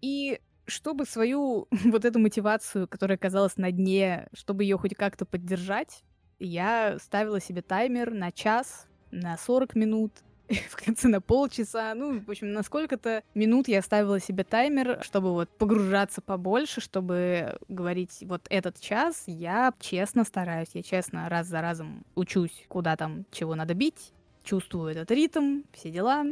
И 0.00 0.40
чтобы 0.66 1.04
свою 1.04 1.66
вот 1.84 2.04
эту 2.04 2.18
мотивацию, 2.18 2.88
которая 2.88 3.16
оказалась 3.16 3.56
на 3.56 3.72
дне, 3.72 4.28
чтобы 4.32 4.64
ее 4.64 4.78
хоть 4.78 4.94
как-то 4.94 5.24
поддержать, 5.24 6.04
я 6.38 6.98
ставила 7.00 7.40
себе 7.40 7.62
таймер 7.62 8.12
на 8.12 8.30
час, 8.32 8.86
на 9.10 9.36
40 9.36 9.74
минут, 9.74 10.12
в 10.68 10.76
конце 10.76 11.08
на 11.08 11.20
полчаса, 11.20 11.94
ну, 11.94 12.20
в 12.20 12.30
общем, 12.30 12.52
на 12.52 12.62
сколько-то 12.62 13.22
минут 13.34 13.68
я 13.68 13.82
ставила 13.82 14.20
себе 14.20 14.44
таймер, 14.44 15.02
чтобы 15.02 15.32
вот 15.32 15.48
погружаться 15.50 16.20
побольше, 16.20 16.80
чтобы 16.80 17.58
говорить, 17.68 18.18
вот 18.22 18.46
этот 18.50 18.80
час 18.80 19.24
я 19.26 19.72
честно 19.80 20.24
стараюсь, 20.24 20.68
я 20.74 20.82
честно 20.82 21.28
раз 21.28 21.46
за 21.46 21.60
разом 21.60 22.04
учусь, 22.14 22.64
куда 22.68 22.96
там, 22.96 23.24
чего 23.30 23.54
надо 23.54 23.74
бить, 23.74 24.12
чувствую 24.42 24.90
этот 24.90 25.10
ритм, 25.10 25.62
все 25.72 25.90
дела. 25.90 26.24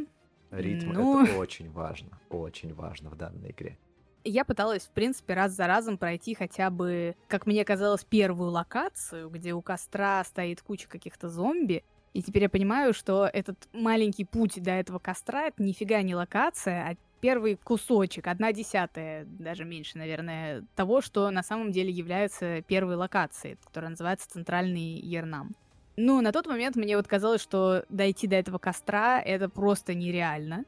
Ритм 0.51 0.91
Ну. 0.93 1.23
это 1.25 1.37
очень 1.37 1.71
важно, 1.71 2.19
очень 2.29 2.73
важно 2.73 3.09
в 3.09 3.15
данной 3.15 3.51
игре. 3.51 3.77
Я 4.25 4.45
пыталась, 4.45 4.83
в 4.83 4.91
принципе, 4.91 5.33
раз 5.33 5.51
за 5.51 5.67
разом 5.67 5.97
пройти 5.97 6.33
хотя 6.33 6.69
бы, 6.69 7.15
как 7.27 7.45
мне 7.45 7.65
казалось, 7.65 8.05
первую 8.05 8.51
локацию, 8.51 9.29
где 9.29 9.53
у 9.53 9.61
костра 9.61 10.23
стоит 10.23 10.61
куча 10.61 10.87
каких-то 10.87 11.27
зомби. 11.27 11.83
И 12.13 12.21
теперь 12.21 12.43
я 12.43 12.49
понимаю, 12.49 12.93
что 12.93 13.29
этот 13.31 13.57
маленький 13.73 14.23
путь 14.23 14.61
до 14.61 14.71
этого 14.71 14.99
костра— 14.99 15.43
это 15.47 15.63
нифига 15.63 16.01
не 16.03 16.15
локация, 16.15 16.89
а 16.89 16.95
первый 17.21 17.55
кусочек, 17.55 18.27
одна 18.27 18.51
десятая, 18.51 19.25
даже 19.25 19.65
меньше, 19.65 19.97
наверное, 19.97 20.63
того, 20.75 21.01
что 21.01 21.31
на 21.31 21.41
самом 21.41 21.71
деле 21.71 21.89
является 21.89 22.61
первой 22.63 22.95
локацией, 22.95 23.57
которая 23.63 23.91
называется 23.91 24.29
Центральный 24.29 24.99
Ернам. 24.99 25.55
Ну, 25.95 26.21
на 26.21 26.31
тот 26.31 26.47
момент 26.47 26.75
мне 26.75 26.97
вот 26.97 27.07
казалось, 27.07 27.41
что 27.41 27.85
дойти 27.89 28.27
до 28.27 28.35
этого 28.35 28.57
костра— 28.57 29.21
это 29.25 29.47
просто 29.47 29.93
нереально. 29.93 30.65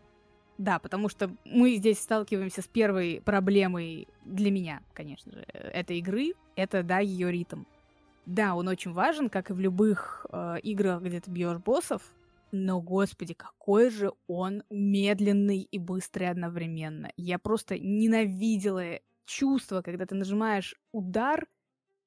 Да, 0.57 0.79
потому 0.79 1.09
что 1.09 1.29
мы 1.43 1.75
здесь 1.75 1.99
сталкиваемся 1.99 2.61
с 2.61 2.67
первой 2.67 3.21
проблемой 3.25 4.07
для 4.23 4.51
меня, 4.51 4.81
конечно 4.93 5.33
же, 5.33 5.45
э, 5.53 5.69
этой 5.71 5.97
игры. 5.97 6.33
Это, 6.55 6.81
да, 6.81 6.99
ее 6.99 7.31
ритм. 7.31 7.63
Да, 8.25 8.55
он 8.55 8.67
очень 8.67 8.91
важен, 8.91 9.29
как 9.29 9.49
и 9.49 9.53
в 9.53 9.59
любых 9.59 10.25
э, 10.31 10.59
играх, 10.63 11.01
где 11.01 11.19
ты 11.19 11.29
бьешь 11.29 11.57
боссов. 11.57 12.01
Но, 12.51 12.81
господи, 12.81 13.33
какой 13.33 13.89
же 13.89 14.13
он 14.27 14.63
медленный 14.69 15.59
и 15.61 15.77
быстрый 15.77 16.29
одновременно. 16.29 17.11
Я 17.17 17.37
просто 17.37 17.77
ненавидела 17.77 18.99
чувство, 19.25 19.81
когда 19.81 20.05
ты 20.05 20.15
нажимаешь 20.15 20.75
удар, 20.91 21.45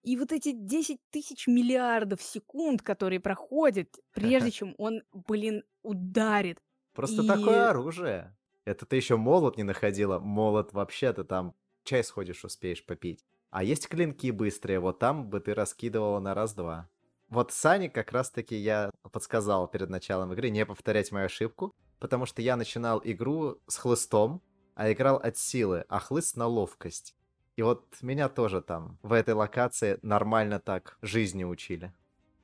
и 0.02 0.16
вот 0.16 0.32
эти 0.32 0.52
10 0.52 1.00
тысяч 1.10 1.46
миллиардов 1.46 2.22
секунд, 2.22 2.82
которые 2.82 3.20
проходят, 3.20 3.98
прежде 4.12 4.50
чем 4.50 4.74
он, 4.78 5.02
блин, 5.12 5.64
ударит. 5.82 6.58
Просто 6.94 7.22
И- 7.22 7.26
такое 7.26 7.68
оружие. 7.68 8.36
Это 8.64 8.86
ты 8.86 8.96
еще 8.96 9.16
молот 9.16 9.56
не 9.56 9.64
находила. 9.64 10.18
Молот 10.18 10.72
вообще-то 10.72 11.24
там 11.24 11.54
чай 11.84 12.04
сходишь, 12.04 12.44
успеешь 12.44 12.84
попить. 12.84 13.24
А 13.50 13.64
есть 13.64 13.88
клинки 13.88 14.30
быстрые, 14.30 14.78
вот 14.78 14.98
там 14.98 15.28
бы 15.28 15.40
ты 15.40 15.54
раскидывала 15.54 16.20
на 16.20 16.34
раз-два. 16.34 16.88
Вот 17.28 17.52
Сане 17.52 17.90
как 17.90 18.12
раз-таки 18.12 18.56
я 18.56 18.90
подсказал 19.12 19.68
перед 19.68 19.90
началом 19.90 20.32
игры 20.32 20.50
не 20.50 20.64
повторять 20.64 21.12
мою 21.12 21.26
ошибку, 21.26 21.74
потому 21.98 22.26
что 22.26 22.42
я 22.42 22.56
начинал 22.56 23.00
игру 23.04 23.58
с 23.66 23.76
хлыстом, 23.76 24.42
а 24.74 24.92
играл 24.92 25.16
от 25.16 25.36
силы, 25.36 25.84
а 25.88 25.98
хлыст 25.98 26.36
на 26.36 26.46
ловкость. 26.46 27.14
И 27.56 27.62
вот 27.62 27.96
меня 28.02 28.28
тоже 28.28 28.62
там 28.62 28.98
в 29.02 29.12
этой 29.12 29.34
локации 29.34 29.98
нормально 30.02 30.60
так 30.60 30.96
жизни 31.02 31.44
учили. 31.44 31.92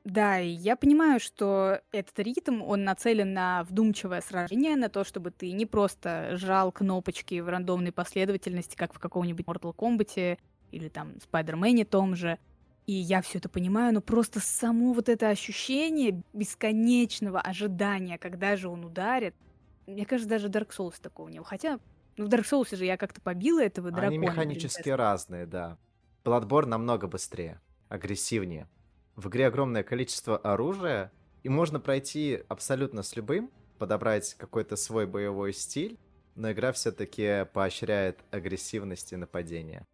Да, 0.04 0.38
и 0.38 0.48
я 0.48 0.76
понимаю, 0.76 1.18
что 1.18 1.80
этот 1.90 2.18
ритм, 2.18 2.60
он 2.60 2.84
нацелен 2.84 3.32
на 3.32 3.64
вдумчивое 3.64 4.20
сражение, 4.20 4.76
на 4.76 4.90
то, 4.90 5.02
чтобы 5.02 5.30
ты 5.30 5.52
не 5.52 5.64
просто 5.64 6.36
жал 6.36 6.72
кнопочки 6.72 7.40
в 7.40 7.48
рандомной 7.48 7.90
последовательности, 7.90 8.76
как 8.76 8.92
в 8.92 8.98
каком-нибудь 8.98 9.46
Mortal 9.46 9.74
Kombat 9.74 10.38
или 10.70 10.88
там 10.88 11.14
Spider-Man 11.30 11.84
том 11.84 12.16
же. 12.16 12.38
И 12.86 12.92
я 12.92 13.22
все 13.22 13.38
это 13.38 13.48
понимаю, 13.48 13.94
но 13.94 14.00
просто 14.02 14.40
само 14.40 14.92
вот 14.92 15.08
это 15.08 15.30
ощущение 15.30 16.22
бесконечного 16.34 17.40
ожидания, 17.40 18.18
когда 18.18 18.56
же 18.56 18.68
он 18.68 18.84
ударит. 18.84 19.34
Мне 19.86 20.04
кажется, 20.04 20.28
даже 20.28 20.48
Dark 20.48 20.70
Souls 20.76 21.00
такого 21.00 21.28
не 21.28 21.38
было. 21.38 21.46
Хотя, 21.46 21.78
ну, 22.16 22.26
в 22.26 22.28
Dark 22.28 22.44
Souls 22.44 22.76
же 22.76 22.84
я 22.84 22.96
как-то 22.96 23.20
побила 23.22 23.62
этого 23.62 23.90
дракона. 23.90 24.08
Они 24.08 24.18
механически 24.18 24.82
принцессы. 24.82 24.96
разные, 24.96 25.46
да. 25.46 25.78
Bloodborne 26.24 26.66
намного 26.66 27.06
быстрее, 27.06 27.60
агрессивнее. 27.88 28.68
В 29.16 29.28
игре 29.28 29.46
огромное 29.46 29.82
количество 29.82 30.36
оружия, 30.36 31.12
и 31.42 31.48
можно 31.48 31.80
пройти 31.80 32.42
абсолютно 32.48 33.02
с 33.02 33.16
любым, 33.16 33.50
подобрать 33.78 34.34
какой-то 34.34 34.76
свой 34.76 35.06
боевой 35.06 35.52
стиль, 35.52 35.98
но 36.34 36.50
игра 36.52 36.72
все-таки 36.72 37.46
поощряет 37.52 38.18
агрессивность 38.30 39.12
и 39.12 39.16
нападение. 39.16 39.84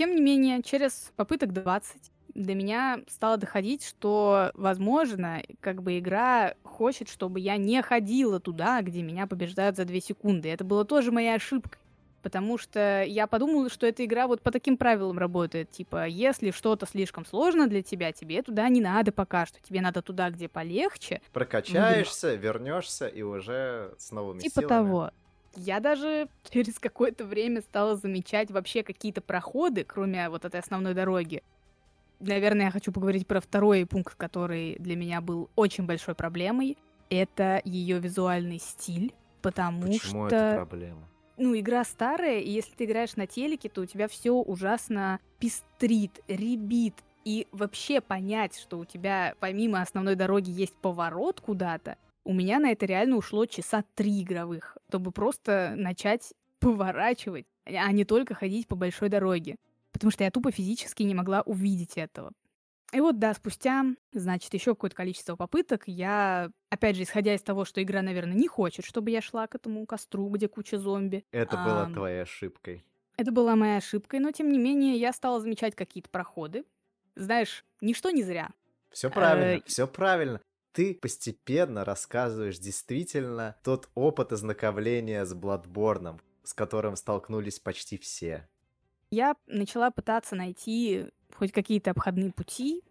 Тем 0.00 0.14
не 0.14 0.22
менее, 0.22 0.62
через 0.62 1.12
попыток 1.16 1.52
20 1.52 2.10
до 2.32 2.54
меня 2.54 3.02
стало 3.06 3.36
доходить, 3.36 3.84
что, 3.84 4.50
возможно, 4.54 5.42
как 5.60 5.82
бы 5.82 5.98
игра 5.98 6.54
хочет, 6.62 7.10
чтобы 7.10 7.38
я 7.38 7.58
не 7.58 7.82
ходила 7.82 8.40
туда, 8.40 8.80
где 8.80 9.02
меня 9.02 9.26
побеждают 9.26 9.76
за 9.76 9.84
2 9.84 10.00
секунды. 10.00 10.48
Это 10.48 10.64
было 10.64 10.86
тоже 10.86 11.12
моей 11.12 11.34
ошибкой. 11.34 11.78
Потому 12.22 12.56
что 12.56 13.02
я 13.02 13.26
подумала, 13.26 13.68
что 13.68 13.86
эта 13.86 14.02
игра 14.06 14.26
вот 14.26 14.40
по 14.40 14.50
таким 14.50 14.78
правилам 14.78 15.18
работает. 15.18 15.70
Типа, 15.70 16.06
если 16.06 16.50
что-то 16.50 16.86
слишком 16.86 17.26
сложно 17.26 17.66
для 17.66 17.82
тебя, 17.82 18.10
тебе 18.12 18.40
туда 18.40 18.66
не 18.70 18.80
надо 18.80 19.12
пока 19.12 19.44
что. 19.44 19.60
Тебе 19.60 19.82
надо 19.82 20.00
туда, 20.00 20.30
где 20.30 20.48
полегче. 20.48 21.20
Прокачаешься, 21.34 22.36
вернешься 22.36 23.06
и 23.06 23.20
уже 23.20 23.94
с 23.98 24.12
новыми 24.12 24.40
типа 24.40 24.62
силами. 24.62 24.68
того. 24.68 25.10
Я 25.56 25.80
даже 25.80 26.28
через 26.50 26.78
какое-то 26.78 27.24
время 27.24 27.60
стала 27.60 27.96
замечать 27.96 28.50
вообще 28.50 28.82
какие-то 28.82 29.20
проходы, 29.20 29.84
кроме 29.84 30.28
вот 30.28 30.44
этой 30.44 30.60
основной 30.60 30.94
дороги. 30.94 31.42
Наверное, 32.20 32.66
я 32.66 32.70
хочу 32.70 32.92
поговорить 32.92 33.26
про 33.26 33.40
второй 33.40 33.86
пункт, 33.86 34.14
который 34.14 34.76
для 34.78 34.94
меня 34.94 35.20
был 35.20 35.48
очень 35.56 35.86
большой 35.86 36.14
проблемой. 36.14 36.76
Это 37.08 37.62
ее 37.64 37.98
визуальный 37.98 38.58
стиль, 38.58 39.14
потому 39.40 39.82
Почему 39.82 40.26
что... 40.26 40.36
это 40.36 40.56
проблема? 40.56 41.10
ну, 41.40 41.58
игра 41.58 41.84
старая, 41.84 42.38
и 42.38 42.50
если 42.50 42.74
ты 42.74 42.84
играешь 42.84 43.16
на 43.16 43.26
телеке, 43.26 43.70
то 43.70 43.80
у 43.80 43.86
тебя 43.86 44.08
все 44.08 44.32
ужасно 44.32 45.20
пестрит, 45.38 46.20
ребит. 46.28 46.94
И 47.24 47.48
вообще 47.50 48.00
понять, 48.00 48.58
что 48.58 48.78
у 48.78 48.84
тебя 48.84 49.34
помимо 49.40 49.80
основной 49.80 50.16
дороги 50.16 50.50
есть 50.50 50.76
поворот 50.76 51.40
куда-то, 51.40 51.96
у 52.30 52.32
меня 52.32 52.60
на 52.60 52.70
это 52.70 52.86
реально 52.86 53.16
ушло 53.16 53.44
часа 53.44 53.82
три 53.96 54.22
игровых, 54.22 54.78
чтобы 54.88 55.10
просто 55.10 55.74
начать 55.76 56.32
поворачивать, 56.60 57.44
а 57.66 57.90
не 57.90 58.04
только 58.04 58.34
ходить 58.34 58.68
по 58.68 58.76
большой 58.76 59.08
дороге. 59.08 59.56
Потому 59.90 60.12
что 60.12 60.22
я 60.22 60.30
тупо 60.30 60.52
физически 60.52 61.02
не 61.02 61.16
могла 61.16 61.42
увидеть 61.42 61.98
этого. 61.98 62.30
И 62.92 63.00
вот, 63.00 63.18
да, 63.18 63.34
спустя, 63.34 63.84
значит, 64.12 64.54
еще 64.54 64.74
какое-то 64.74 64.94
количество 64.94 65.34
попыток, 65.34 65.82
я, 65.86 66.50
опять 66.70 66.94
же, 66.94 67.02
исходя 67.02 67.34
из 67.34 67.42
того, 67.42 67.64
что 67.64 67.82
игра, 67.82 68.00
наверное, 68.00 68.36
не 68.36 68.46
хочет, 68.46 68.84
чтобы 68.84 69.10
я 69.10 69.20
шла 69.20 69.48
к 69.48 69.56
этому 69.56 69.84
костру, 69.84 70.28
где 70.28 70.46
куча 70.46 70.78
зомби. 70.78 71.24
Это 71.32 71.60
а, 71.60 71.64
было 71.64 71.92
твоей 71.92 72.22
ошибкой. 72.22 72.84
Это 73.16 73.32
была 73.32 73.56
моей 73.56 73.78
ошибкой, 73.78 74.20
но, 74.20 74.30
тем 74.30 74.52
не 74.52 74.58
менее, 74.58 74.96
я 74.96 75.12
стала 75.12 75.40
замечать 75.40 75.74
какие-то 75.74 76.10
проходы. 76.10 76.64
Знаешь, 77.16 77.64
ничто 77.80 78.10
не 78.10 78.22
зря. 78.22 78.50
Все 78.90 79.10
правильно, 79.10 79.58
э, 79.58 79.62
все 79.66 79.86
правильно. 79.86 80.40
Ты 80.72 80.94
постепенно 80.94 81.84
рассказываешь 81.84 82.58
действительно 82.58 83.56
тот 83.64 83.88
опыт 83.94 84.32
ознакомления 84.32 85.24
с 85.24 85.34
Бладборном, 85.34 86.20
с 86.44 86.54
которым 86.54 86.96
столкнулись 86.96 87.58
почти 87.58 87.98
все. 87.98 88.48
Я 89.10 89.34
начала 89.46 89.90
пытаться 89.90 90.36
найти 90.36 91.06
хоть 91.34 91.50
какие-то 91.52 91.90
обходные 91.90 92.32
пути 92.32 92.82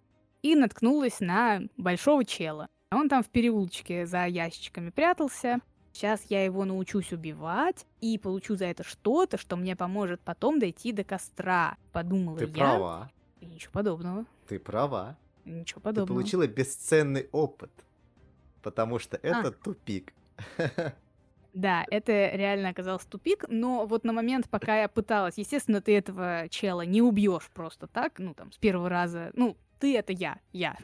и 0.41 0.55
наткнулась 0.55 1.21
на 1.21 1.61
большого 1.77 2.25
чела. 2.25 2.67
Он 2.91 3.07
там 3.07 3.23
в 3.23 3.29
переулочке 3.29 4.05
за 4.05 4.25
ящичками 4.25 4.89
прятался. 4.89 5.59
Сейчас 5.93 6.23
я 6.29 6.43
его 6.43 6.65
научусь 6.65 7.13
убивать 7.13 7.85
и 8.01 8.17
получу 8.17 8.55
за 8.55 8.65
это 8.65 8.83
что-то, 8.83 9.37
что 9.37 9.55
мне 9.55 9.75
поможет 9.75 10.21
потом 10.21 10.59
дойти 10.59 10.91
до 10.91 11.03
костра. 11.03 11.77
Подумала 11.91 12.37
Ты 12.37 12.45
я. 12.45 12.51
права. 12.51 13.11
И 13.39 13.45
ничего 13.45 13.71
подобного. 13.71 14.25
Ты 14.47 14.59
права. 14.59 15.17
Ничего 15.45 15.81
подобного. 15.81 16.07
Ты 16.07 16.13
получила 16.13 16.47
бесценный 16.47 17.27
опыт, 17.31 17.71
потому 18.61 18.99
что 18.99 19.17
это 19.17 19.49
а. 19.49 19.51
тупик. 19.51 20.13
Да, 21.53 21.83
это 21.89 22.11
реально 22.11 22.69
оказался 22.69 23.09
тупик, 23.09 23.45
но 23.49 23.87
вот 23.87 24.03
на 24.03 24.13
момент, 24.13 24.47
пока 24.49 24.81
я 24.81 24.87
пыталась, 24.87 25.37
естественно, 25.37 25.81
ты 25.81 25.97
этого 25.97 26.47
чела 26.49 26.81
не 26.81 27.01
убьешь 27.01 27.49
просто 27.53 27.87
так, 27.87 28.19
ну 28.19 28.35
там, 28.35 28.51
с 28.51 28.57
первого 28.57 28.87
раза, 28.87 29.31
ну, 29.33 29.57
ты 29.79 29.97
это 29.97 30.13
я, 30.13 30.37
я. 30.53 30.77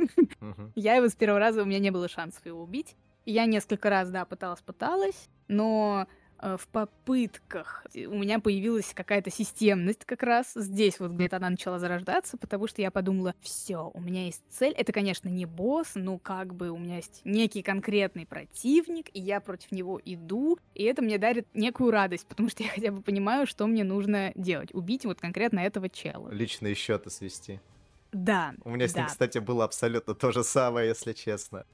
Я 0.74 0.95
его 0.95 1.08
с 1.08 1.16
первого 1.16 1.39
раза, 1.39 1.62
у 1.62 1.66
меня 1.66 1.78
не 1.78 1.91
было 1.91 2.10
шансов 2.10 2.43
его 2.45 2.64
убить. 2.64 2.95
Я 3.26 3.45
несколько 3.45 3.91
раз, 3.91 4.10
да, 4.10 4.26
пыталась-пыталась, 4.26 5.30
но 5.47 6.08
Э, 6.08 6.24
в 6.41 6.67
попытках 6.67 7.86
у 7.95 8.17
меня 8.17 8.39
появилась 8.39 8.93
какая-то 8.93 9.31
системность 9.31 10.05
как 10.05 10.23
раз 10.23 10.51
здесь, 10.55 10.99
вот 10.99 11.11
где-то 11.11 11.38
она 11.38 11.49
начала 11.49 11.79
зарождаться, 11.79 12.38
потому 12.38 12.67
что 12.67 12.81
я 12.81 12.91
подумала, 12.91 13.33
все, 13.41 13.91
у 13.93 14.01
меня 14.01 14.25
есть 14.25 14.43
цель. 14.49 14.73
Это, 14.73 14.91
конечно, 14.91 15.29
не 15.29 15.45
босс, 15.45 15.91
но 15.95 16.17
как 16.17 16.53
бы 16.53 16.69
у 16.69 16.77
меня 16.77 16.97
есть 16.97 17.21
некий 17.23 17.61
конкретный 17.61 18.25
противник, 18.25 19.09
и 19.13 19.19
я 19.19 19.39
против 19.39 19.71
него 19.71 19.99
иду, 20.03 20.57
и 20.73 20.83
это 20.83 21.01
мне 21.01 21.17
дарит 21.17 21.47
некую 21.53 21.91
радость, 21.91 22.27
потому 22.27 22.49
что 22.49 22.63
я 22.63 22.69
хотя 22.69 22.91
бы 22.91 23.01
понимаю, 23.01 23.47
что 23.47 23.65
мне 23.67 23.83
нужно 23.83 24.31
делать. 24.36 24.73
Убить 24.73 25.05
вот 25.05 25.19
конкретно 25.19 25.59
этого 25.59 25.89
чела. 25.89 26.29
Личные 26.31 26.75
счеты 26.75 27.09
свести. 27.09 27.59
Да. 28.11 28.53
У 28.63 28.69
меня 28.69 28.88
с 28.88 28.93
да. 28.93 29.01
ним, 29.01 29.07
кстати, 29.09 29.39
было 29.39 29.65
абсолютно 29.65 30.13
то 30.13 30.31
же 30.31 30.43
самое, 30.43 30.89
если 30.89 31.13
честно. 31.13 31.65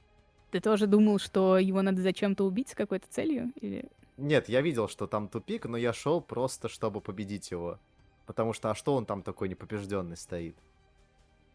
Ты 0.50 0.60
тоже 0.60 0.86
думал, 0.86 1.18
что 1.18 1.56
его 1.56 1.80
надо 1.82 2.02
зачем-то 2.02 2.44
убить 2.44 2.70
с 2.70 2.74
какой-то 2.74 3.06
целью? 3.08 3.52
Или 3.60 3.88
нет, 4.16 4.48
я 4.48 4.60
видел, 4.60 4.88
что 4.88 5.06
там 5.06 5.28
тупик, 5.28 5.66
но 5.66 5.76
я 5.76 5.92
шел 5.92 6.20
просто, 6.20 6.68
чтобы 6.68 7.00
победить 7.00 7.50
его. 7.50 7.78
Потому 8.26 8.52
что, 8.52 8.70
а 8.70 8.74
что 8.74 8.94
он 8.94 9.06
там 9.06 9.22
такой 9.22 9.48
непобежденный 9.48 10.16
стоит? 10.16 10.56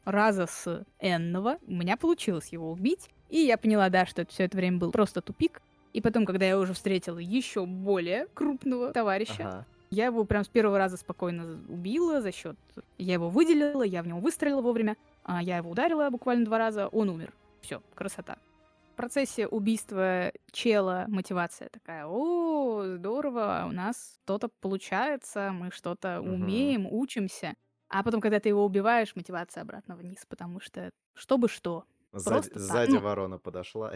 Раза 0.05 0.47
с 0.47 0.85
Энного 0.99 1.59
у 1.67 1.73
меня 1.73 1.97
получилось 1.97 2.49
его 2.49 2.71
убить, 2.71 3.09
и 3.29 3.39
я 3.39 3.57
поняла, 3.57 3.89
да, 3.89 4.05
что 4.05 4.21
это 4.21 4.31
все 4.31 4.45
это 4.45 4.57
время 4.57 4.77
был 4.79 4.91
просто 4.91 5.21
тупик. 5.21 5.61
И 5.93 6.01
потом, 6.01 6.25
когда 6.25 6.45
я 6.45 6.57
уже 6.57 6.73
встретила 6.73 7.19
еще 7.19 7.65
более 7.65 8.27
крупного 8.33 8.91
товарища, 8.91 9.47
ага. 9.47 9.65
я 9.89 10.05
его 10.05 10.23
прям 10.23 10.43
с 10.43 10.47
первого 10.47 10.77
раза 10.77 10.97
спокойно 10.97 11.59
убила 11.67 12.21
за 12.21 12.31
счет... 12.31 12.57
Я 12.97 13.13
его 13.13 13.29
выделила, 13.29 13.83
я 13.83 14.01
в 14.01 14.07
него 14.07 14.19
выстрелила 14.19 14.61
вовремя, 14.61 14.97
а 15.23 15.41
я 15.43 15.57
его 15.57 15.69
ударила 15.71 16.09
буквально 16.09 16.45
два 16.45 16.57
раза, 16.57 16.87
он 16.87 17.09
умер. 17.09 17.33
Все, 17.61 17.81
красота 17.95 18.37
процессе 18.97 19.47
убийства 19.47 20.33
чела 20.51 21.05
мотивация 21.07 21.69
такая, 21.69 22.05
о, 22.05 22.83
здорово, 22.97 23.65
у 23.69 23.71
нас 23.71 24.19
что-то 24.23 24.49
получается, 24.59 25.51
мы 25.53 25.71
что-то 25.71 26.19
угу. 26.19 26.31
умеем, 26.31 26.85
учимся. 26.85 27.55
А 27.87 28.03
потом, 28.03 28.19
когда 28.19 28.41
ты 28.41 28.49
его 28.49 28.65
убиваешь, 28.65 29.15
мотивация 29.15 29.61
обратно 29.61 29.95
вниз, 29.95 30.25
потому 30.27 30.59
что 30.59 30.91
чтобы 31.13 31.47
что. 31.47 31.85
Сзади, 32.11 32.49
сзади 32.53 32.91
ну, 32.91 32.99
ворона 32.99 33.37
подошла. 33.37 33.93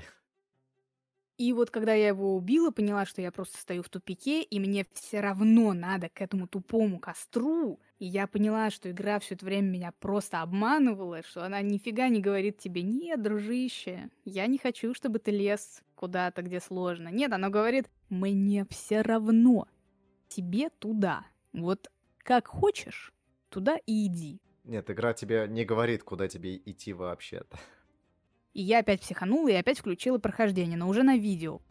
И 1.42 1.54
вот 1.54 1.72
когда 1.72 1.96
я 1.96 2.10
его 2.10 2.36
убила, 2.36 2.70
поняла, 2.70 3.04
что 3.08 3.20
я 3.20 3.32
просто 3.32 3.58
стою 3.58 3.82
в 3.82 3.90
тупике, 3.90 4.44
и 4.44 4.60
мне 4.60 4.86
все 4.94 5.22
равно 5.22 5.74
надо 5.74 6.08
к 6.08 6.22
этому 6.22 6.48
тупому 6.48 7.00
костру. 7.00 7.80
И 7.98 8.06
я 8.06 8.28
поняла, 8.28 8.70
что 8.70 8.92
игра 8.92 9.18
все 9.18 9.34
это 9.34 9.46
время 9.46 9.68
меня 9.68 9.92
просто 9.92 10.44
обманывала, 10.44 11.24
что 11.24 11.44
она 11.44 11.60
нифига 11.64 12.10
не 12.10 12.20
говорит 12.20 12.60
тебе, 12.60 12.84
нет, 12.84 13.24
дружище, 13.24 14.12
я 14.24 14.46
не 14.46 14.60
хочу, 14.60 14.94
чтобы 14.94 15.18
ты 15.18 15.32
лез 15.32 15.82
куда-то, 15.96 16.44
где 16.44 16.60
сложно. 16.60 17.08
Нет, 17.08 17.34
она 17.34 17.50
говорит, 17.50 17.90
мне 18.10 18.68
все 18.70 19.02
равно, 19.02 19.68
тебе 20.28 20.70
туда. 20.70 21.26
Вот 21.54 21.90
как 22.20 22.46
хочешь, 22.46 23.14
туда 23.50 23.78
и 23.88 24.06
иди. 24.06 24.40
Нет, 24.64 24.92
игра 24.92 25.16
тебе 25.16 25.48
не 25.50 25.66
говорит, 25.66 26.04
куда 26.04 26.28
тебе 26.28 26.56
идти 26.56 26.94
вообще-то. 26.94 27.58
И 28.54 28.62
я 28.62 28.80
опять 28.80 29.02
психанула 29.02 29.50
и 29.50 29.54
опять 29.54 29.80
включила 29.80 30.18
прохождение, 30.18 30.78
но 30.78 30.88
уже 30.88 31.04
на 31.04 31.18
видео. 31.18 31.62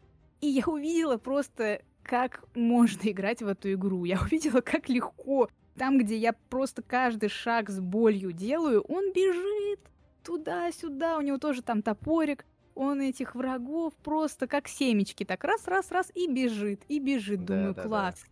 И 0.41 0.47
я 0.47 0.64
увидела 0.66 1.18
просто, 1.18 1.83
как 2.03 2.45
можно 2.55 3.09
играть 3.11 3.43
в 3.43 3.49
эту 3.49 3.72
игру. 3.72 4.05
Я 4.05 4.20
увидела, 4.22 4.61
как 4.61 4.89
легко. 4.89 5.49
Там, 5.76 5.99
где 5.99 6.16
я 6.16 6.33
просто 6.33 6.83
каждый 6.83 7.28
шаг 7.28 7.70
с 7.70 7.81
болью 7.81 8.33
делаю, 8.33 8.83
он 8.83 9.12
бежит 9.12 9.81
туда-сюда. 10.24 11.18
У 11.18 11.22
него 11.22 11.39
тоже 11.39 11.62
там 11.62 11.83
топорик. 11.83 12.45
Он 12.74 13.01
этих 13.01 13.35
врагов 13.35 13.95
просто 14.03 14.47
как 14.47 14.68
семечки. 14.68 15.24
Так 15.24 15.45
раз-раз-раз 15.45 16.11
и 16.14 16.26
бежит, 16.28 16.83
и 16.89 16.99
бежит. 16.99 17.45
Думаю, 17.45 17.74
да, 17.74 17.83
да, 17.83 17.89
класс. 17.89 18.24
Да. 18.24 18.31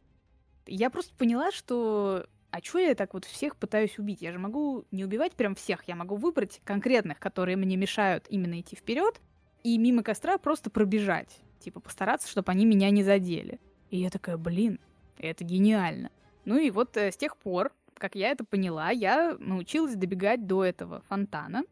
Я 0.66 0.90
просто 0.90 1.14
поняла, 1.14 1.50
что 1.50 2.26
а 2.50 2.60
чё 2.60 2.78
я 2.78 2.94
так 2.94 3.14
вот 3.14 3.24
всех 3.24 3.56
пытаюсь 3.56 3.98
убить? 3.98 4.22
Я 4.22 4.32
же 4.32 4.38
могу 4.38 4.84
не 4.90 5.04
убивать 5.04 5.34
прям 5.34 5.54
всех, 5.54 5.84
я 5.84 5.94
могу 5.94 6.16
выбрать 6.16 6.60
конкретных, 6.64 7.18
которые 7.18 7.56
мне 7.56 7.76
мешают 7.76 8.26
именно 8.28 8.60
идти 8.60 8.76
вперед, 8.76 9.20
и 9.62 9.76
мимо 9.78 10.02
костра 10.02 10.38
просто 10.38 10.70
пробежать. 10.70 11.38
Типа 11.60 11.80
постараться, 11.80 12.28
чтобы 12.28 12.52
они 12.52 12.64
меня 12.64 12.90
не 12.90 13.02
задели. 13.02 13.60
И 13.90 13.98
я 13.98 14.10
такая, 14.10 14.36
блин, 14.36 14.78
это 15.18 15.44
гениально. 15.44 16.10
Ну 16.44 16.56
и 16.58 16.70
вот 16.70 16.96
э, 16.96 17.10
с 17.10 17.16
тех 17.16 17.36
пор, 17.36 17.72
как 17.94 18.14
я 18.14 18.30
это 18.30 18.44
поняла, 18.44 18.90
я 18.90 19.36
научилась 19.38 19.96
добегать 19.96 20.46
до 20.46 20.64
этого 20.64 21.02
фонтана. 21.08 21.64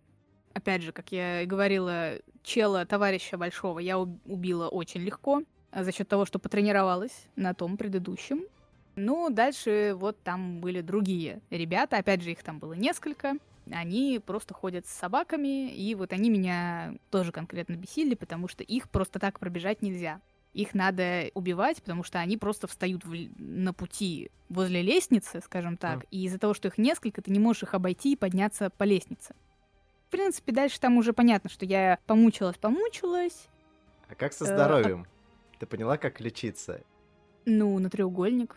Опять 0.55 0.83
же, 0.83 0.93
как 0.93 1.12
я 1.12 1.43
и 1.43 1.47
говорила, 1.47 2.14
чела 2.43 2.85
товарища 2.85 3.39
большого 3.39 3.79
я 3.79 3.99
убила 3.99 4.68
очень 4.68 5.03
легко 5.03 5.43
а 5.77 5.85
за 5.85 5.93
счет 5.93 6.09
того, 6.09 6.24
что 6.24 6.39
потренировалась 6.39 7.29
на 7.37 7.53
том 7.53 7.77
предыдущем. 7.77 8.47
Ну, 8.97 9.28
дальше 9.30 9.94
вот 9.94 10.22
там 10.22 10.61
были 10.61 10.80
другие 10.80 11.40
ребята, 11.51 11.99
опять 11.99 12.22
же, 12.22 12.32
их 12.32 12.42
там 12.42 12.59
было 12.59 12.72
несколько. 12.72 13.36
Они 13.70 14.20
просто 14.24 14.55
ходят 14.55 14.86
с 14.86 14.90
собаками, 14.90 15.70
и 15.70 15.94
вот 15.94 16.12
они 16.12 16.30
меня 16.30 16.94
тоже 17.11 17.32
конкретно 17.32 17.74
бесили, 17.74 18.14
потому 18.14 18.49
что 18.49 18.62
их 18.62 18.88
просто 18.88 19.18
так 19.18 19.38
пробежать 19.38 19.82
нельзя. 19.82 20.20
Их 20.55 20.72
надо 20.72 21.30
убивать, 21.34 21.82
потому 21.82 22.03
что 22.03 22.18
они 22.18 22.38
просто 22.38 22.66
встают 22.66 23.05
в, 23.05 23.14
на 23.38 23.74
пути 23.74 24.30
возле 24.49 24.80
лестницы, 24.80 25.42
скажем 25.44 25.76
так, 25.76 26.05
mm. 26.05 26.07
и 26.12 26.24
из-за 26.24 26.38
того, 26.38 26.55
что 26.55 26.68
их 26.68 26.78
несколько, 26.78 27.20
ты 27.20 27.30
не 27.30 27.38
можешь 27.38 27.64
их 27.64 27.74
обойти 27.74 28.12
и 28.12 28.16
подняться 28.16 28.70
по 28.70 28.84
лестнице. 28.84 29.34
В 30.07 30.11
принципе, 30.11 30.53
дальше 30.53 30.80
там 30.80 30.97
уже 30.97 31.12
понятно, 31.12 31.51
что 31.51 31.66
я 31.66 31.99
помучилась, 32.07 32.57
помучилась. 32.57 33.49
А 34.09 34.14
как 34.14 34.32
со 34.32 34.44
здоровьем? 34.44 35.03
Э, 35.03 35.59
ты 35.59 35.66
поняла, 35.66 35.99
как 35.99 36.20
лечиться? 36.20 36.80
Ну, 37.44 37.78
на 37.78 37.90
треугольник. 37.90 38.57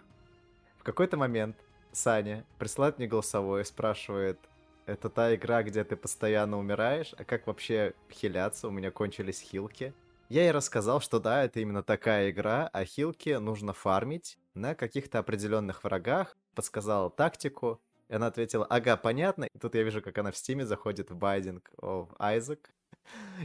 Какой-то 0.90 1.18
момент 1.18 1.56
Саня 1.92 2.44
присылает 2.58 2.98
мне 2.98 3.06
голосовое, 3.06 3.64
спрашивает, 3.64 4.40
это 4.88 5.08
та 5.12 5.36
игра, 5.36 5.62
где 5.62 5.84
ты 5.84 5.96
постоянно 5.96 6.58
умираешь, 6.58 7.14
а 7.16 7.24
как 7.26 7.46
вообще 7.46 7.94
хиляться? 8.12 8.68
У 8.68 8.72
меня 8.72 8.90
кончились 8.90 9.40
хилки. 9.40 9.94
Я 10.30 10.42
ей 10.42 10.52
рассказал, 10.52 11.00
что 11.00 11.20
да, 11.20 11.44
это 11.44 11.60
именно 11.60 11.84
такая 11.84 12.32
игра, 12.32 12.72
а 12.74 12.86
хилки 12.86 13.30
нужно 13.38 13.72
фармить 13.74 14.40
на 14.56 14.74
каких-то 14.74 15.20
определенных 15.20 15.84
врагах. 15.84 16.36
Подсказал 16.56 17.12
тактику. 17.12 17.80
И 18.08 18.16
она 18.16 18.26
ответила, 18.26 18.66
ага, 18.66 18.98
понятно. 18.98 19.44
И 19.44 19.60
тут 19.60 19.76
я 19.76 19.84
вижу, 19.84 20.02
как 20.02 20.18
она 20.18 20.32
в 20.32 20.38
стиме 20.38 20.66
заходит 20.66 21.12
в 21.12 21.16
Binding 21.16 21.70
of 21.80 22.08
Isaac. 22.18 22.62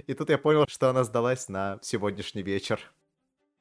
И 0.06 0.14
тут 0.14 0.30
я 0.30 0.38
понял, 0.38 0.64
что 0.66 0.88
она 0.88 1.04
сдалась 1.04 1.50
на 1.50 1.78
сегодняшний 1.82 2.42
вечер. 2.42 2.80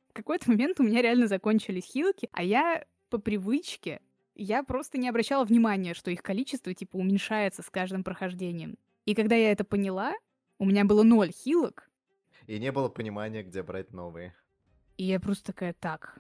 В 0.08 0.14
какой-то 0.14 0.52
момент 0.52 0.80
у 0.80 0.84
меня 0.84 1.02
реально 1.02 1.28
закончились 1.28 1.84
хилки, 1.84 2.30
а 2.32 2.44
я 2.44 2.86
по 3.14 3.20
привычке, 3.20 4.02
я 4.34 4.64
просто 4.64 4.98
не 4.98 5.08
обращала 5.08 5.46
внимания, 5.46 5.94
что 5.94 6.10
их 6.10 6.24
количество, 6.24 6.74
типа, 6.74 6.96
уменьшается 6.96 7.62
с 7.62 7.70
каждым 7.70 8.04
прохождением. 8.04 8.76
И 9.06 9.14
когда 9.14 9.36
я 9.36 9.52
это 9.52 9.64
поняла, 9.64 10.14
у 10.58 10.66
меня 10.66 10.84
было 10.84 11.04
ноль 11.04 11.32
хилок, 11.32 11.92
и 12.48 12.58
не 12.58 12.72
было 12.72 12.90
понимания, 12.90 13.44
где 13.44 13.62
брать 13.62 13.94
новые. 13.94 14.34
И 14.98 15.04
я 15.04 15.20
просто 15.20 15.54
такая, 15.54 15.74
так, 15.74 16.18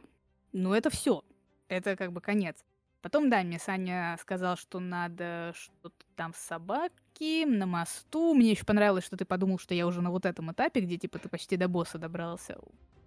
ну 0.52 0.76
это 0.76 0.91
все, 0.91 1.24
это 1.68 1.96
как 1.96 2.12
бы 2.12 2.22
конец. 2.22 2.64
Потом, 3.02 3.32
да, 3.32 3.41
мне 3.41 3.58
Саня 3.58 4.16
сказал, 4.22 4.56
что 4.56 4.80
надо 4.80 5.52
что-то 5.56 6.06
там 6.16 6.36
с 6.36 6.38
собаки, 6.38 7.44
на 7.44 7.66
мосту. 7.66 8.36
Мне 8.36 8.52
еще 8.52 8.66
понравилось, 8.66 9.04
что 9.04 9.18
ты 9.18 9.26
подумал, 9.26 9.58
что 9.58 9.74
я 9.74 9.88
уже 9.88 10.04
на 10.04 10.12
вот 10.12 10.28
этом 10.28 10.52
этапе, 10.52 10.82
где, 10.82 10.98
типа, 10.98 11.18
ты 11.18 11.28
почти 11.28 11.58
до 11.58 11.68
босса 11.68 11.98
добрался. 11.98 12.60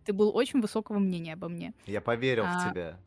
Ты 0.04 0.12
был 0.12 0.36
очень 0.36 0.60
высокого 0.60 0.98
мнения 0.98 1.34
обо 1.34 1.48
мне. 1.48 1.72
Я 1.86 2.00
поверил 2.00 2.44
а... 2.46 2.58
в 2.58 2.70
тебя. 2.70 2.98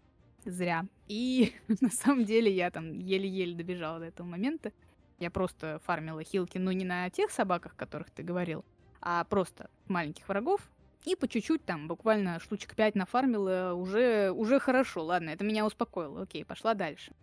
Зря. 0.45 0.85
И 1.07 1.53
на 1.81 1.89
самом 1.89 2.25
деле 2.25 2.51
я 2.51 2.71
там 2.71 2.99
еле-еле 2.99 3.55
добежала 3.55 3.99
до 3.99 4.05
этого 4.05 4.27
момента. 4.27 4.71
Я 5.19 5.29
просто 5.29 5.79
фармила 5.83 6.23
хилки, 6.23 6.57
ну 6.57 6.71
не 6.71 6.85
на 6.85 7.09
тех 7.09 7.29
собаках, 7.31 7.75
которых 7.75 8.09
ты 8.09 8.23
говорил, 8.23 8.63
а 9.01 9.23
просто 9.25 9.69
маленьких 9.87 10.27
врагов. 10.29 10.61
И 11.05 11.15
по 11.15 11.27
чуть-чуть 11.27 11.63
там, 11.65 11.87
буквально 11.87 12.39
штучек 12.39 12.75
5 12.75 12.95
нафармила, 12.95 13.73
уже, 13.73 14.31
уже 14.31 14.59
хорошо. 14.59 15.03
Ладно, 15.03 15.29
это 15.29 15.43
меня 15.43 15.65
успокоило. 15.65 16.21
Окей, 16.21 16.43
пошла 16.43 16.73
дальше. 16.73 17.13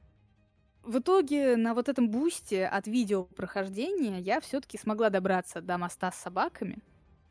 В 0.82 0.98
итоге 0.98 1.56
на 1.56 1.74
вот 1.74 1.88
этом 1.88 2.08
бусте 2.08 2.66
от 2.66 2.86
видео 2.86 3.24
прохождения 3.24 4.20
я 4.20 4.40
все-таки 4.40 4.78
смогла 4.78 5.10
добраться 5.10 5.60
до 5.60 5.78
моста 5.78 6.12
с 6.12 6.16
собаками. 6.16 6.78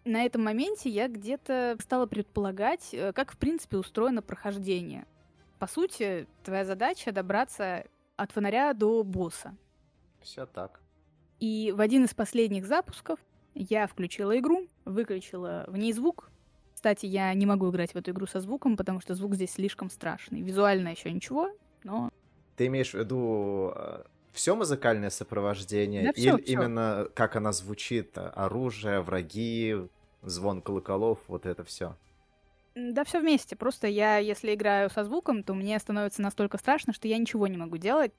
На 0.03 0.23
этом 0.23 0.43
моменте 0.43 0.89
я 0.89 1.07
где-то 1.07 1.77
стала 1.81 2.05
предполагать, 2.05 2.89
э, 2.91 3.11
как 3.13 3.31
в 3.31 3.37
принципе 3.37 3.77
устроено 3.77 4.21
прохождение. 4.21 5.07
По 5.65 5.71
сути, 5.71 6.27
твоя 6.43 6.63
задача 6.63 7.11
добраться 7.11 7.85
от 8.17 8.31
фонаря 8.31 8.71
до 8.75 9.03
босса. 9.03 9.55
Все 10.21 10.45
так. 10.45 10.79
И 11.39 11.73
в 11.75 11.81
один 11.81 12.03
из 12.03 12.13
последних 12.13 12.67
запусков 12.67 13.17
я 13.55 13.87
включила 13.87 14.37
игру, 14.37 14.67
выключила 14.85 15.65
в 15.67 15.75
ней 15.75 15.91
звук. 15.91 16.29
Кстати, 16.75 17.07
я 17.07 17.33
не 17.33 17.47
могу 17.47 17.71
играть 17.71 17.93
в 17.93 17.95
эту 17.95 18.11
игру 18.11 18.27
со 18.27 18.41
звуком, 18.41 18.77
потому 18.77 19.01
что 19.01 19.15
звук 19.15 19.33
здесь 19.33 19.53
слишком 19.53 19.89
страшный. 19.89 20.43
Визуально 20.43 20.89
еще 20.89 21.11
ничего, 21.11 21.49
но... 21.83 22.11
Ты 22.57 22.67
имеешь 22.67 22.91
в 22.91 22.99
виду 22.99 23.73
э, 23.75 24.03
все 24.33 24.55
музыкальное 24.55 25.09
сопровождение? 25.09 26.03
Да, 26.03 26.13
всё, 26.13 26.35
Или 26.37 26.43
всё. 26.43 26.53
именно 26.53 27.07
как 27.15 27.35
она 27.37 27.51
звучит? 27.51 28.15
Оружие, 28.19 29.01
враги, 29.01 29.77
звон 30.21 30.61
колоколов, 30.61 31.17
вот 31.27 31.47
это 31.47 31.63
все? 31.63 31.95
Да, 32.75 33.05
все 33.05 33.19
вместе. 33.21 33.55
Просто 33.55 33.87
я, 33.87 34.17
если 34.17 34.53
играю 34.53 34.89
со 34.89 35.05
звуком, 35.05 35.43
то 35.43 35.53
мне 35.53 35.79
становится 35.79 36.21
настолько 36.21 36.57
страшно, 36.57 36.93
что 36.93 37.07
я 37.07 37.17
ничего 37.17 37.47
не 37.47 37.57
могу 37.57 37.77
делать. 37.77 38.11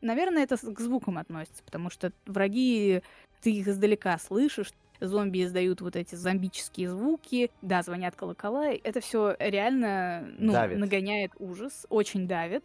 Наверное, 0.00 0.42
это 0.42 0.56
к 0.56 0.80
звукам 0.80 1.18
относится, 1.18 1.62
потому 1.62 1.88
что 1.88 2.12
враги 2.26 3.02
ты 3.40 3.52
их 3.52 3.68
издалека 3.68 4.18
слышишь, 4.18 4.72
зомби 5.00 5.44
издают 5.44 5.80
вот 5.80 5.94
эти 5.94 6.16
зомбические 6.16 6.90
звуки, 6.90 7.50
да, 7.62 7.82
звонят 7.82 8.16
колокола, 8.16 8.70
это 8.72 9.00
все 9.00 9.36
реально, 9.38 10.28
ну, 10.38 10.52
давит. 10.52 10.78
нагоняет 10.78 11.32
ужас, 11.38 11.86
очень 11.88 12.26
давит. 12.26 12.64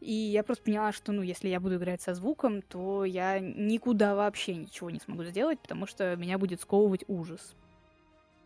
И 0.00 0.12
я 0.12 0.44
просто 0.44 0.64
поняла, 0.64 0.92
что, 0.92 1.12
ну, 1.12 1.22
если 1.22 1.48
я 1.48 1.60
буду 1.60 1.76
играть 1.76 2.00
со 2.00 2.14
звуком, 2.14 2.62
то 2.62 3.04
я 3.04 3.38
никуда 3.40 4.14
вообще 4.14 4.54
ничего 4.54 4.90
не 4.90 5.00
смогу 5.00 5.24
сделать, 5.24 5.58
потому 5.60 5.86
что 5.86 6.16
меня 6.16 6.38
будет 6.38 6.60
сковывать 6.60 7.04
ужас. 7.08 7.54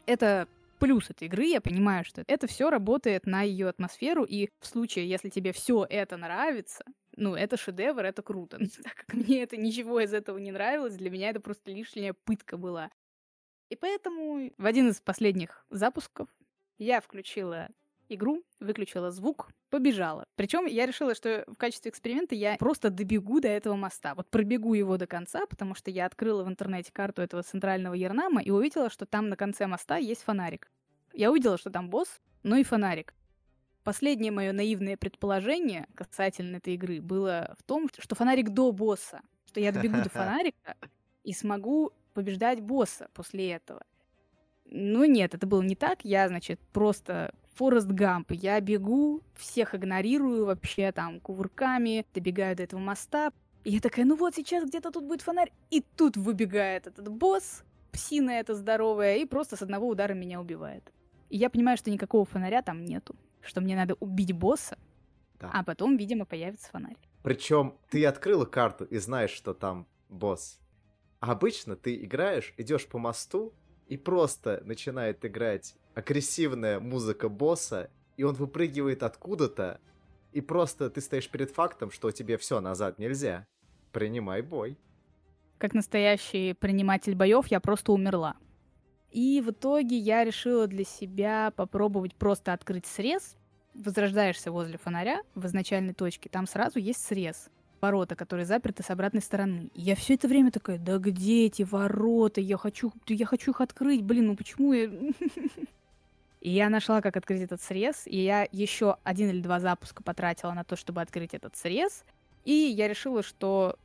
Это 0.06 0.48
плюс 0.82 1.10
этой 1.10 1.28
игры, 1.28 1.44
я 1.44 1.60
понимаю, 1.60 2.04
что 2.04 2.24
это 2.26 2.48
все 2.48 2.68
работает 2.68 3.24
на 3.24 3.42
ее 3.42 3.68
атмосферу, 3.68 4.24
и 4.24 4.48
в 4.58 4.66
случае, 4.66 5.08
если 5.08 5.28
тебе 5.28 5.52
все 5.52 5.86
это 5.88 6.16
нравится, 6.16 6.84
ну, 7.16 7.36
это 7.36 7.56
шедевр, 7.56 8.04
это 8.04 8.20
круто. 8.22 8.56
Но 8.60 8.66
так 8.82 8.96
как 8.96 9.14
мне 9.14 9.44
это 9.44 9.56
ничего 9.56 10.00
из 10.00 10.12
этого 10.12 10.38
не 10.38 10.50
нравилось, 10.50 10.96
для 10.96 11.08
меня 11.08 11.30
это 11.30 11.38
просто 11.38 11.70
лишняя 11.70 12.14
пытка 12.24 12.56
была. 12.56 12.90
И 13.70 13.76
поэтому 13.76 14.50
в 14.58 14.66
один 14.66 14.88
из 14.88 15.00
последних 15.00 15.64
запусков 15.70 16.28
я 16.78 17.00
включила 17.00 17.68
игру, 18.08 18.42
выключила 18.58 19.12
звук, 19.12 19.50
побежала. 19.72 20.26
Причем 20.36 20.66
я 20.66 20.84
решила, 20.84 21.14
что 21.14 21.44
в 21.46 21.56
качестве 21.56 21.90
эксперимента 21.90 22.34
я 22.34 22.56
просто 22.58 22.90
добегу 22.90 23.40
до 23.40 23.48
этого 23.48 23.74
моста. 23.74 24.14
Вот 24.14 24.28
пробегу 24.28 24.74
его 24.74 24.98
до 24.98 25.06
конца, 25.06 25.46
потому 25.46 25.74
что 25.74 25.90
я 25.90 26.04
открыла 26.04 26.44
в 26.44 26.48
интернете 26.48 26.92
карту 26.92 27.22
этого 27.22 27.42
центрального 27.42 27.94
Ернама 27.94 28.42
и 28.42 28.50
увидела, 28.50 28.90
что 28.90 29.06
там 29.06 29.30
на 29.30 29.36
конце 29.36 29.66
моста 29.66 29.96
есть 29.96 30.24
фонарик. 30.24 30.70
Я 31.14 31.30
увидела, 31.30 31.56
что 31.56 31.70
там 31.70 31.88
босс, 31.88 32.20
ну 32.42 32.56
и 32.56 32.64
фонарик. 32.64 33.14
Последнее 33.82 34.30
мое 34.30 34.52
наивное 34.52 34.98
предположение 34.98 35.86
касательно 35.94 36.56
этой 36.56 36.74
игры 36.74 37.00
было 37.00 37.56
в 37.58 37.62
том, 37.62 37.88
что 37.98 38.14
фонарик 38.14 38.50
до 38.50 38.72
босса, 38.72 39.22
что 39.46 39.58
я 39.58 39.72
добегу 39.72 40.02
до 40.02 40.10
фонарика 40.10 40.76
и 41.24 41.32
смогу 41.32 41.92
побеждать 42.12 42.60
босса 42.60 43.08
после 43.14 43.52
этого. 43.52 43.82
Ну 44.66 45.06
нет, 45.06 45.34
это 45.34 45.46
было 45.46 45.62
не 45.62 45.76
так. 45.76 46.04
Я, 46.04 46.28
значит, 46.28 46.60
просто 46.74 47.32
Форест 47.54 47.88
Гамп. 47.88 48.32
Я 48.32 48.60
бегу, 48.60 49.22
всех 49.34 49.74
игнорирую 49.74 50.46
вообще 50.46 50.92
там 50.92 51.20
кувырками, 51.20 52.06
добегаю 52.14 52.56
до 52.56 52.62
этого 52.62 52.80
моста. 52.80 53.32
И 53.64 53.72
я 53.72 53.80
такая, 53.80 54.04
ну 54.04 54.16
вот 54.16 54.34
сейчас 54.34 54.64
где-то 54.64 54.90
тут 54.90 55.04
будет 55.04 55.22
фонарь. 55.22 55.52
И 55.70 55.84
тут 55.96 56.16
выбегает 56.16 56.86
этот 56.86 57.08
босс, 57.08 57.64
псина 57.92 58.30
эта 58.30 58.54
здоровая, 58.54 59.16
и 59.16 59.26
просто 59.26 59.56
с 59.56 59.62
одного 59.62 59.88
удара 59.88 60.14
меня 60.14 60.40
убивает. 60.40 60.92
И 61.30 61.36
я 61.36 61.50
понимаю, 61.50 61.76
что 61.76 61.90
никакого 61.90 62.24
фонаря 62.24 62.62
там 62.62 62.84
нету 62.84 63.16
что 63.42 63.60
мне 63.60 63.76
надо 63.76 63.94
убить 63.94 64.32
босса, 64.32 64.78
да. 65.40 65.50
а 65.52 65.64
потом, 65.64 65.96
видимо, 65.96 66.24
появится 66.24 66.70
фонарь. 66.70 66.96
Причем 67.22 67.76
ты 67.90 68.06
открыла 68.06 68.44
карту 68.44 68.84
и 68.84 68.98
знаешь, 68.98 69.30
что 69.30 69.52
там 69.54 69.86
босс. 70.08 70.60
А 71.20 71.32
обычно 71.32 71.76
ты 71.76 72.02
играешь, 72.02 72.54
идешь 72.56 72.86
по 72.86 72.98
мосту, 72.98 73.52
и 73.88 73.96
просто 73.96 74.62
начинает 74.64 75.24
играть 75.24 75.76
агрессивная 75.94 76.80
музыка 76.80 77.28
босса, 77.28 77.90
и 78.16 78.24
он 78.24 78.34
выпрыгивает 78.34 79.02
откуда-то, 79.02 79.80
и 80.32 80.40
просто 80.40 80.90
ты 80.90 81.00
стоишь 81.00 81.28
перед 81.28 81.50
фактом, 81.50 81.90
что 81.90 82.10
тебе 82.10 82.38
все 82.38 82.60
назад 82.60 82.98
нельзя. 82.98 83.46
Принимай 83.92 84.40
бой. 84.42 84.78
Как 85.58 85.74
настоящий 85.74 86.54
приниматель 86.54 87.14
боев, 87.14 87.46
я 87.48 87.60
просто 87.60 87.92
умерла. 87.92 88.36
И 89.10 89.42
в 89.42 89.50
итоге 89.50 89.96
я 89.98 90.24
решила 90.24 90.66
для 90.66 90.84
себя 90.84 91.52
попробовать 91.54 92.14
просто 92.14 92.54
открыть 92.54 92.86
срез. 92.86 93.36
Возрождаешься 93.74 94.50
возле 94.50 94.78
фонаря 94.78 95.22
в 95.34 95.46
изначальной 95.46 95.92
точке, 95.92 96.28
там 96.30 96.46
сразу 96.46 96.78
есть 96.78 97.04
срез. 97.04 97.50
ворота, 97.82 98.14
которые 98.16 98.46
заперты 98.46 98.82
с 98.82 98.90
обратной 98.90 99.20
стороны. 99.20 99.70
И 99.74 99.82
я 99.82 99.96
все 99.96 100.14
это 100.14 100.28
время 100.28 100.50
такая, 100.50 100.78
да 100.78 100.98
где 100.98 101.46
эти 101.46 101.62
ворота? 101.62 102.40
Я 102.40 102.56
хочу, 102.56 102.92
я 103.08 103.26
хочу 103.26 103.50
их 103.50 103.60
открыть, 103.60 104.02
блин, 104.02 104.28
ну 104.28 104.36
почему 104.36 104.72
я... 104.72 104.88
И 106.42 106.50
я 106.50 106.68
нашла, 106.68 107.00
как 107.00 107.16
открыть 107.16 107.42
этот 107.42 107.62
срез, 107.62 108.02
и 108.04 108.18
я 108.18 108.48
еще 108.50 108.96
один 109.04 109.30
или 109.30 109.40
два 109.40 109.60
запуска 109.60 110.02
потратила 110.02 110.52
на 110.52 110.64
то, 110.64 110.74
чтобы 110.74 111.00
открыть 111.00 111.34
этот 111.34 111.56
срез. 111.56 112.04
И 112.44 112.52
я 112.52 112.88
решила, 112.88 113.22
что 113.22 113.78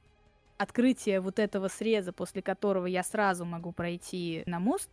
открытие 0.57 1.21
вот 1.21 1.37
этого 1.37 1.67
среза, 1.67 2.13
после 2.13 2.41
которого 2.41 2.87
я 2.87 3.03
сразу 3.03 3.45
могу 3.45 3.71
пройти 3.71 4.41
на 4.47 4.59
мост, 4.59 4.89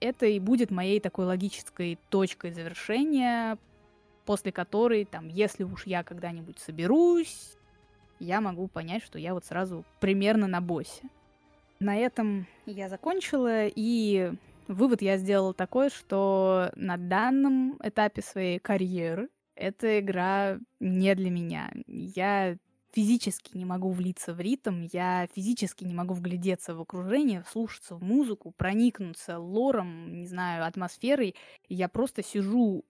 это 0.00 0.26
и 0.26 0.38
будет 0.38 0.70
моей 0.70 1.00
такой 1.00 1.24
логической 1.24 1.98
точкой 2.10 2.52
завершения, 2.52 3.56
после 4.26 4.52
которой, 4.52 5.06
там, 5.06 5.28
если 5.28 5.64
уж 5.64 5.86
я 5.86 6.04
когда-нибудь 6.04 6.58
соберусь, 6.58 7.54
я 8.18 8.42
могу 8.42 8.68
понять, 8.68 9.02
что 9.02 9.18
я 9.18 9.32
вот 9.32 9.46
сразу 9.46 9.86
примерно 10.00 10.46
на 10.46 10.60
боссе. 10.60 11.04
На 11.78 11.96
этом 11.96 12.46
я 12.66 12.90
закончила, 12.90 13.68
и 13.68 14.34
вывод 14.70 15.02
я 15.02 15.16
сделала 15.18 15.52
такой, 15.52 15.90
что 15.90 16.70
на 16.76 16.96
данном 16.96 17.78
этапе 17.82 18.22
своей 18.22 18.58
карьеры 18.58 19.28
эта 19.54 20.00
игра 20.00 20.58
не 20.78 21.14
для 21.14 21.30
меня. 21.30 21.70
Я 21.86 22.56
физически 22.92 23.56
не 23.56 23.64
могу 23.64 23.90
влиться 23.90 24.32
в 24.32 24.40
ритм, 24.40 24.86
я 24.92 25.28
физически 25.34 25.84
не 25.84 25.94
могу 25.94 26.14
вглядеться 26.14 26.74
в 26.74 26.80
окружение, 26.80 27.44
слушаться 27.48 27.94
в 27.94 28.02
музыку, 28.02 28.52
проникнуться 28.56 29.38
лором, 29.38 30.20
не 30.20 30.26
знаю, 30.26 30.64
атмосферой. 30.64 31.34
Я 31.68 31.88
просто 31.88 32.22
сижу 32.22 32.84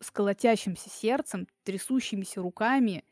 с 0.00 0.10
колотящимся 0.10 0.90
сердцем, 0.90 1.46
трясущимися 1.62 2.40
руками 2.40 3.04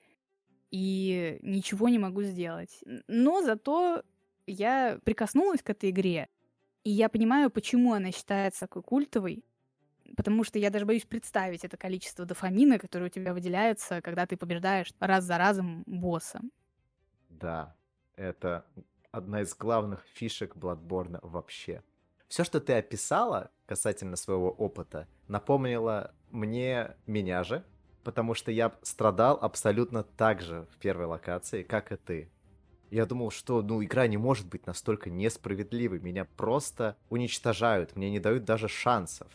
и 0.70 1.38
ничего 1.42 1.88
не 1.88 1.98
могу 1.98 2.22
сделать. 2.22 2.82
Но 3.06 3.42
зато 3.42 4.02
я 4.46 4.98
прикоснулась 5.04 5.62
к 5.62 5.70
этой 5.70 5.90
игре, 5.90 6.28
и 6.84 6.90
я 6.90 7.08
понимаю, 7.08 7.50
почему 7.50 7.92
она 7.94 8.10
считается 8.12 8.60
такой 8.62 8.82
культовой, 8.82 9.44
потому 10.16 10.44
что 10.44 10.58
я 10.58 10.70
даже 10.70 10.86
боюсь 10.86 11.04
представить 11.04 11.64
это 11.64 11.76
количество 11.76 12.24
дофамина, 12.24 12.78
которое 12.78 13.06
у 13.06 13.08
тебя 13.08 13.32
выделяется, 13.34 14.00
когда 14.02 14.26
ты 14.26 14.36
побеждаешь 14.36 14.92
раз 15.00 15.24
за 15.24 15.38
разом 15.38 15.84
босса. 15.86 16.40
Да, 17.28 17.76
это 18.16 18.66
одна 19.10 19.42
из 19.42 19.54
главных 19.54 20.04
фишек 20.12 20.56
Bloodborne 20.56 21.18
вообще. 21.22 21.82
Все, 22.28 22.44
что 22.44 22.60
ты 22.60 22.74
описала 22.74 23.50
касательно 23.66 24.16
своего 24.16 24.50
опыта, 24.50 25.06
напомнило 25.28 26.14
мне 26.30 26.96
меня 27.06 27.44
же, 27.44 27.64
потому 28.04 28.34
что 28.34 28.50
я 28.50 28.72
страдал 28.82 29.38
абсолютно 29.40 30.02
так 30.02 30.40
же 30.40 30.66
в 30.72 30.78
первой 30.78 31.06
локации, 31.06 31.62
как 31.62 31.92
и 31.92 31.96
ты. 31.96 32.30
Я 32.92 33.06
думал, 33.06 33.30
что, 33.30 33.62
ну, 33.62 33.82
игра 33.82 34.06
не 34.06 34.18
может 34.18 34.46
быть 34.48 34.66
настолько 34.66 35.08
несправедливой. 35.08 35.98
Меня 35.98 36.26
просто 36.26 36.94
уничтожают, 37.08 37.96
мне 37.96 38.10
не 38.10 38.20
дают 38.20 38.44
даже 38.44 38.68
шансов. 38.68 39.28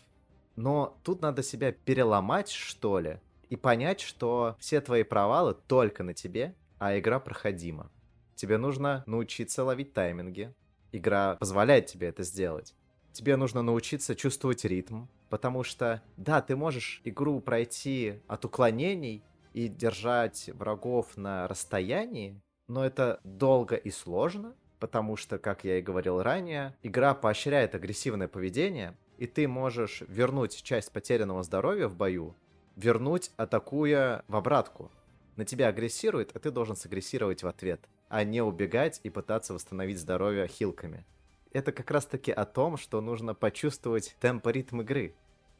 Но 0.54 0.96
тут 1.02 1.22
надо 1.22 1.42
себя 1.42 1.72
переломать, 1.72 2.50
что 2.50 3.00
ли, 3.00 3.18
и 3.50 3.56
понять, 3.56 3.98
что 3.98 4.56
все 4.60 4.80
твои 4.80 5.02
провалы 5.02 5.56
только 5.66 6.04
на 6.04 6.14
тебе, 6.14 6.54
а 6.78 6.96
игра 6.96 7.18
проходима. 7.18 7.90
Тебе 8.36 8.58
нужно 8.58 9.02
научиться 9.06 9.64
ловить 9.64 9.92
тайминги. 9.92 10.54
Игра 10.92 11.34
позволяет 11.34 11.86
тебе 11.86 12.06
это 12.06 12.22
сделать. 12.22 12.76
Тебе 13.12 13.34
нужно 13.34 13.62
научиться 13.62 14.14
чувствовать 14.14 14.64
ритм, 14.64 15.06
потому 15.30 15.64
что, 15.64 16.00
да, 16.16 16.40
ты 16.42 16.54
можешь 16.54 17.00
игру 17.02 17.40
пройти 17.40 18.20
от 18.28 18.44
уклонений 18.44 19.24
и 19.52 19.66
держать 19.66 20.48
врагов 20.54 21.16
на 21.16 21.48
расстоянии, 21.48 22.40
но 22.68 22.84
это 22.84 23.20
долго 23.24 23.74
и 23.74 23.90
сложно, 23.90 24.54
потому 24.78 25.16
что, 25.16 25.38
как 25.38 25.64
я 25.64 25.78
и 25.78 25.82
говорил 25.82 26.22
ранее, 26.22 26.76
игра 26.82 27.14
поощряет 27.14 27.74
агрессивное 27.74 28.28
поведение, 28.28 28.96
и 29.16 29.26
ты 29.26 29.48
можешь 29.48 30.02
вернуть 30.06 30.62
часть 30.62 30.92
потерянного 30.92 31.42
здоровья 31.42 31.88
в 31.88 31.96
бою, 31.96 32.36
вернуть, 32.76 33.32
атакуя 33.36 34.22
в 34.28 34.36
обратку. 34.36 34.92
На 35.36 35.44
тебя 35.44 35.68
агрессирует, 35.68 36.34
а 36.34 36.38
ты 36.38 36.50
должен 36.50 36.76
сагрессировать 36.76 37.42
в 37.42 37.48
ответ, 37.48 37.80
а 38.08 38.22
не 38.24 38.42
убегать 38.42 39.00
и 39.02 39.10
пытаться 39.10 39.54
восстановить 39.54 39.98
здоровье 39.98 40.46
хилками. 40.46 41.04
Это 41.52 41.72
как 41.72 41.90
раз 41.90 42.06
таки 42.06 42.30
о 42.30 42.44
том, 42.44 42.76
что 42.76 43.00
нужно 43.00 43.34
почувствовать 43.34 44.14
темп 44.20 44.46
ритм 44.48 44.82
игры. 44.82 45.14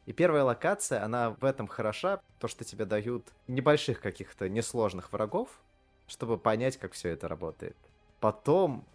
И 0.05 0.13
первая 0.13 0.43
локация, 0.43 1.03
она 1.03 1.31
в 1.31 1.43
этом 1.45 1.67
хороша, 1.67 2.21
то, 2.39 2.47
что 2.47 2.63
тебе 2.63 2.85
дают 2.85 3.27
небольших 3.47 3.99
каких-то 3.99 4.47
несложных 4.49 5.11
врагов, 5.11 5.59
чтобы 6.09 6.37
понять, 6.37 6.77
как 6.77 6.93
все 6.93 7.09
это 7.09 7.27
работает. 7.27 7.77
Потом 8.19 8.85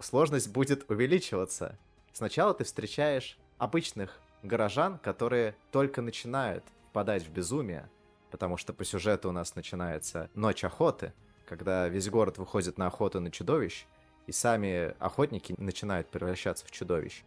сложность 0.00 0.50
будет 0.50 0.90
увеличиваться. 0.90 1.78
Сначала 2.12 2.54
ты 2.54 2.64
встречаешь 2.64 3.38
обычных 3.58 4.18
горожан, 4.42 4.98
которые 4.98 5.54
только 5.70 6.02
начинают 6.02 6.64
впадать 6.90 7.24
в 7.24 7.30
безумие, 7.30 7.88
потому 8.30 8.56
что 8.56 8.72
по 8.72 8.84
сюжету 8.84 9.28
у 9.28 9.32
нас 9.32 9.54
начинается 9.54 10.30
ночь 10.34 10.64
охоты, 10.64 11.12
когда 11.46 11.88
весь 11.88 12.08
город 12.08 12.38
выходит 12.38 12.78
на 12.78 12.86
охоту 12.86 13.20
на 13.20 13.30
чудовищ, 13.30 13.86
и 14.26 14.32
сами 14.32 14.94
охотники 14.98 15.54
начинают 15.58 16.08
превращаться 16.08 16.66
в 16.66 16.70
чудовищ. 16.70 17.24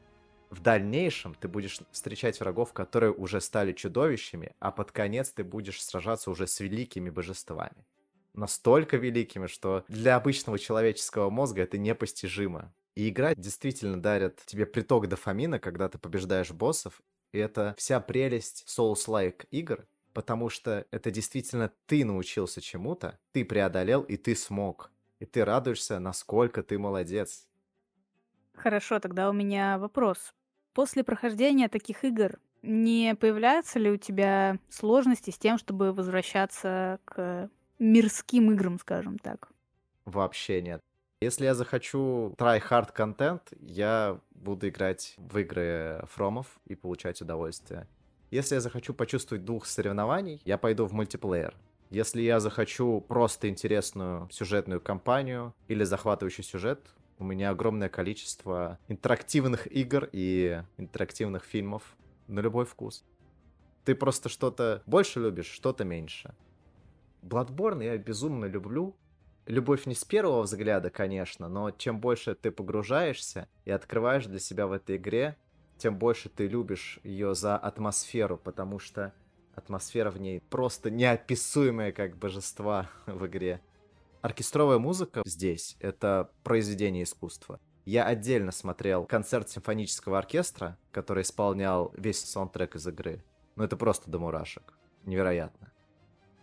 В 0.50 0.62
дальнейшем 0.62 1.36
ты 1.36 1.48
будешь 1.48 1.80
встречать 1.92 2.40
врагов, 2.40 2.74
которые 2.74 3.12
уже 3.12 3.42
стали 3.42 3.74
чудовищами, 3.74 4.54
а 4.60 4.72
под 4.72 4.92
конец 4.92 5.30
ты 5.30 5.44
будешь 5.44 5.84
сражаться 5.84 6.32
уже 6.32 6.48
с 6.48 6.60
великими 6.60 7.10
божествами 7.10 7.86
настолько 8.38 8.98
великими, 8.98 9.48
что 9.48 9.84
для 9.88 10.16
обычного 10.16 10.60
человеческого 10.60 11.30
мозга 11.30 11.64
это 11.64 11.78
непостижимо. 11.78 12.74
И 12.96 13.10
игра 13.10 13.36
действительно 13.36 14.02
дарит 14.02 14.42
тебе 14.46 14.66
приток 14.66 15.08
дофамина, 15.08 15.60
когда 15.60 15.90
ты 15.90 15.98
побеждаешь 15.98 16.52
боссов, 16.52 17.02
и 17.32 17.38
это 17.38 17.76
вся 17.78 18.00
прелесть 18.00 18.66
Souls-like 18.68 19.48
игр, 19.52 19.86
потому 20.14 20.50
что 20.50 20.86
это 20.90 21.12
действительно 21.12 21.72
ты 21.86 22.04
научился 22.06 22.62
чему-то, 22.62 23.20
ты 23.34 23.46
преодолел, 23.46 24.02
и 24.02 24.18
ты 24.18 24.36
смог. 24.36 24.92
И 25.20 25.26
ты 25.26 25.46
радуешься, 25.46 26.00
насколько 26.00 26.64
ты 26.64 26.80
молодец. 26.80 27.48
Хорошо, 28.54 29.00
тогда 29.00 29.30
у 29.30 29.34
меня 29.34 29.78
вопрос. 29.78 30.34
После 30.74 31.04
прохождения 31.04 31.70
таких 31.70 32.04
игр 32.04 32.40
не 32.62 33.16
появляются 33.16 33.80
ли 33.80 33.92
у 33.92 33.98
тебя 33.98 34.58
сложности 34.70 35.32
с 35.32 35.38
тем, 35.38 35.58
чтобы 35.58 35.94
возвращаться 35.94 37.00
к 37.06 37.50
мирским 37.80 38.52
играм, 38.52 38.80
скажем 38.80 39.20
так. 39.20 39.50
Вообще 40.06 40.62
нет. 40.62 40.82
Если 41.20 41.46
я 41.46 41.56
захочу 41.56 42.36
try 42.38 42.62
hard 42.62 42.92
контент, 42.94 43.54
я 43.60 44.20
буду 44.32 44.70
играть 44.70 45.16
в 45.18 45.38
игры 45.40 46.06
фромов 46.12 46.60
и 46.66 46.76
получать 46.76 47.22
удовольствие. 47.22 47.88
Если 48.30 48.56
я 48.56 48.62
захочу 48.62 48.94
почувствовать 48.94 49.44
дух 49.44 49.66
соревнований, 49.66 50.42
я 50.46 50.58
пойду 50.58 50.86
в 50.86 50.94
мультиплеер. 50.94 51.56
Если 51.90 52.22
я 52.22 52.40
захочу 52.40 53.02
просто 53.02 53.50
интересную 53.50 54.30
сюжетную 54.30 54.82
кампанию 54.82 55.56
или 55.68 55.84
захватывающий 55.86 56.44
сюжет, 56.44 56.82
у 57.18 57.24
меня 57.24 57.50
огромное 57.50 57.90
количество 57.90 58.78
интерактивных 58.88 59.66
игр 59.72 60.08
и 60.12 60.62
интерактивных 60.78 61.46
фильмов 61.46 61.96
на 62.28 62.42
любой 62.42 62.66
вкус. 62.66 63.06
Ты 63.86 63.96
просто 63.96 64.30
что-то 64.30 64.84
больше 64.86 65.22
любишь, 65.22 65.50
что-то 65.50 65.86
меньше. 65.86 66.36
Bloodborne 67.22 67.84
я 67.84 67.98
безумно 67.98 68.46
люблю. 68.46 68.96
Любовь 69.46 69.86
не 69.86 69.96
с 69.96 70.04
первого 70.04 70.42
взгляда, 70.42 70.90
конечно, 70.90 71.48
но 71.48 71.72
чем 71.72 72.00
больше 72.00 72.36
ты 72.36 72.52
погружаешься 72.52 73.48
и 73.64 73.72
открываешь 73.72 74.26
для 74.26 74.40
себя 74.40 74.68
в 74.68 74.74
этой 74.74 74.98
игре, 74.98 75.38
тем 75.78 75.98
больше 75.98 76.30
ты 76.30 76.48
любишь 76.48 77.00
ее 77.04 77.34
за 77.34 77.58
атмосферу, 77.58 78.38
потому 78.38 78.80
что 78.80 79.14
атмосфера 79.56 80.12
в 80.12 80.20
ней 80.20 80.42
просто 80.42 80.92
неописуемая 80.92 81.92
как 81.92 82.18
божества 82.18 82.90
в 83.06 83.26
игре. 83.26 83.62
Оркестровая 84.22 84.80
музыка 84.80 85.22
здесь— 85.26 85.78
это 85.80 86.32
произведение 86.44 87.04
искусства. 87.04 87.60
Я 87.86 88.06
отдельно 88.06 88.52
смотрел 88.52 89.06
концерт 89.06 89.50
симфонического 89.50 90.18
оркестра, 90.18 90.78
который 90.92 91.24
исполнял 91.24 91.94
весь 91.96 92.20
саундтрек 92.20 92.76
из 92.76 92.86
игры. 92.88 93.24
Ну 93.56 93.64
это 93.64 93.78
просто 93.78 94.12
до 94.12 94.20
мурашек. 94.20 94.74
Невероятно. 95.06 95.72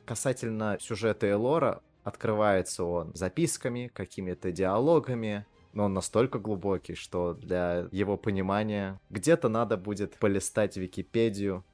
Касательно 0.04 0.78
сюжета 0.80 1.26
и 1.26 1.32
лора, 1.32 1.82
открывается 2.02 2.84
он 2.84 3.12
записками, 3.14 3.90
какими-то 3.92 4.52
диалогами, 4.52 5.46
но 5.72 5.84
он 5.84 5.94
настолько 5.94 6.38
глубокий, 6.38 6.94
что 6.94 7.34
для 7.34 7.88
его 7.90 8.16
понимания 8.16 9.00
где-то 9.10 9.48
надо 9.48 9.76
будет 9.76 10.16
полистать 10.16 10.76
Википедию. 10.76 11.64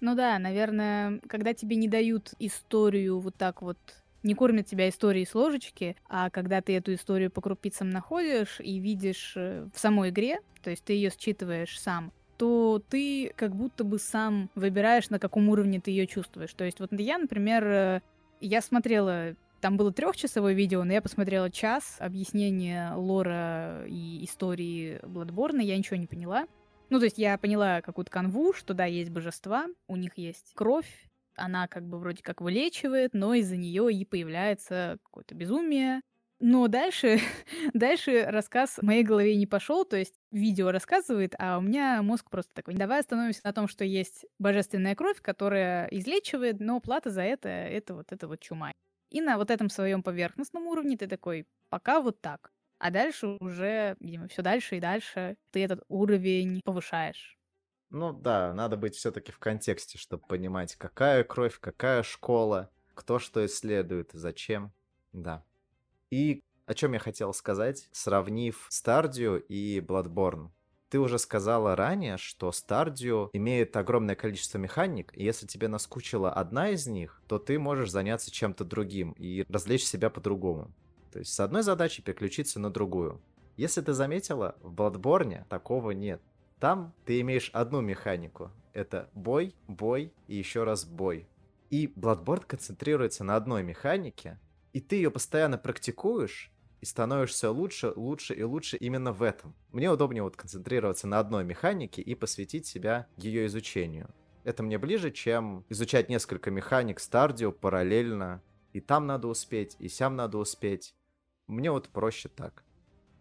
Ну 0.00 0.14
да, 0.14 0.38
наверное, 0.38 1.20
когда 1.28 1.54
тебе 1.54 1.76
не 1.76 1.88
дают 1.88 2.34
историю 2.38 3.20
вот 3.20 3.36
так 3.36 3.62
вот 3.62 3.78
не 4.22 4.34
кормят 4.34 4.66
тебя 4.66 4.88
историей 4.88 5.26
с 5.26 5.34
ложечки, 5.34 5.96
а 6.08 6.30
когда 6.30 6.62
ты 6.62 6.74
эту 6.74 6.94
историю 6.94 7.30
по 7.30 7.42
крупицам 7.42 7.90
находишь 7.90 8.58
и 8.58 8.78
видишь 8.78 9.34
э, 9.36 9.68
в 9.72 9.78
самой 9.78 10.10
игре, 10.10 10.40
то 10.62 10.70
есть 10.70 10.82
ты 10.82 10.94
ее 10.94 11.10
считываешь 11.10 11.78
сам, 11.78 12.10
то 12.36 12.82
ты 12.88 13.32
как 13.36 13.54
будто 13.54 13.84
бы 13.84 13.98
сам 13.98 14.50
выбираешь, 14.54 15.10
на 15.10 15.18
каком 15.18 15.48
уровне 15.48 15.80
ты 15.80 15.90
ее 15.90 16.06
чувствуешь. 16.06 16.52
То 16.54 16.64
есть 16.64 16.80
вот 16.80 16.90
я, 16.92 17.18
например, 17.18 17.64
э, 17.66 18.00
я 18.40 18.60
смотрела 18.60 19.36
Там 19.60 19.76
было 19.78 19.92
трехчасовое 19.92 20.52
видео, 20.52 20.84
но 20.84 20.92
я 20.92 21.00
посмотрела 21.00 21.50
час 21.50 21.96
объяснения 21.98 22.92
лора 22.94 23.84
и 23.86 24.24
истории 24.24 25.00
Bloodborne, 25.02 25.62
я 25.62 25.78
ничего 25.78 25.96
не 25.96 26.06
поняла. 26.06 26.46
Ну, 26.90 26.98
то 26.98 27.06
есть 27.06 27.16
я 27.18 27.38
поняла 27.38 27.80
какую-то 27.80 28.10
канву, 28.10 28.52
что 28.52 28.74
да, 28.74 28.84
есть 28.84 29.10
божества, 29.10 29.66
у 29.88 29.96
них 29.96 30.18
есть 30.18 30.52
кровь, 30.54 31.08
она 31.34 31.66
как 31.66 31.84
бы 31.88 31.98
вроде 31.98 32.22
как 32.22 32.40
вылечивает, 32.42 33.14
но 33.14 33.34
из-за 33.34 33.56
нее 33.56 33.92
и 33.92 34.04
появляется 34.04 34.98
какое-то 35.04 35.34
безумие. 35.34 36.02
Но 36.46 36.68
дальше, 36.68 37.20
дальше 37.72 38.26
рассказ 38.28 38.76
в 38.76 38.82
моей 38.82 39.02
голове 39.02 39.34
не 39.34 39.46
пошел, 39.46 39.86
то 39.86 39.96
есть 39.96 40.20
видео 40.30 40.72
рассказывает, 40.72 41.34
а 41.38 41.56
у 41.56 41.62
меня 41.62 42.02
мозг 42.02 42.28
просто 42.28 42.52
такой. 42.52 42.74
Давай 42.74 43.00
остановимся 43.00 43.40
на 43.44 43.54
том, 43.54 43.66
что 43.66 43.82
есть 43.82 44.26
божественная 44.38 44.94
кровь, 44.94 45.22
которая 45.22 45.86
излечивает, 45.86 46.60
но 46.60 46.80
плата 46.80 47.08
за 47.08 47.22
это— 47.22 47.48
это 47.48 47.94
вот 47.94 48.12
это 48.12 48.28
вот 48.28 48.40
чума. 48.40 48.72
И 49.08 49.22
на 49.22 49.38
вот 49.38 49.50
этом 49.50 49.70
своем 49.70 50.02
поверхностном 50.02 50.66
уровне 50.66 50.98
ты 50.98 51.06
такой, 51.06 51.46
пока 51.70 52.02
вот 52.02 52.20
так. 52.20 52.50
А 52.78 52.90
дальше 52.90 53.38
уже, 53.40 53.96
видимо, 53.98 54.28
все 54.28 54.42
дальше 54.42 54.76
и 54.76 54.80
дальше 54.80 55.36
ты 55.50 55.64
этот 55.64 55.80
уровень 55.88 56.60
повышаешь. 56.62 57.38
Ну 57.88 58.12
да, 58.12 58.52
надо 58.52 58.76
быть 58.76 58.96
все-таки 58.96 59.32
в 59.32 59.38
контексте, 59.38 59.96
чтобы 59.96 60.26
понимать, 60.26 60.76
какая 60.76 61.24
кровь, 61.24 61.58
какая 61.58 62.02
школа, 62.02 62.70
кто 62.92 63.18
что 63.18 63.46
исследует, 63.46 64.10
зачем. 64.12 64.74
Да. 65.12 65.42
И 66.14 66.44
о 66.66 66.74
чем 66.74 66.92
я 66.92 67.00
хотел 67.00 67.34
сказать, 67.34 67.88
сравнив 67.90 68.68
Стардию 68.70 69.42
и 69.48 69.80
Bloodborne. 69.80 70.50
Ты 70.88 71.00
уже 71.00 71.18
сказала 71.18 71.74
ранее, 71.74 72.18
что 72.18 72.50
Stardew 72.50 73.30
имеет 73.32 73.76
огромное 73.76 74.14
количество 74.14 74.58
механик, 74.58 75.10
и 75.16 75.24
если 75.24 75.48
тебе 75.48 75.66
наскучила 75.66 76.32
одна 76.32 76.68
из 76.68 76.86
них, 76.86 77.20
то 77.26 77.40
ты 77.40 77.58
можешь 77.58 77.90
заняться 77.90 78.30
чем-то 78.30 78.64
другим 78.64 79.10
и 79.18 79.44
развлечь 79.48 79.82
себя 79.82 80.08
по-другому. 80.08 80.72
То 81.10 81.18
есть 81.18 81.32
с 81.34 81.40
одной 81.40 81.64
задачей 81.64 82.00
переключиться 82.00 82.60
на 82.60 82.70
другую. 82.70 83.20
Если 83.56 83.80
ты 83.80 83.92
заметила, 83.92 84.54
в 84.60 84.72
Bloodborne 84.72 85.44
такого 85.48 85.90
нет. 85.90 86.22
Там 86.60 86.94
ты 87.06 87.20
имеешь 87.22 87.50
одну 87.52 87.80
механику. 87.80 88.52
Это 88.72 89.10
бой, 89.14 89.52
бой 89.66 90.12
и 90.28 90.36
еще 90.36 90.62
раз 90.62 90.84
бой. 90.84 91.26
И 91.70 91.88
Bloodborne 91.88 92.44
концентрируется 92.46 93.24
на 93.24 93.34
одной 93.34 93.64
механике, 93.64 94.38
и 94.74 94.80
ты 94.80 94.96
ее 94.96 95.10
постоянно 95.10 95.56
практикуешь, 95.56 96.52
и 96.82 96.84
становишься 96.84 97.50
лучше, 97.50 97.94
лучше 97.96 98.34
и 98.34 98.42
лучше 98.42 98.76
именно 98.76 99.10
в 99.12 99.22
этом. 99.22 99.54
Мне 99.72 99.90
удобнее 99.90 100.22
вот 100.22 100.36
концентрироваться 100.36 101.06
на 101.06 101.18
одной 101.18 101.42
механике 101.42 102.02
и 102.02 102.14
посвятить 102.14 102.66
себя 102.66 103.06
ее 103.16 103.46
изучению. 103.46 104.14
Это 104.42 104.62
мне 104.62 104.76
ближе, 104.76 105.10
чем 105.10 105.64
изучать 105.70 106.10
несколько 106.10 106.50
механик 106.50 107.00
Стардио 107.00 107.52
параллельно. 107.52 108.42
И 108.74 108.80
там 108.80 109.06
надо 109.06 109.28
успеть, 109.28 109.76
и 109.78 109.88
сям 109.88 110.16
надо 110.16 110.36
успеть. 110.36 110.94
Мне 111.46 111.70
вот 111.70 111.88
проще 111.88 112.28
так. 112.28 112.64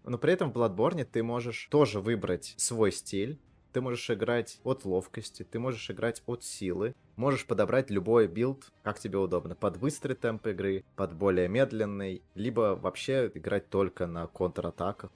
Но 0.04 0.18
при 0.18 0.34
этом 0.34 0.51
в 0.51 0.58
Bloodborne 0.58 1.06
ты 1.06 1.24
можешь 1.24 1.68
тоже 1.72 2.01
выбрать 2.01 2.56
свой 2.58 2.91
стиль, 2.91 3.39
ты 3.74 3.82
можешь 3.82 4.09
играть 4.09 4.59
от 4.63 4.86
ловкости, 4.86 5.43
ты 5.43 5.59
можешь 5.59 5.89
играть 5.89 6.21
от 6.26 6.43
силы, 6.43 6.95
можешь 7.15 7.45
подобрать 7.45 7.89
любой 7.89 8.28
билд, 8.28 8.71
как 8.84 8.99
тебе 8.99 9.17
удобно, 9.17 9.55
под 9.55 9.78
быстрый 9.80 10.13
темп 10.15 10.47
игры, 10.47 10.86
под 10.95 11.13
более 11.13 11.49
медленный, 11.49 12.21
либо 12.36 12.78
вообще 12.80 13.32
играть 13.34 13.69
только 13.69 14.05
на 14.05 14.28
контратаках. 14.28 15.11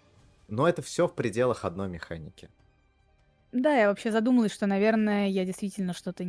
Но 0.48 0.68
это 0.68 0.82
все 0.82 1.08
в 1.08 1.14
пределах 1.14 1.64
одной 1.66 1.88
механики. 1.88 2.50
Да, 3.54 3.74
я 3.74 3.88
вообще 3.88 4.12
задумалась, 4.12 4.54
что, 4.54 4.68
наверное, 4.68 5.28
я 5.28 5.46
действительно 5.46 5.94
что-то 5.94 6.26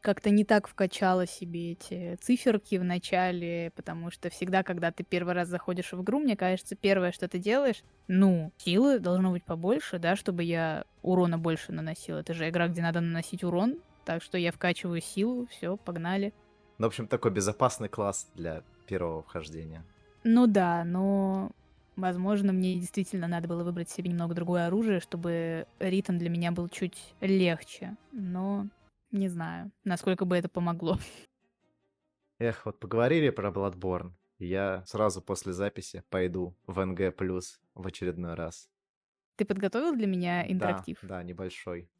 как-то 0.00 0.30
не 0.30 0.44
так 0.44 0.66
вкачала 0.66 1.26
себе 1.26 1.72
эти 1.72 2.16
циферки 2.16 2.76
в 2.76 2.84
начале, 2.84 3.72
потому 3.76 4.10
что 4.10 4.30
всегда, 4.30 4.62
когда 4.62 4.90
ты 4.90 5.04
первый 5.04 5.34
раз 5.34 5.48
заходишь 5.48 5.92
в 5.92 6.02
игру, 6.02 6.18
мне 6.18 6.36
кажется, 6.36 6.74
первое, 6.74 7.12
что 7.12 7.28
ты 7.28 7.38
делаешь, 7.38 7.82
ну, 8.08 8.52
силы 8.56 8.98
должно 8.98 9.30
быть 9.32 9.44
побольше, 9.44 9.98
да, 9.98 10.16
чтобы 10.16 10.44
я 10.44 10.84
урона 11.02 11.38
больше 11.38 11.72
наносила. 11.72 12.18
Это 12.18 12.32
же 12.32 12.48
игра, 12.48 12.68
где 12.68 12.80
надо 12.80 13.00
наносить 13.00 13.44
урон, 13.44 13.78
так 14.06 14.22
что 14.22 14.38
я 14.38 14.50
вкачиваю 14.50 15.02
силу, 15.02 15.46
все, 15.50 15.76
погнали. 15.76 16.32
Ну, 16.78 16.86
в 16.86 16.88
общем, 16.88 17.06
такой 17.06 17.32
безопасный 17.32 17.88
класс 17.90 18.30
для 18.34 18.62
первого 18.86 19.22
вхождения. 19.22 19.84
Ну 20.24 20.46
да, 20.46 20.84
но 20.84 21.50
Возможно, 21.96 22.52
мне 22.52 22.74
действительно 22.76 23.26
надо 23.28 23.48
было 23.48 23.64
выбрать 23.64 23.90
себе 23.90 24.10
немного 24.10 24.34
другое 24.34 24.66
оружие, 24.66 25.00
чтобы 25.00 25.66
ритм 25.78 26.18
для 26.18 26.30
меня 26.30 26.50
был 26.50 26.68
чуть 26.68 27.14
легче. 27.20 27.96
Но 28.12 28.66
не 29.10 29.28
знаю, 29.28 29.70
насколько 29.84 30.24
бы 30.24 30.36
это 30.36 30.48
помогло. 30.48 30.98
Эх, 32.38 32.66
вот 32.66 32.78
поговорили 32.78 33.30
про 33.30 33.50
Bloodborne. 33.50 34.12
Я 34.38 34.84
сразу 34.86 35.22
после 35.22 35.54
записи 35.54 36.04
пойду 36.10 36.54
в 36.66 36.84
НГ 36.84 37.16
плюс 37.16 37.62
в 37.74 37.86
очередной 37.86 38.34
раз. 38.34 38.68
Ты 39.36 39.44
подготовил 39.44 39.94
для 39.94 40.06
меня 40.06 40.50
интерактив? 40.50 40.98
Да, 41.02 41.18
да, 41.18 41.22
небольшой. 41.22 41.90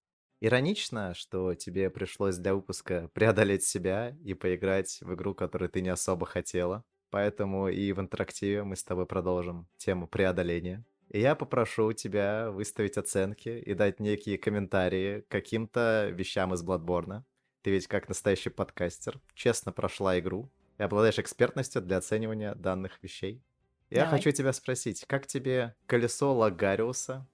Иронично, 0.41 1.15
что 1.15 1.55
тебе 1.55 1.91
пришлось 1.91 2.37
для 2.37 2.55
выпуска 2.55 3.09
преодолеть 3.15 3.65
себя 3.65 4.17
и 4.25 4.35
поиграть 4.35 4.99
в 5.01 5.15
игру, 5.15 5.35
которую 5.35 5.71
ты 5.71 5.81
не 5.81 5.89
особо 5.89 6.27
хотела. 6.27 6.85
Поэтому 7.13 7.69
и 7.69 7.93
в 7.93 8.01
интерактиве 8.01 8.65
мы 8.65 8.75
с 8.75 8.83
тобой 8.83 9.05
продолжим 9.05 9.69
тему 9.77 10.07
преодоления. 10.07 10.83
И 11.11 11.21
я 11.21 11.35
попрошу 11.35 11.93
тебя 11.93 12.51
выставить 12.51 12.97
оценки 12.97 13.51
и 13.51 13.75
дать 13.75 14.01
некие 14.01 14.39
комментарии 14.39 15.23
каким-то 15.29 16.09
вещам 16.09 16.55
из 16.55 16.65
Bloodborne. 16.65 17.25
Ты 17.61 17.71
ведь 17.71 17.87
как 17.87 18.09
настоящий 18.09 18.49
подкастер 18.49 19.21
честно 19.35 19.73
прошла 19.73 20.19
игру 20.19 20.51
и 20.79 20.83
обладаешь 20.85 21.19
экспертностью 21.19 21.83
для 21.83 21.99
оценивания 21.99 22.55
данных 22.55 22.99
вещей. 23.03 23.43
Я 23.91 24.07
Давай. 24.07 24.13
хочу 24.13 24.31
тебя 24.31 24.55
спросить, 24.55 25.05
как 25.07 25.27
тебе 25.27 25.75
колесо 25.85 26.33
Лагариуса? 26.33 27.29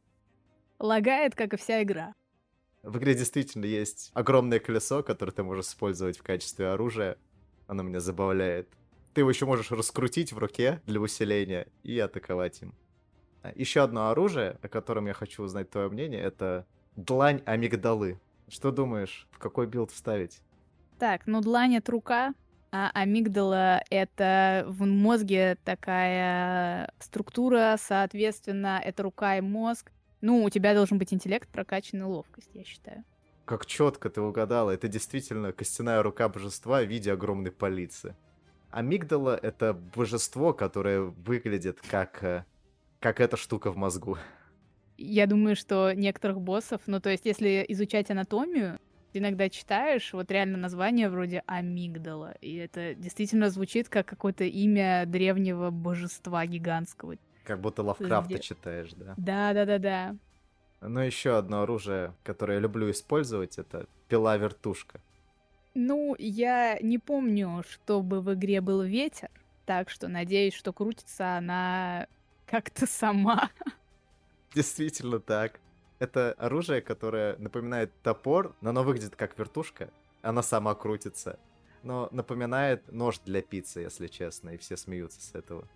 Лагает, 0.80 1.36
как 1.36 1.54
и 1.54 1.56
вся 1.56 1.84
игра. 1.84 2.12
В 2.82 2.98
игре 2.98 3.14
действительно 3.14 3.64
есть 3.64 4.10
огромное 4.14 4.58
колесо, 4.58 5.04
которое 5.04 5.30
ты 5.30 5.44
можешь 5.44 5.66
использовать 5.66 6.18
в 6.18 6.24
качестве 6.24 6.66
оружия. 6.66 7.16
Оно 7.68 7.84
меня 7.84 8.00
забавляет 8.00 8.68
ты 9.14 9.22
его 9.22 9.30
еще 9.30 9.46
можешь 9.46 9.70
раскрутить 9.70 10.32
в 10.32 10.38
руке 10.38 10.80
для 10.86 11.00
усиления 11.00 11.66
и 11.82 11.98
атаковать 11.98 12.62
им. 12.62 12.74
А, 13.42 13.52
еще 13.54 13.82
одно 13.82 14.10
оружие, 14.10 14.58
о 14.62 14.68
котором 14.68 15.06
я 15.06 15.12
хочу 15.12 15.42
узнать 15.42 15.70
твое 15.70 15.88
мнение, 15.88 16.20
это 16.20 16.66
длань 16.96 17.42
амигдалы. 17.46 18.20
Что 18.48 18.70
думаешь, 18.70 19.28
в 19.30 19.38
какой 19.38 19.66
билд 19.66 19.90
вставить? 19.90 20.40
Так, 20.98 21.26
ну 21.26 21.40
длань 21.40 21.76
это 21.76 21.92
рука, 21.92 22.34
а 22.70 22.90
амигдала— 22.92 23.82
это 23.90 24.64
в 24.68 24.84
мозге 24.84 25.56
такая 25.64 26.92
структура, 26.98 27.76
соответственно, 27.80 28.80
это 28.84 29.02
рука 29.02 29.38
и 29.38 29.40
мозг. 29.40 29.90
Ну, 30.20 30.42
у 30.42 30.50
тебя 30.50 30.74
должен 30.74 30.98
быть 30.98 31.14
интеллект, 31.14 31.48
прокачанный 31.48 32.04
ловкость, 32.04 32.50
я 32.54 32.64
считаю. 32.64 33.04
Как 33.44 33.64
четко 33.64 34.10
ты 34.10 34.20
угадала, 34.20 34.72
это 34.72 34.88
действительно 34.88 35.52
костяная 35.52 36.02
рука 36.02 36.28
божества 36.28 36.82
в 36.82 36.86
виде 36.86 37.12
огромной 37.12 37.52
палицы. 37.52 38.14
Амигдала— 38.70 39.38
это 39.42 39.72
божество, 39.72 40.52
которое 40.52 41.00
выглядит 41.00 41.80
как, 41.80 42.22
э, 42.22 42.44
как 43.00 43.20
эта 43.20 43.36
штука 43.36 43.70
в 43.70 43.76
мозгу. 43.76 44.18
Я 44.96 45.26
думаю, 45.26 45.56
что 45.56 45.92
некоторых 45.92 46.40
боссов, 46.40 46.82
ну 46.86 47.00
то 47.00 47.08
есть 47.08 47.24
если 47.24 47.64
изучать 47.68 48.10
анатомию, 48.10 48.78
иногда 49.12 49.48
читаешь, 49.48 50.12
вот 50.12 50.30
реально 50.30 50.58
название 50.58 51.08
вроде 51.08 51.42
амигдала, 51.46 52.32
и 52.40 52.56
это 52.56 52.94
действительно 52.94 53.48
звучит 53.50 53.88
как 53.88 54.06
какое-то 54.06 54.44
имя 54.44 55.04
древнего 55.06 55.70
божества 55.70 56.44
гигантского. 56.46 57.16
Как 57.44 57.60
будто 57.60 57.82
Лавкрафта 57.82 58.34
Где... 58.34 58.42
читаешь, 58.42 58.90
да? 58.94 59.14
Да-да-да-да. 59.16 60.16
Ну 60.80 61.00
еще 61.00 61.38
одно 61.38 61.62
оружие, 61.62 62.14
которое 62.22 62.54
я 62.54 62.60
люблю 62.60 62.90
использовать, 62.90 63.58
это 63.58 63.86
пила-вертушка. 64.08 65.00
Ну, 65.74 66.16
я 66.18 66.78
не 66.80 66.98
помню, 66.98 67.62
чтобы 67.68 68.20
в 68.20 68.34
игре 68.34 68.60
был 68.60 68.82
ветер, 68.82 69.30
так 69.66 69.90
что 69.90 70.08
надеюсь, 70.08 70.54
что 70.54 70.72
крутится 70.72 71.36
она 71.36 72.06
как-то 72.46 72.86
сама. 72.86 73.50
Действительно 74.54 75.20
так. 75.20 75.60
Это 75.98 76.32
оружие, 76.38 76.80
которое 76.80 77.36
напоминает 77.38 77.92
топор, 78.02 78.54
но 78.60 78.70
оно 78.70 78.82
выглядит 78.82 79.16
как 79.16 79.38
вертушка. 79.38 79.90
Она 80.22 80.42
сама 80.42 80.74
крутится. 80.74 81.38
Но 81.82 82.08
напоминает 82.12 82.90
нож 82.92 83.18
для 83.20 83.42
пиццы, 83.42 83.80
если 83.80 84.06
честно, 84.08 84.50
и 84.50 84.56
все 84.56 84.76
смеются 84.76 85.20
с 85.20 85.34
этого. 85.34 85.68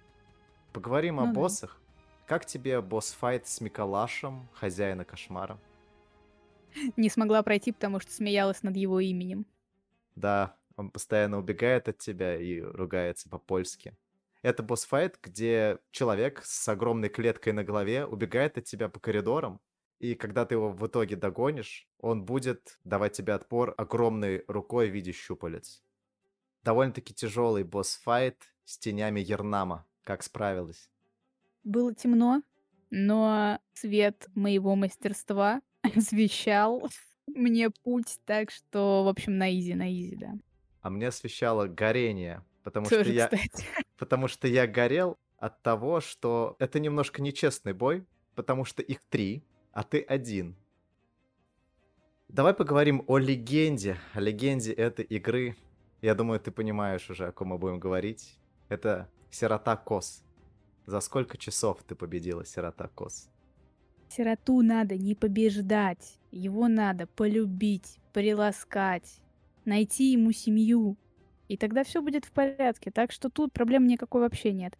Поговорим 0.72 1.16
ну, 1.16 1.24
о 1.24 1.26
да. 1.26 1.32
боссах. 1.32 1.78
Как 2.26 2.46
тебе 2.46 2.80
босс-файт 2.80 3.46
с 3.46 3.60
Миколашем, 3.60 4.48
хозяина 4.54 5.04
кошмара? 5.04 5.58
Не 6.96 7.10
смогла 7.10 7.42
пройти, 7.42 7.72
потому 7.72 8.00
что 8.00 8.10
смеялась 8.12 8.62
над 8.62 8.76
его 8.76 9.00
именем. 9.00 9.44
Да, 10.14 10.58
он 10.76 10.90
постоянно 10.90 11.38
убегает 11.38 11.88
от 11.88 11.98
тебя 11.98 12.36
и 12.36 12.60
ругается 12.60 13.28
по-польски. 13.28 13.96
Это 14.42 14.62
босс-файт, 14.62 15.18
где 15.22 15.78
человек 15.92 16.42
с 16.44 16.68
огромной 16.68 17.08
клеткой 17.08 17.52
на 17.52 17.64
голове 17.64 18.04
убегает 18.06 18.58
от 18.58 18.64
тебя 18.64 18.88
по 18.88 18.98
коридорам, 19.00 19.60
и 20.00 20.14
когда 20.16 20.44
ты 20.44 20.56
его 20.56 20.70
в 20.72 20.84
итоге 20.86 21.14
догонишь, 21.16 21.88
он 21.98 22.24
будет 22.24 22.78
давать 22.84 23.12
тебе 23.12 23.34
отпор 23.34 23.74
огромной 23.78 24.44
рукой 24.48 24.90
в 24.90 24.92
виде 24.94 25.12
щупалец. 25.12 25.84
довольно-таки 26.62 27.14
тяжелый 27.14 27.64
босс-файт 27.64 28.54
с 28.64 28.78
тенями 28.78 29.20
Ернама. 29.20 29.86
Как 30.04 30.22
справилась? 30.22 30.90
Было 31.64 31.94
темно, 31.94 32.42
но 32.90 33.60
свет 33.72 34.28
моего 34.34 34.74
мастерства 34.76 35.62
освещал 35.82 36.88
мне 37.26 37.70
путь, 37.70 38.18
так 38.24 38.50
что, 38.50 39.04
в 39.04 39.08
общем, 39.08 39.38
на 39.38 39.52
easy, 39.52 39.74
на 39.74 39.92
easy, 39.92 40.16
да. 40.16 40.32
А 40.80 40.90
мне 40.90 41.08
освещало 41.08 41.66
горение, 41.66 42.42
потому 42.62 42.86
Тоже, 42.86 43.04
что 43.04 43.12
я, 43.12 43.26
кстати. 43.28 43.66
потому 43.98 44.28
что 44.28 44.48
я 44.48 44.66
горел 44.66 45.18
от 45.38 45.62
того, 45.62 46.00
что 46.00 46.56
это 46.58 46.80
немножко 46.80 47.22
нечестный 47.22 47.72
бой, 47.72 48.04
потому 48.34 48.64
что 48.64 48.82
их 48.82 49.00
три, 49.08 49.44
а 49.72 49.82
ты 49.82 50.00
один. 50.00 50.56
Давай 52.28 52.54
поговорим 52.54 53.04
о 53.06 53.18
легенде, 53.18 53.98
о 54.14 54.20
легенде 54.20 54.72
этой 54.72 55.04
игры. 55.04 55.56
Я 56.00 56.14
думаю, 56.14 56.40
ты 56.40 56.50
понимаешь 56.50 57.10
уже, 57.10 57.26
о 57.26 57.32
ком 57.32 57.48
мы 57.48 57.58
будем 57.58 57.78
говорить. 57.78 58.38
Это 58.68 59.10
Сирота 59.30 59.76
Кос. 59.76 60.24
За 60.86 61.00
сколько 61.00 61.36
часов 61.36 61.82
ты 61.84 61.94
победила 61.94 62.44
Сирота 62.44 62.88
Кос? 62.88 63.28
Сироту 64.14 64.60
надо 64.62 64.96
не 64.96 65.14
побеждать, 65.14 66.18
его 66.30 66.68
надо 66.68 67.06
полюбить, 67.06 67.98
приласкать, 68.12 69.20
найти 69.64 70.12
ему 70.12 70.32
семью, 70.32 70.98
и 71.48 71.56
тогда 71.56 71.82
все 71.82 72.02
будет 72.02 72.26
в 72.26 72.32
порядке. 72.32 72.90
Так 72.90 73.10
что 73.10 73.30
тут 73.30 73.52
проблем 73.52 73.86
никакой 73.86 74.20
вообще 74.20 74.52
нет. 74.52 74.76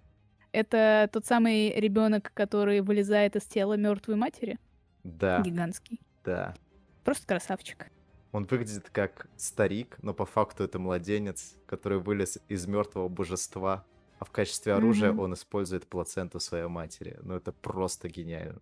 Это 0.53 1.09
тот 1.11 1.25
самый 1.25 1.71
ребенок, 1.81 2.31
который 2.35 2.83
вылезает 2.83 3.37
из 3.37 3.45
тела 3.45 3.75
мертвой 3.75 4.17
матери? 4.17 4.59
Да. 5.03 5.41
Гигантский. 5.41 6.01
Да. 6.25 6.55
Просто 7.03 7.27
красавчик. 7.27 7.91
Он 8.33 8.45
выглядит 8.45 8.91
как 8.91 9.29
старик, 9.37 9.97
но 10.03 10.13
по 10.13 10.27
факту 10.27 10.65
это 10.65 10.79
младенец, 10.79 11.57
который 11.67 11.99
вылез 11.99 12.39
из 12.49 12.67
мертвого 12.67 13.09
божества, 13.09 13.87
а 14.19 14.25
в 14.25 14.31
качестве 14.31 14.75
оружия 14.75 15.11
mm-hmm. 15.13 15.21
он 15.21 15.35
использует 15.35 15.87
плаценту 15.87 16.39
своей 16.39 16.69
матери. 16.69 17.19
Ну 17.23 17.35
это 17.35 17.53
просто 17.53 18.09
гениально. 18.09 18.61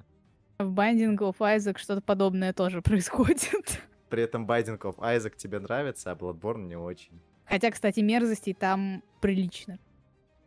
В 0.61 0.74
Binding 0.74 1.16
of 1.16 1.38
Isaac 1.38 1.78
что-то 1.78 2.02
подобное 2.02 2.52
тоже 2.52 2.82
происходит. 2.82 3.80
При 4.11 4.22
этом 4.22 4.44
Binding 4.44 4.78
of 4.78 4.98
Isaac 4.98 5.34
тебе 5.34 5.58
нравится, 5.58 6.11
а 6.11 6.14
Bloodborne 6.14 6.66
не 6.66 6.76
очень. 6.76 7.18
Хотя, 7.46 7.70
кстати, 7.70 8.00
мерзостей 8.00 8.52
там 8.52 9.02
прилично. 9.22 9.78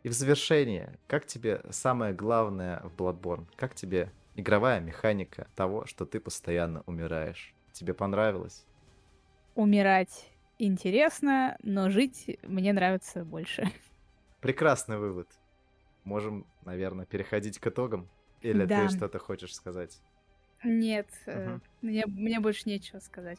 И 0.04 0.08
в 0.08 0.12
завершение, 0.12 1.00
как 1.08 1.26
тебе 1.26 1.62
самое 1.70 2.14
главное 2.14 2.80
в 2.84 2.94
Bloodborne? 2.94 3.48
Как 3.56 3.74
тебе 3.74 4.12
игровая 4.36 4.78
механика 4.78 5.48
того, 5.56 5.84
что 5.84 6.06
ты 6.06 6.20
постоянно 6.20 6.84
умираешь? 6.86 7.52
Тебе 7.72 7.92
понравилось? 7.92 8.64
Умирать 9.56 10.30
интересно, 10.60 11.56
но 11.60 11.90
жить 11.90 12.38
мне 12.44 12.72
нравится 12.72 13.24
больше. 13.24 13.68
Прекрасный 14.40 14.98
вывод. 14.98 15.28
Можем, 16.04 16.46
наверное, 16.64 17.04
переходить 17.04 17.58
к 17.58 17.66
итогам? 17.66 18.08
Или 18.44 18.66
да. 18.66 18.86
ты 18.86 18.94
что-то 18.94 19.18
хочешь 19.18 19.54
сказать? 19.54 19.98
Нет, 20.62 21.08
угу. 21.26 21.60
мне, 21.82 22.04
мне 22.06 22.40
больше 22.40 22.68
нечего 22.68 22.98
сказать 22.98 23.38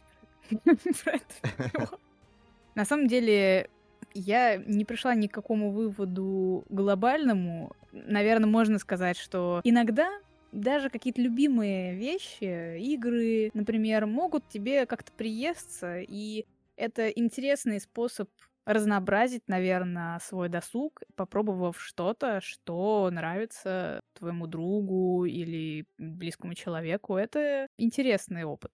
про, 0.49 0.75
про 1.03 1.13
это. 1.13 1.89
На 2.75 2.85
самом 2.85 3.07
деле, 3.07 3.69
я 4.13 4.57
не 4.57 4.83
пришла 4.83 5.13
ни 5.15 5.27
к 5.27 5.33
какому 5.33 5.71
выводу 5.71 6.65
глобальному. 6.69 7.75
Наверное, 7.91 8.49
можно 8.49 8.79
сказать, 8.79 9.17
что 9.17 9.61
иногда 9.63 10.09
даже 10.51 10.89
какие-то 10.89 11.21
любимые 11.21 11.95
вещи, 11.95 12.79
игры, 12.79 13.51
например, 13.53 14.07
могут 14.07 14.47
тебе 14.49 14.85
как-то 14.85 15.11
приесться, 15.11 15.99
и 15.99 16.45
это 16.77 17.09
интересный 17.09 17.79
способ 17.79 18.29
разнообразить, 18.65 19.43
наверное, 19.47 20.19
свой 20.19 20.49
досуг, 20.49 21.01
попробовав 21.15 21.79
что-то, 21.81 22.41
что 22.41 23.09
нравится 23.11 23.99
твоему 24.13 24.47
другу 24.47 25.25
или 25.25 25.85
близкому 25.97 26.53
человеку. 26.55 27.15
Это 27.17 27.67
интересный 27.77 28.43
опыт. 28.43 28.71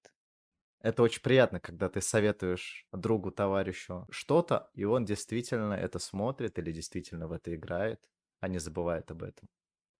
Это 0.79 1.03
очень 1.03 1.21
приятно, 1.21 1.59
когда 1.59 1.89
ты 1.89 2.01
советуешь 2.01 2.87
другу, 2.91 3.31
товарищу 3.31 4.07
что-то, 4.09 4.71
и 4.73 4.83
он 4.83 5.05
действительно 5.05 5.73
это 5.73 5.99
смотрит 5.99 6.57
или 6.57 6.71
действительно 6.71 7.27
в 7.27 7.33
это 7.33 7.53
играет, 7.55 8.09
а 8.39 8.47
не 8.47 8.57
забывает 8.57 9.11
об 9.11 9.21
этом. 9.23 9.47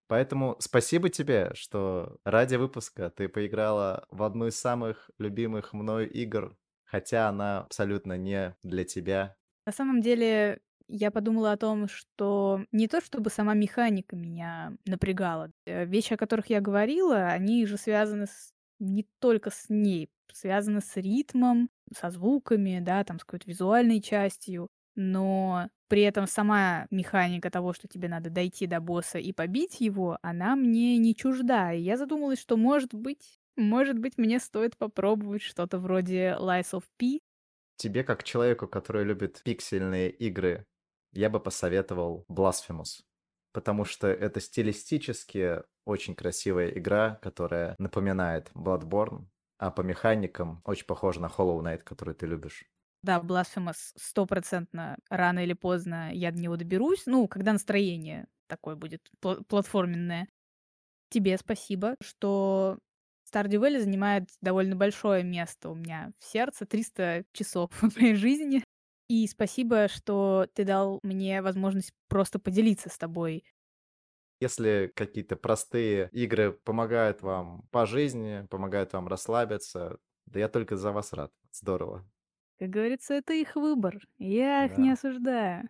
Поэтому 0.08 0.58
спасибо 0.60 1.10
тебе, 1.10 1.52
что 1.56 2.20
ради 2.26 2.56
выпуска 2.56 3.10
ты 3.12 3.30
поиграла 3.30 4.08
в 4.12 4.24
одну 4.24 4.48
из 4.48 4.60
самых 4.60 5.12
любимых 5.20 5.74
мною 5.74 6.12
игр, 6.12 6.58
хотя 6.86 7.30
она 7.30 7.62
абсолютно 7.62 8.18
не 8.18 8.58
для 8.64 8.86
тебя. 8.86 9.38
На 9.66 9.72
самом 9.72 10.02
деле, 10.02 10.60
я 10.88 11.12
подумала 11.12 11.52
о 11.52 11.58
том, 11.58 11.88
что 11.88 12.66
не 12.72 12.88
то 12.88 13.02
чтобы 13.02 13.30
сама 13.30 13.54
механика 13.54 14.16
меня 14.16 14.74
напрягала. 14.86 15.52
Э, 15.66 15.86
вещи, 15.86 16.14
о 16.14 16.18
которых 16.18 16.48
я 16.48 16.62
говорила, 16.62 17.28
они 17.28 17.66
же 17.66 17.78
связаны 17.78 18.28
с... 18.28 18.54
не 18.80 19.08
только 19.20 19.52
с 19.52 19.66
ней, 19.70 20.10
связаны 20.32 20.82
с 20.82 20.96
ритмом, 20.98 21.70
со 21.96 22.10
звуками, 22.10 22.80
да, 22.82 23.04
там, 23.04 23.20
с 23.20 23.24
какой-то 23.24 23.50
визуальной 23.50 24.02
частью 24.02 24.70
но 24.96 25.70
при 25.88 26.02
этом 26.04 26.28
сама 26.28 26.88
механика 26.90 27.50
того, 27.50 27.74
что 27.74 27.88
тебе 27.88 28.08
надо 28.08 28.30
дойти 28.30 28.68
до 28.68 28.80
босса 28.80 29.20
и 29.20 29.34
побить 29.34 29.82
его, 29.82 30.18
она 30.22 30.56
мне 30.56 30.98
не 30.98 31.16
чужда. 31.16 31.74
И 31.74 31.82
я 31.82 31.98
задумалась, 31.98 32.40
что 32.40 32.58
может 32.58 32.94
быть, 32.94 33.40
может 33.58 34.00
быть, 34.00 34.18
мне 34.18 34.40
стоит 34.40 34.78
попробовать 34.78 35.42
что-то 35.42 35.80
вроде 35.80 36.38
Lies 36.40 36.72
of 36.72 36.84
P. 36.98 37.20
Тебе, 37.82 38.04
как 38.04 38.24
человеку, 38.24 38.68
который 38.68 39.04
любит 39.04 39.42
пиксельные 39.44 40.12
игры, 40.12 40.68
я 41.14 41.32
бы 41.32 41.40
посоветовал 41.40 42.26
Blasphemous. 42.30 43.02
Потому 43.54 43.86
что 43.86 44.06
это 44.06 44.40
стилистически 44.40 45.64
очень 45.84 46.14
красивая 46.14 46.70
игра, 46.70 47.16
которая 47.24 47.74
напоминает 47.80 48.52
Bloodborne, 48.54 49.26
а 49.58 49.72
по 49.72 49.82
механикам 49.82 50.62
очень 50.64 50.86
похожа 50.86 51.22
на 51.22 51.26
Hollow 51.26 51.60
Knight, 51.60 51.80
который 51.80 52.14
ты 52.14 52.28
любишь. 52.28 52.66
Да, 53.02 53.20
Blasphemous 53.20 53.94
стопроцентно 53.98 55.00
рано 55.10 55.44
или 55.44 55.54
поздно 55.54 56.14
я 56.14 56.32
до 56.32 56.38
него 56.38 56.58
доберусь. 56.58 57.08
Ну, 57.08 57.28
когда 57.28 57.52
настроение 57.52 58.28
такое 58.46 58.76
будет 58.76 59.10
пл- 59.24 59.44
платформенное. 59.46 60.28
Тебе 61.10 61.36
спасибо, 61.40 61.96
что 62.00 62.78
Stardew 63.32 63.60
Valley 63.60 63.80
занимает 63.80 64.30
довольно 64.42 64.76
большое 64.76 65.24
место 65.24 65.70
у 65.70 65.76
меня 65.76 66.12
в 66.20 66.24
сердце, 66.24 66.66
300 66.66 67.26
часов 67.32 67.72
в 67.82 67.96
моей 68.00 68.16
жизни. 68.16 68.64
И 69.08 69.28
спасибо, 69.28 69.88
что 69.88 70.48
ты 70.54 70.64
дал 70.64 71.00
мне 71.04 71.42
возможность 71.42 71.92
просто 72.08 72.40
поделиться 72.40 72.90
с 72.90 72.98
тобой. 72.98 73.44
Если 74.40 74.92
какие-то 74.96 75.36
простые 75.36 76.10
игры 76.12 76.52
помогают 76.52 77.22
вам 77.22 77.68
по 77.72 77.86
жизни, 77.86 78.48
помогают 78.50 78.92
вам 78.94 79.08
расслабиться, 79.08 80.00
да 80.26 80.40
я 80.40 80.50
только 80.50 80.78
за 80.78 80.92
вас 80.92 81.14
рад. 81.14 81.32
Здорово. 81.52 82.10
Как 82.60 82.70
говорится, 82.70 83.14
это 83.16 83.34
их 83.34 83.56
выбор. 83.58 84.00
Я 84.18 84.66
их 84.66 84.78
не 84.78 84.92
осуждаю. 84.92 85.70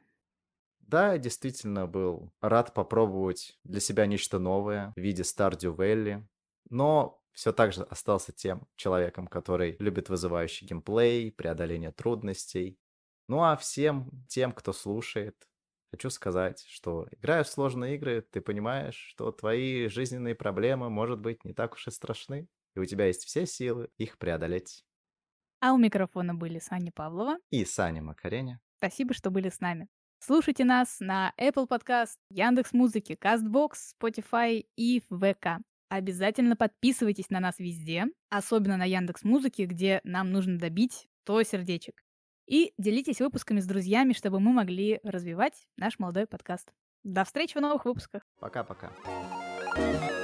Да, 0.79 1.17
действительно 1.17 1.87
был 1.87 2.33
рад 2.41 2.73
попробовать 2.73 3.57
для 3.63 3.79
себя 3.79 4.05
нечто 4.05 4.39
новое 4.39 4.91
в 4.95 4.99
виде 4.99 5.23
Stardew 5.23 5.75
Valley, 5.75 6.25
но 6.69 7.20
все 7.33 7.51
так 7.51 7.73
же 7.73 7.83
остался 7.83 8.31
тем 8.31 8.67
человеком, 8.75 9.27
который 9.27 9.75
любит 9.79 10.09
вызывающий 10.09 10.67
геймплей, 10.67 11.31
преодоление 11.31 11.91
трудностей. 11.91 12.77
Ну 13.27 13.43
а 13.43 13.55
всем 13.55 14.09
тем, 14.27 14.51
кто 14.51 14.73
слушает, 14.73 15.35
хочу 15.91 16.09
сказать, 16.09 16.63
что 16.67 17.07
играя 17.11 17.43
в 17.43 17.47
сложные 17.47 17.95
игры, 17.95 18.21
ты 18.21 18.41
понимаешь, 18.41 18.95
что 18.95 19.31
твои 19.31 19.87
жизненные 19.87 20.35
проблемы, 20.35 20.89
может 20.89 21.19
быть, 21.19 21.43
не 21.45 21.53
так 21.53 21.73
уж 21.73 21.87
и 21.87 21.91
страшны, 21.91 22.47
и 22.75 22.79
у 22.79 22.85
тебя 22.85 23.07
есть 23.07 23.25
все 23.25 23.45
силы 23.45 23.89
их 23.97 24.17
преодолеть. 24.17 24.85
А 25.59 25.73
у 25.73 25.77
микрофона 25.77 26.33
были 26.33 26.59
Саня 26.59 26.91
Павлова 26.91 27.37
и 27.49 27.65
Саня 27.65 28.01
Макареня. 28.01 28.59
Спасибо, 28.77 29.13
что 29.13 29.29
были 29.29 29.49
с 29.49 29.59
нами. 29.59 29.87
Слушайте 30.19 30.65
нас 30.65 30.99
на 30.99 31.33
Apple 31.39 31.67
Podcast, 31.67 32.15
Яндекс 32.29 32.73
Музыки, 32.73 33.17
Castbox, 33.19 33.71
Spotify 33.99 34.65
и 34.75 35.01
ВК. 35.01 35.61
Обязательно 35.91 36.55
подписывайтесь 36.55 37.29
на 37.31 37.41
нас 37.41 37.59
везде, 37.59 38.05
особенно 38.29 38.77
на 38.77 38.85
Яндекс 38.85 39.25
Музыке, 39.25 39.65
где 39.65 39.99
нам 40.05 40.31
нужно 40.31 40.57
добить 40.57 41.09
100 41.23 41.43
сердечек. 41.43 42.01
И 42.47 42.73
делитесь 42.77 43.19
выпусками 43.19 43.59
с 43.59 43.65
друзьями, 43.65 44.13
чтобы 44.13 44.39
мы 44.39 44.53
могли 44.53 45.01
развивать 45.03 45.67
наш 45.75 45.99
молодой 45.99 46.27
подкаст. 46.27 46.71
До 47.03 47.25
встречи 47.25 47.57
в 47.57 47.61
новых 47.61 47.83
выпусках. 47.83 48.21
Пока-пока. 48.39 48.93
thank 49.75 50.11
you 50.11 50.20